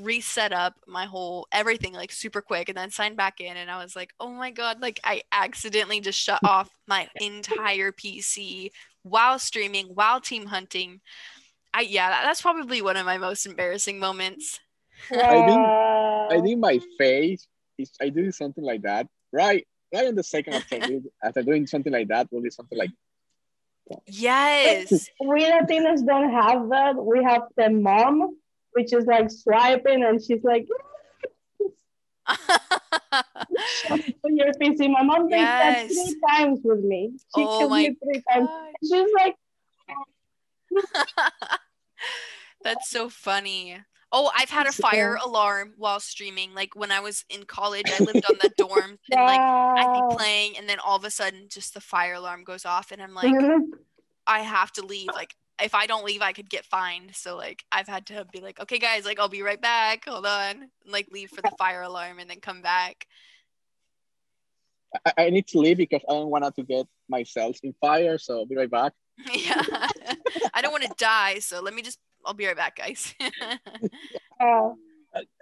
reset 0.00 0.52
up 0.52 0.74
my 0.86 1.04
whole 1.04 1.46
everything 1.52 1.92
like 1.92 2.12
super 2.12 2.40
quick 2.40 2.68
and 2.68 2.76
then 2.76 2.90
sign 2.90 3.14
back 3.14 3.40
in 3.40 3.56
and 3.56 3.70
I 3.70 3.82
was 3.82 3.94
like, 3.94 4.12
oh 4.18 4.30
my 4.30 4.50
god, 4.50 4.80
like 4.80 5.00
I 5.04 5.22
accidentally 5.30 6.00
just 6.00 6.18
shut 6.18 6.40
off 6.44 6.70
my 6.86 7.08
entire 7.20 7.92
PC 7.92 8.70
while 9.02 9.38
streaming, 9.38 9.86
while 9.88 10.20
team 10.20 10.46
hunting. 10.46 11.00
I 11.74 11.82
yeah, 11.82 12.10
that, 12.10 12.22
that's 12.24 12.42
probably 12.42 12.82
one 12.82 12.96
of 12.96 13.06
my 13.06 13.18
most 13.18 13.46
embarrassing 13.46 13.98
moments. 13.98 14.60
I 15.10 15.46
think- 15.46 15.68
I 16.32 16.40
think 16.40 16.60
my 16.60 16.80
face 16.98 17.46
is 17.78 17.90
I 18.00 18.08
do 18.08 18.30
something 18.32 18.64
like 18.64 18.82
that. 18.82 19.06
Right, 19.32 19.66
right 19.92 20.06
in 20.06 20.14
the 20.14 20.22
second 20.22 20.54
after 20.54 20.80
after 21.22 21.42
doing 21.42 21.66
something 21.66 21.92
like 21.92 22.08
that 22.08 22.28
will 22.30 22.42
be 22.42 22.50
something 22.50 22.78
like 22.78 22.90
Yes. 24.06 25.08
we 25.20 25.44
Latinos 25.44 26.06
don't 26.06 26.30
have 26.30 26.68
that. 26.70 26.96
We 26.96 27.22
have 27.24 27.42
the 27.56 27.70
mom, 27.70 28.36
which 28.72 28.92
is 28.92 29.06
like 29.06 29.30
swiping, 29.30 30.04
and 30.04 30.22
she's 30.22 30.42
like, 30.42 30.66
your 34.24 34.52
PC. 34.60 34.90
My 34.90 35.02
mom 35.02 35.28
did 35.28 35.38
that 35.38 35.88
three 35.88 36.16
times 36.28 36.60
with 36.62 36.80
me. 36.80 37.12
She 37.34 37.42
Oh 37.42 37.58
killed 37.58 37.70
my 37.70 37.88
me 37.88 37.96
three 38.02 38.22
times. 38.30 38.48
God. 38.48 38.72
She's 38.82 39.10
like, 39.14 39.34
That's 42.62 42.88
so 42.88 43.08
funny. 43.08 43.80
Oh, 44.14 44.30
I've 44.36 44.50
had 44.50 44.66
a 44.66 44.72
fire 44.72 45.16
alarm 45.24 45.72
while 45.78 45.98
streaming. 45.98 46.54
Like 46.54 46.76
when 46.76 46.92
I 46.92 47.00
was 47.00 47.24
in 47.30 47.44
college, 47.44 47.86
I 47.90 48.02
lived 48.02 48.26
on 48.28 48.36
the 48.42 48.52
dorm 48.58 48.98
and 49.10 49.20
like 49.20 49.40
I'd 49.40 50.08
be 50.10 50.16
playing 50.16 50.58
and 50.58 50.68
then 50.68 50.78
all 50.78 50.96
of 50.96 51.04
a 51.04 51.10
sudden 51.10 51.46
just 51.48 51.72
the 51.72 51.80
fire 51.80 52.14
alarm 52.14 52.44
goes 52.44 52.66
off 52.66 52.92
and 52.92 53.02
I'm 53.02 53.14
like, 53.14 53.34
I 54.26 54.40
have 54.40 54.70
to 54.72 54.84
leave. 54.84 55.08
Like 55.14 55.34
if 55.62 55.74
I 55.74 55.86
don't 55.86 56.04
leave, 56.04 56.20
I 56.20 56.32
could 56.32 56.50
get 56.50 56.66
fined. 56.66 57.12
So 57.14 57.36
like 57.36 57.64
I've 57.72 57.88
had 57.88 58.06
to 58.06 58.26
be 58.30 58.40
like, 58.40 58.60
okay 58.60 58.78
guys, 58.78 59.06
like 59.06 59.18
I'll 59.18 59.28
be 59.28 59.42
right 59.42 59.60
back. 59.60 60.04
Hold 60.06 60.26
on. 60.26 60.50
And, 60.50 60.70
like 60.86 61.08
leave 61.10 61.30
for 61.30 61.40
the 61.40 61.52
fire 61.58 61.82
alarm 61.82 62.18
and 62.18 62.28
then 62.28 62.40
come 62.40 62.60
back. 62.60 63.06
I, 65.06 65.12
I 65.16 65.30
need 65.30 65.46
to 65.48 65.58
leave 65.58 65.78
because 65.78 66.02
I 66.06 66.12
don't 66.12 66.28
want 66.28 66.54
to 66.54 66.62
get 66.62 66.86
myself 67.08 67.58
in 67.62 67.74
fire. 67.80 68.18
So 68.18 68.40
I'll 68.40 68.46
be 68.46 68.56
right 68.56 68.70
back. 68.70 68.92
yeah. 69.32 69.88
I 70.52 70.60
don't 70.60 70.72
want 70.72 70.84
to 70.84 70.94
die, 70.98 71.38
so 71.38 71.60
let 71.60 71.74
me 71.74 71.82
just 71.82 71.98
I'll 72.24 72.34
be 72.34 72.46
right 72.46 72.56
back, 72.56 72.76
guys. 72.76 73.14
Uh, 74.40 74.70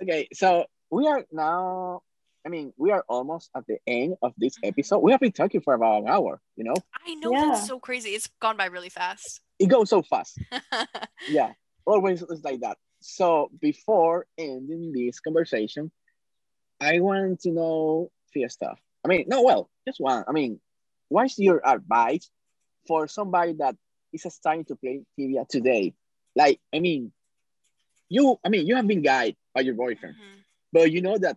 Okay, 0.02 0.26
so 0.32 0.66
we 0.90 1.06
are 1.06 1.24
now. 1.30 2.02
I 2.44 2.48
mean, 2.48 2.72
we 2.76 2.90
are 2.90 3.04
almost 3.08 3.50
at 3.54 3.64
the 3.68 3.76
end 3.86 4.16
of 4.22 4.32
this 4.36 4.54
episode. 4.64 4.98
We 4.98 5.12
have 5.12 5.20
been 5.20 5.30
talking 5.32 5.60
for 5.60 5.74
about 5.74 6.02
an 6.02 6.08
hour. 6.08 6.40
You 6.56 6.64
know, 6.64 6.74
I 7.06 7.14
know 7.14 7.30
Yeah. 7.30 7.50
that's 7.50 7.68
so 7.68 7.78
crazy. 7.78 8.10
It's 8.10 8.26
gone 8.40 8.56
by 8.56 8.66
really 8.66 8.88
fast. 8.88 9.40
it 9.60 9.66
goes 9.66 9.90
so 9.90 10.02
fast. 10.02 10.38
yeah, 11.28 11.52
always 11.86 12.22
is 12.22 12.42
like 12.42 12.60
that. 12.60 12.78
So 13.00 13.50
before 13.60 14.26
ending 14.36 14.92
this 14.92 15.20
conversation, 15.20 15.92
I 16.80 16.98
want 17.00 17.40
to 17.42 17.50
know 17.52 18.10
few 18.32 18.48
stuff. 18.48 18.78
I 19.04 19.08
mean, 19.08 19.26
no, 19.28 19.42
well, 19.42 19.70
just 19.86 20.00
one. 20.00 20.24
I 20.26 20.32
mean, 20.32 20.60
what's 21.08 21.38
your 21.38 21.60
advice 21.64 22.28
for 22.88 23.06
somebody 23.06 23.52
that 23.60 23.76
is 24.12 24.26
starting 24.28 24.64
to 24.66 24.76
play 24.76 25.02
Tibia 25.16 25.44
today? 25.48 25.94
Like, 26.36 26.60
I 26.74 26.80
mean, 26.80 27.12
you, 28.08 28.38
I 28.44 28.48
mean, 28.48 28.66
you 28.66 28.76
have 28.76 28.86
been 28.86 29.02
guided 29.02 29.36
by 29.54 29.62
your 29.62 29.74
boyfriend, 29.74 30.16
Mhm. 30.16 30.44
but 30.72 30.90
you 30.90 31.00
know 31.02 31.18
that 31.18 31.36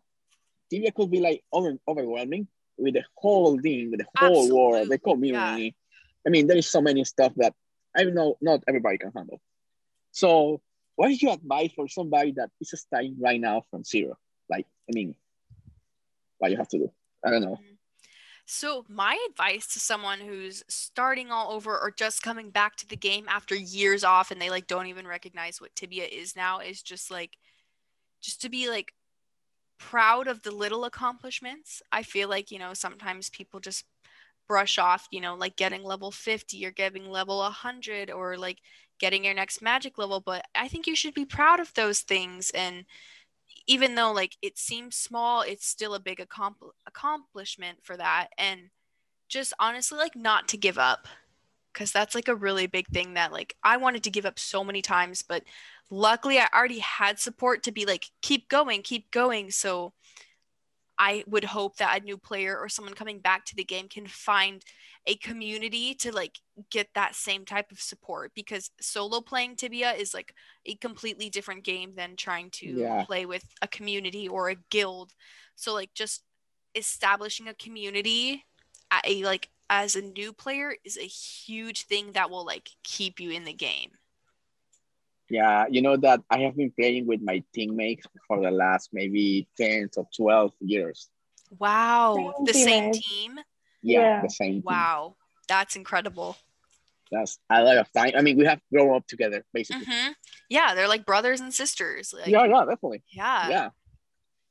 Tibia 0.69 0.91
could 0.91 1.11
be 1.11 1.19
like 1.19 1.43
over, 1.51 1.77
overwhelming 1.87 2.47
with 2.77 2.95
the 2.95 3.03
whole 3.15 3.59
thing, 3.59 3.91
with 3.91 3.99
the 3.99 4.07
whole 4.17 4.47
world, 4.49 4.89
the 4.89 4.95
Absolutely, 4.95 5.11
community. 5.13 5.75
I 6.25 6.29
mean, 6.29 6.47
there 6.47 6.57
is 6.57 6.67
so 6.67 6.81
many 6.81 7.03
stuff 7.03 7.33
that 7.35 7.53
I 7.95 8.03
know 8.05 8.37
not 8.41 8.63
everybody 8.67 8.97
can 8.97 9.11
handle. 9.15 9.41
So, 10.11 10.61
what 10.95 11.11
is 11.11 11.21
your 11.21 11.33
advice 11.33 11.71
for 11.73 11.87
somebody 11.87 12.31
that 12.33 12.49
is 12.61 12.73
starting 12.75 13.17
right 13.19 13.39
now 13.39 13.61
from 13.69 13.83
zero? 13.83 14.17
Like, 14.49 14.65
I 14.89 14.93
mean, 14.93 15.15
what 16.37 16.51
you 16.51 16.57
have 16.57 16.69
to 16.69 16.77
do? 16.77 16.91
I 17.23 17.29
don't 17.31 17.41
know. 17.41 17.59
So, 18.45 18.85
my 18.89 19.17
advice 19.29 19.67
to 19.73 19.79
someone 19.79 20.19
who's 20.19 20.63
starting 20.67 21.31
all 21.31 21.51
over 21.53 21.79
or 21.79 21.91
just 21.91 22.21
coming 22.21 22.49
back 22.49 22.75
to 22.77 22.87
the 22.87 22.97
game 22.97 23.25
after 23.29 23.55
years 23.55 24.03
off 24.03 24.31
and 24.31 24.41
they 24.41 24.49
like 24.49 24.67
don't 24.67 24.87
even 24.87 25.07
recognize 25.07 25.61
what 25.61 25.75
Tibia 25.75 26.05
is 26.05 26.35
now 26.35 26.59
is 26.59 26.81
just 26.81 27.09
like 27.09 27.37
just 28.21 28.41
to 28.41 28.49
be 28.49 28.69
like 28.69 28.93
proud 29.79 30.27
of 30.27 30.43
the 30.43 30.51
little 30.51 30.85
accomplishments. 30.85 31.81
I 31.91 32.03
feel 32.03 32.29
like, 32.29 32.51
you 32.51 32.59
know, 32.59 32.73
sometimes 32.73 33.29
people 33.29 33.59
just 33.59 33.85
brush 34.47 34.77
off, 34.77 35.07
you 35.11 35.21
know, 35.21 35.35
like 35.35 35.55
getting 35.55 35.83
level 35.83 36.11
50 36.11 36.65
or 36.65 36.71
getting 36.71 37.09
level 37.09 37.39
100 37.39 38.11
or 38.11 38.37
like 38.37 38.59
getting 38.99 39.25
your 39.25 39.33
next 39.33 39.61
magic 39.61 39.97
level, 39.97 40.21
but 40.21 40.45
I 40.55 40.67
think 40.67 40.87
you 40.87 40.95
should 40.95 41.13
be 41.13 41.25
proud 41.25 41.59
of 41.59 41.73
those 41.73 42.01
things 42.01 42.51
and 42.51 42.85
even 43.67 43.95
though 43.95 44.11
like 44.11 44.37
it 44.41 44.57
seems 44.57 44.95
small, 44.95 45.41
it's 45.41 45.65
still 45.65 45.93
a 45.93 45.99
big 45.99 46.19
accompl- 46.19 46.71
accomplishment 46.85 47.79
for 47.83 47.97
that. 47.97 48.29
And 48.37 48.69
just 49.29 49.53
honestly, 49.59 49.97
like 49.97 50.15
not 50.15 50.47
to 50.49 50.57
give 50.57 50.77
up 50.77 51.07
because 51.73 51.91
that's 51.91 52.13
like 52.13 52.27
a 52.27 52.35
really 52.35 52.67
big 52.67 52.87
thing 52.87 53.15
that 53.15 53.31
like 53.31 53.55
I 53.63 53.77
wanted 53.77 54.03
to 54.03 54.11
give 54.11 54.25
up 54.25 54.37
so 54.37 54.63
many 54.63 54.81
times, 54.81 55.23
but 55.23 55.43
luckily 55.89 56.39
I 56.39 56.47
already 56.53 56.79
had 56.79 57.19
support 57.19 57.63
to 57.63 57.71
be 57.71 57.85
like, 57.85 58.05
keep 58.21 58.49
going, 58.49 58.81
keep 58.83 59.11
going. 59.11 59.51
So 59.51 59.93
I 61.03 61.23
would 61.27 61.43
hope 61.43 61.75
that 61.77 62.01
a 62.01 62.03
new 62.03 62.17
player 62.17 62.57
or 62.57 62.69
someone 62.69 62.93
coming 62.93 63.19
back 63.19 63.43
to 63.45 63.55
the 63.55 63.63
game 63.65 63.89
can 63.89 64.07
find 64.07 64.63
a 65.05 65.15
community 65.15 65.93
to 65.95 66.13
like 66.13 66.39
get 66.71 66.87
that 66.95 67.15
same 67.15 67.43
type 67.45 67.71
of 67.71 67.81
support 67.81 68.31
because 68.33 68.71
solo 68.79 69.19
playing 69.19 69.57
Tibia 69.57 69.91
is 69.91 70.13
like 70.13 70.33
a 70.65 70.75
completely 70.75 71.29
different 71.29 71.63
game 71.65 71.95
than 71.95 72.15
trying 72.15 72.49
to 72.51 72.67
Yeah. 72.67 73.03
play 73.05 73.25
with 73.25 73.43
a 73.61 73.67
community 73.67 74.27
or 74.29 74.49
a 74.49 74.55
guild. 74.69 75.11
So 75.55 75.73
like 75.73 75.93
just 75.93 76.23
establishing 76.75 77.47
a 77.49 77.53
community 77.53 78.45
a 79.05 79.23
like 79.23 79.49
as 79.69 79.95
a 79.95 80.01
new 80.01 80.31
player 80.33 80.75
is 80.85 80.97
a 80.97 81.01
huge 81.01 81.85
thing 81.85 82.13
that 82.13 82.29
will 82.29 82.45
like 82.45 82.69
keep 82.83 83.19
you 83.19 83.31
in 83.31 83.43
the 83.43 83.53
game. 83.53 83.91
Yeah, 85.29 85.65
you 85.69 85.81
know 85.81 85.97
that 85.97 86.21
I 86.29 86.39
have 86.39 86.55
been 86.55 86.71
playing 86.77 87.07
with 87.07 87.21
my 87.21 87.43
teammates 87.53 88.05
for 88.27 88.41
the 88.41 88.51
last 88.51 88.89
maybe 88.93 89.47
10 89.57 89.89
to 89.93 90.05
12 90.15 90.51
years. 90.59 91.09
Wow. 91.57 92.33
Same 92.37 92.45
The 92.45 92.53
same 92.53 92.91
team? 92.93 93.39
Yeah, 93.81 93.99
Yeah. 94.01 94.21
the 94.21 94.29
same. 94.29 94.53
team. 94.53 94.63
Wow. 94.65 95.15
That's 95.47 95.75
incredible. 95.75 96.37
That's 97.11 97.37
a 97.49 97.63
lot 97.63 97.77
of 97.77 97.91
time. 97.93 98.11
I 98.17 98.21
mean, 98.21 98.37
we 98.37 98.45
have 98.45 98.59
grown 98.71 98.95
up 98.95 99.05
together, 99.07 99.45
basically. 99.53 99.85
hmm 99.85 100.11
Yeah, 100.49 100.73
they're 100.73 100.87
like 100.87 101.05
brothers 101.05 101.41
and 101.41 101.53
sisters. 101.53 102.13
Like, 102.13 102.27
yeah, 102.27 102.45
yeah, 102.45 102.65
definitely. 102.65 103.03
yeah. 103.11 103.49
yeah. 103.49 103.69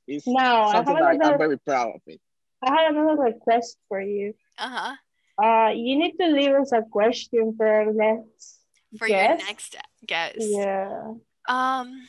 It's 0.06 0.26
Now, 0.26 0.64
I 0.64 0.72
something 0.72 0.96
have 0.96 1.18
that 1.18 1.26
I'm 1.26 1.38
very 1.38 1.58
proud 1.58 1.94
of 1.94 2.00
it. 2.06 2.20
I 2.62 2.82
have 2.82 2.94
another 2.94 3.22
request 3.22 3.78
for 3.88 4.00
you. 4.00 4.34
Uh-huh. 4.58 4.94
Uh, 5.42 5.70
you 5.70 5.96
need 5.98 6.14
to 6.20 6.26
leave 6.28 6.52
us 6.52 6.72
a 6.72 6.82
question 6.82 7.54
for 7.56 7.66
our 7.66 7.92
next 7.92 8.60
For 8.98 9.08
your 9.08 9.18
guest. 9.18 9.44
next 9.46 9.76
guess. 10.06 10.34
Yeah. 10.38 11.14
Um 11.48 12.06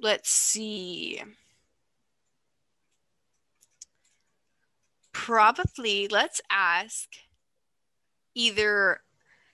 let's 0.00 0.30
see. 0.30 1.22
Probably 5.12 6.08
let's 6.08 6.40
ask 6.50 7.08
either 8.34 9.00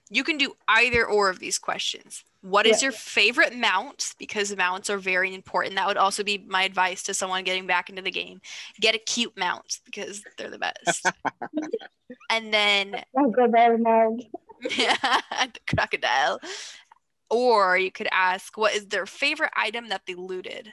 you 0.09 0.23
can 0.23 0.37
do 0.37 0.53
either 0.67 1.05
or 1.05 1.29
of 1.29 1.39
these 1.39 1.59
questions. 1.59 2.23
What 2.41 2.65
is 2.65 2.81
Yeah. 2.81 2.87
your 2.87 2.91
favorite 2.93 3.53
mount? 3.53 4.13
Because 4.17 4.55
mounts 4.55 4.89
are 4.89 4.97
very 4.97 5.33
important. 5.33 5.75
That 5.75 5.87
would 5.87 5.97
also 5.97 6.23
be 6.23 6.37
my 6.37 6.63
advice 6.63 7.03
to 7.03 7.13
someone 7.13 7.43
getting 7.43 7.67
back 7.67 7.89
into 7.89 8.01
the 8.01 8.11
game. 8.11 8.39
Get 8.79 8.95
a 8.95 8.99
cute 8.99 9.35
mount 9.37 9.79
because 9.85 10.23
they're 10.37 10.49
the 10.49 10.59
best. 10.59 11.05
and 12.29 12.53
then 12.53 13.03
I'll 13.17 13.31
go 13.31 13.47
there 13.51 13.77
now. 13.77 14.15
the 14.61 15.59
crocodile. 15.67 16.39
Or 17.29 17.77
you 17.77 17.91
could 17.91 18.07
ask, 18.11 18.57
what 18.57 18.73
is 18.73 18.87
their 18.87 19.05
favorite 19.05 19.51
item 19.55 19.89
that 19.89 20.03
they 20.07 20.15
looted? 20.15 20.71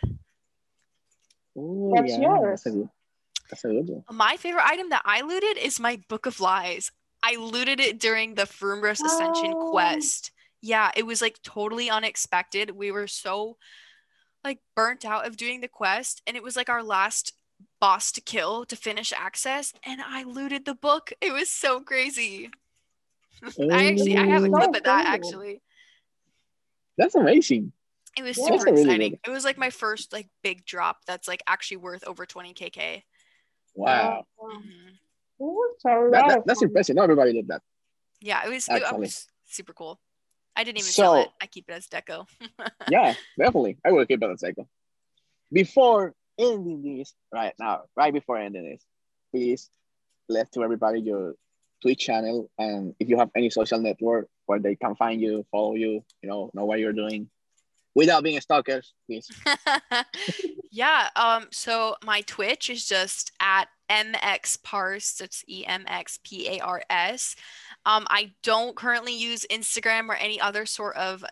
Oh, 1.56 1.90
What's 1.90 2.12
yeah, 2.12 2.20
yours? 2.22 2.62
That's 2.62 2.66
a 2.66 2.70
good, 2.70 2.88
that's 3.50 3.64
a 3.64 3.68
good 3.68 3.88
one. 3.88 4.04
My 4.12 4.36
favorite 4.36 4.66
item 4.66 4.90
that 4.90 5.02
I 5.04 5.22
looted 5.22 5.56
is 5.58 5.80
my 5.80 6.00
Book 6.08 6.26
of 6.26 6.40
Lies. 6.40 6.90
I 7.22 7.36
looted 7.36 7.80
it 7.80 7.98
during 7.98 8.34
the 8.34 8.42
Ferumbras 8.42 9.04
Ascension 9.04 9.54
Oh. 9.56 9.70
quest. 9.70 10.30
Yeah, 10.60 10.90
it 10.96 11.06
was 11.06 11.20
like 11.20 11.40
totally 11.42 11.90
unexpected. 11.90 12.70
We 12.70 12.90
were 12.90 13.06
so 13.06 13.56
like 14.42 14.60
burnt 14.76 15.04
out 15.04 15.26
of 15.26 15.36
doing 15.36 15.60
the 15.60 15.68
quest, 15.68 16.22
and 16.26 16.36
it 16.36 16.42
was 16.42 16.56
like 16.56 16.68
our 16.68 16.82
last 16.82 17.32
boss 17.80 18.12
to 18.12 18.20
kill 18.20 18.64
to 18.66 18.76
finish 18.76 19.12
access, 19.12 19.72
and 19.84 20.00
I 20.02 20.22
looted 20.24 20.64
the 20.64 20.74
book. 20.74 21.12
It 21.20 21.32
was 21.32 21.50
so 21.50 21.80
crazy. 21.80 22.50
I 23.70 23.86
actually 23.88 24.16
I 24.16 24.26
have 24.26 24.44
a 24.44 24.48
Oh, 24.48 24.50
clip 24.50 24.76
of 24.76 24.82
that 24.84 25.06
actually. 25.06 25.60
That's 26.96 27.14
amazing. 27.14 27.72
It 28.16 28.22
was 28.22 28.38
Yeah. 28.38 28.44
super 28.44 28.52
That's 28.58 28.64
really 28.66 28.82
exciting. 28.82 29.10
good- 29.12 29.20
It 29.26 29.30
was 29.30 29.44
like 29.44 29.58
my 29.58 29.70
first 29.70 30.12
like 30.12 30.28
big 30.42 30.64
drop 30.64 30.98
that's 31.06 31.26
like 31.26 31.42
actually 31.46 31.78
worth 31.78 32.06
over 32.06 32.24
20 32.26 32.54
kk. 32.54 33.02
Wow. 33.74 34.24
Mhm. 34.40 34.98
Ooh, 35.42 35.74
so 35.80 36.06
a 36.06 36.10
That, 36.10 36.28
that- 36.28 36.46
that's 36.46 36.62
impressive. 36.62 36.94
Not 36.96 37.04
everybody 37.04 37.32
did 37.32 37.48
that. 37.48 37.62
Yeah, 38.20 38.46
it 38.46 38.50
was 38.50 38.68
it, 38.68 38.82
Actually. 38.82 39.00
was 39.00 39.26
super 39.44 39.72
cool. 39.72 40.00
I 40.56 40.62
didn't 40.62 40.78
even 40.78 40.90
sell 40.92 41.14
So- 41.14 41.20
it. 41.22 41.28
I 41.42 41.46
keep 41.46 41.68
it 41.68 41.72
as 41.72 41.88
deco. 41.88 42.26
yeah, 42.88 43.14
definitely. 43.36 43.78
I 43.84 43.90
will 43.90 44.06
keep 44.06 44.22
it 44.22 44.30
as 44.30 44.40
deco. 44.40 44.66
Before 45.52 46.14
ending 46.38 46.82
this 46.98 47.12
right 47.32 47.54
now, 47.58 47.82
right 47.96 48.12
before 48.12 48.38
ending 48.38 48.70
this, 48.70 48.84
please 49.32 49.68
let 50.28 50.52
to 50.52 50.62
everybody 50.62 51.00
your 51.00 51.34
Twitch 51.84 51.98
channel 51.98 52.50
and 52.58 52.94
if 52.98 53.10
you 53.10 53.18
have 53.18 53.28
any 53.36 53.50
social 53.50 53.78
network 53.78 54.26
where 54.46 54.58
they 54.58 54.74
can 54.74 54.94
find 54.94 55.20
you, 55.20 55.44
follow 55.50 55.74
you, 55.74 56.02
you 56.22 56.28
know, 56.30 56.50
know 56.54 56.64
what 56.64 56.78
you're 56.78 56.94
doing 56.94 57.28
without 57.94 58.22
being 58.22 58.40
stalkers, 58.40 58.94
please. 59.06 59.30
yeah. 60.70 61.08
Um. 61.14 61.48
So 61.52 61.96
my 62.02 62.22
Twitch 62.22 62.70
is 62.70 62.86
just 62.86 63.32
at 63.38 63.66
emxparks. 63.90 65.18
That's 65.18 65.44
E 65.46 65.66
M 65.66 65.84
X 65.86 66.18
P 66.24 66.48
A 66.56 66.60
R 66.60 66.82
S. 66.88 67.36
Um. 67.84 68.06
I 68.08 68.32
don't 68.42 68.74
currently 68.74 69.14
use 69.14 69.44
Instagram 69.50 70.08
or 70.08 70.14
any 70.14 70.40
other 70.40 70.64
sort 70.64 70.96
of 70.96 71.22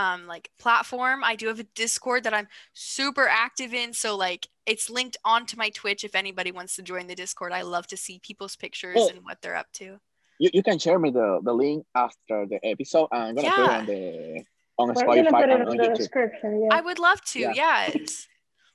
um 0.00 0.26
like 0.26 0.50
platform. 0.58 1.22
I 1.24 1.36
do 1.36 1.48
have 1.48 1.60
a 1.60 1.66
Discord 1.74 2.24
that 2.24 2.34
I'm 2.34 2.48
super 2.72 3.26
active 3.28 3.74
in. 3.74 3.92
So 3.92 4.16
like 4.16 4.48
it's 4.66 4.88
linked 4.88 5.16
onto 5.24 5.56
my 5.56 5.70
Twitch 5.70 6.04
if 6.04 6.14
anybody 6.14 6.52
wants 6.52 6.76
to 6.76 6.82
join 6.82 7.06
the 7.06 7.14
Discord. 7.14 7.52
I 7.52 7.62
love 7.62 7.86
to 7.88 7.96
see 7.96 8.20
people's 8.22 8.56
pictures 8.56 8.96
and 9.12 9.24
what 9.24 9.38
they're 9.42 9.56
up 9.56 9.70
to. 9.74 9.98
You, 10.38 10.50
you 10.54 10.62
can 10.62 10.78
share 10.78 10.98
me 10.98 11.10
the, 11.10 11.40
the 11.42 11.52
link 11.52 11.84
after 11.94 12.46
the 12.48 12.58
episode. 12.64 13.08
I'm 13.12 13.34
gonna 13.34 13.50
put 13.50 13.58
it 13.58 13.70
on 13.70 13.86
the 13.86 14.44
on 14.78 14.88
We're 14.88 14.94
gonna 14.94 15.30
Spotify 15.30 15.40
put 15.40 15.48
it 15.50 15.60
and 15.60 15.68
on 15.68 15.76
the 15.76 15.82
YouTube. 15.82 15.96
description. 15.96 16.62
Yeah. 16.62 16.76
I 16.76 16.80
would 16.80 16.98
love 16.98 17.20
to. 17.32 17.40
Yeah. 17.40 17.52
Yes. 17.54 18.26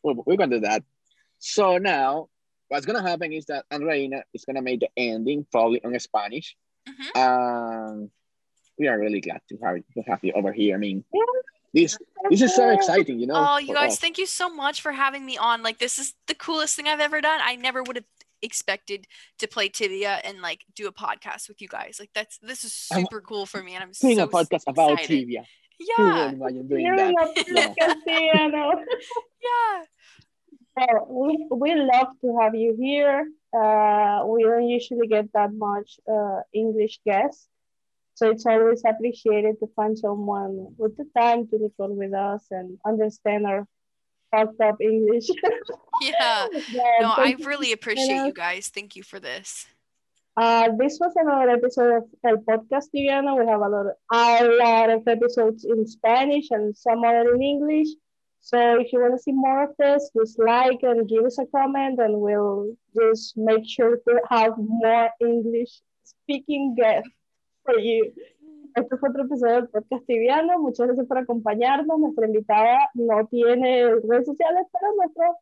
we're, 0.03 0.13
we're 0.25 0.37
gonna 0.37 0.57
do 0.57 0.61
that. 0.61 0.83
So 1.39 1.77
now, 1.77 2.27
what's 2.67 2.85
gonna 2.85 3.01
happen 3.01 3.31
is 3.31 3.45
that 3.45 3.65
Andreina 3.71 4.21
is 4.33 4.45
gonna 4.45 4.61
make 4.61 4.81
the 4.81 4.89
ending 4.97 5.45
probably 5.51 5.83
on 5.83 5.97
Spanish. 5.99 6.55
Mhm. 6.87 7.17
Um, 7.17 8.11
we 8.77 8.87
are 8.87 8.99
really 8.99 9.21
glad 9.21 9.41
to 9.49 9.57
have 9.63 9.75
to 9.93 10.01
have 10.07 10.19
you 10.23 10.33
over 10.33 10.51
here. 10.51 10.75
I 10.75 10.79
mean, 10.79 11.03
this 11.73 11.97
this 12.29 12.41
is 12.41 12.55
so 12.55 12.69
exciting, 12.69 13.19
you 13.19 13.27
know. 13.27 13.35
Oh, 13.37 13.57
you 13.57 13.73
guys, 13.73 13.93
us. 13.93 13.99
thank 13.99 14.17
you 14.17 14.25
so 14.25 14.49
much 14.49 14.81
for 14.81 14.91
having 14.91 15.25
me 15.25 15.37
on. 15.37 15.63
Like, 15.63 15.79
this 15.79 15.99
is 15.99 16.13
the 16.27 16.35
coolest 16.35 16.75
thing 16.75 16.87
I've 16.87 16.99
ever 16.99 17.21
done. 17.21 17.39
I 17.43 17.55
never 17.55 17.83
would 17.83 17.97
have 17.97 18.05
expected 18.41 19.07
to 19.39 19.47
play 19.47 19.69
Tibia 19.69 20.19
and 20.23 20.41
like 20.41 20.61
do 20.75 20.87
a 20.87 20.91
podcast 20.91 21.47
with 21.47 21.61
you 21.61 21.67
guys. 21.67 21.97
Like, 21.99 22.11
that's 22.13 22.37
this 22.39 22.63
is 22.63 22.87
I'm 22.91 23.01
super 23.01 23.21
cool 23.21 23.45
for 23.45 23.61
me, 23.61 23.73
and 23.75 23.83
I'm 23.83 23.91
doing 23.99 24.17
so 24.17 24.23
a 24.23 24.27
podcast 24.27 24.63
about 24.67 24.91
excited. 24.93 25.07
Tibia. 25.07 25.43
Who 25.79 25.85
Yeah, 26.03 26.25
would 26.25 26.33
imagine 26.35 26.67
doing 26.67 26.85
You're 26.85 26.95
that? 26.95 27.13
not 27.47 28.51
No. 28.51 28.73
Yeah. 29.43 29.83
Well, 30.77 31.07
we, 31.09 31.47
we 31.51 31.75
love 31.75 32.07
to 32.21 32.37
have 32.41 32.53
you 32.55 32.75
here. 32.77 33.25
Uh, 33.57 34.25
we 34.27 34.43
don't 34.43 34.67
usually 34.67 35.07
get 35.07 35.31
that 35.33 35.53
much 35.53 35.99
uh, 36.11 36.41
English 36.53 36.99
guests, 37.05 37.47
so 38.15 38.29
it's 38.31 38.45
always 38.45 38.81
appreciated 38.87 39.59
to 39.59 39.67
find 39.75 39.97
someone 39.97 40.73
with 40.77 40.95
the 40.97 41.05
time 41.17 41.47
to 41.49 41.57
record 41.57 41.95
with 41.95 42.13
us 42.13 42.45
and 42.49 42.77
understand 42.85 43.45
our 43.45 43.67
fucked 44.31 44.59
up 44.61 44.77
English. 44.81 45.27
Yeah. 46.01 46.47
Yeah, 46.71 46.83
No, 46.99 47.13
I 47.15 47.37
really 47.45 47.71
appreciate 47.71 48.25
you 48.25 48.33
guys. 48.33 48.67
Thank 48.67 48.97
you 48.97 49.03
for 49.03 49.17
this. 49.17 49.65
Uh, 50.35 50.67
this 50.77 50.97
was 50.99 51.13
another 51.15 51.49
episode 51.51 51.95
of 51.99 52.03
El 52.25 52.37
Podcast 52.37 52.87
Tibiano. 52.93 53.39
We 53.39 53.45
have 53.47 53.61
a 53.61 53.69
lot, 53.69 53.85
of, 53.85 53.95
a 54.11 54.43
lot 54.61 54.89
of 54.89 55.07
episodes 55.07 55.63
in 55.63 55.87
Spanish 55.87 56.47
and 56.51 56.75
some 56.75 57.05
other 57.05 57.33
in 57.35 57.41
English. 57.41 57.87
So 58.41 58.79
if 58.81 58.91
you 58.91 58.99
want 58.99 59.13
to 59.13 59.23
see 59.23 59.31
more 59.31 59.63
of 59.63 59.69
this, 59.79 60.11
just 60.17 60.37
like 60.37 60.79
and 60.83 61.07
give 61.07 61.23
us 61.23 61.39
a 61.39 61.45
comment, 61.45 61.99
and 61.99 62.19
we'll 62.19 62.75
just 62.93 63.37
make 63.37 63.63
sure 63.65 63.95
to 63.95 64.19
have 64.29 64.53
more 64.57 65.09
English 65.21 65.79
speaking 66.03 66.75
guests 66.75 67.09
Este 67.67 68.97
fue 68.97 69.09
otro 69.09 69.23
episodio 69.23 69.55
del 69.55 69.69
Podcast 69.69 70.05
Tibiano. 70.05 70.59
Muchas 70.59 70.87
gracias 70.87 71.07
por 71.07 71.17
acompañarnos. 71.17 71.97
Nuestra 71.97 72.27
invitada 72.27 72.89
no 72.93 73.25
tiene 73.27 73.85
redes 74.07 74.25
sociales, 74.25 74.67
pero 74.71 74.95
nuestro 74.95 75.37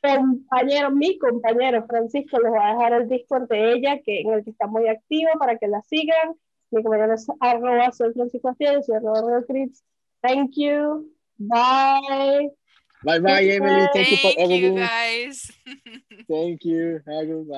compañero, 0.00 0.90
mi 0.92 1.18
compañero 1.18 1.84
Francisco, 1.86 2.38
les 2.38 2.52
va 2.52 2.68
a 2.68 2.72
dejar 2.74 2.92
el 2.94 3.08
Discord 3.08 3.48
de 3.48 3.72
ella, 3.72 4.00
que, 4.02 4.20
en 4.20 4.32
el 4.32 4.44
que 4.44 4.50
está 4.50 4.66
muy 4.66 4.88
activo 4.88 5.30
para 5.38 5.58
que 5.58 5.68
la 5.68 5.82
sigan. 5.82 6.34
Mi 6.70 6.82
compañero 6.82 7.14
es 7.14 7.26
arroba 7.40 7.92
soy 7.92 8.12
Francisco 8.12 8.48
Astilla, 8.48 8.82
soy 8.82 8.96
arroba 8.96 9.20
Rodríguez. 9.20 9.84
Thank 10.22 10.52
you. 10.56 11.10
Bye. 11.38 12.50
Bye 13.02 13.20
bye, 13.20 13.54
Emily. 13.54 13.86
Thank 13.92 14.10
you 14.10 14.16
for 14.16 14.32
Thank 14.32 14.50
you 14.50 14.56
everything. 14.56 14.76
guys. 14.76 15.52
Thank 16.28 16.64
you. 16.64 17.00
Have 17.06 17.22
a 17.22 17.26
good. 17.26 17.48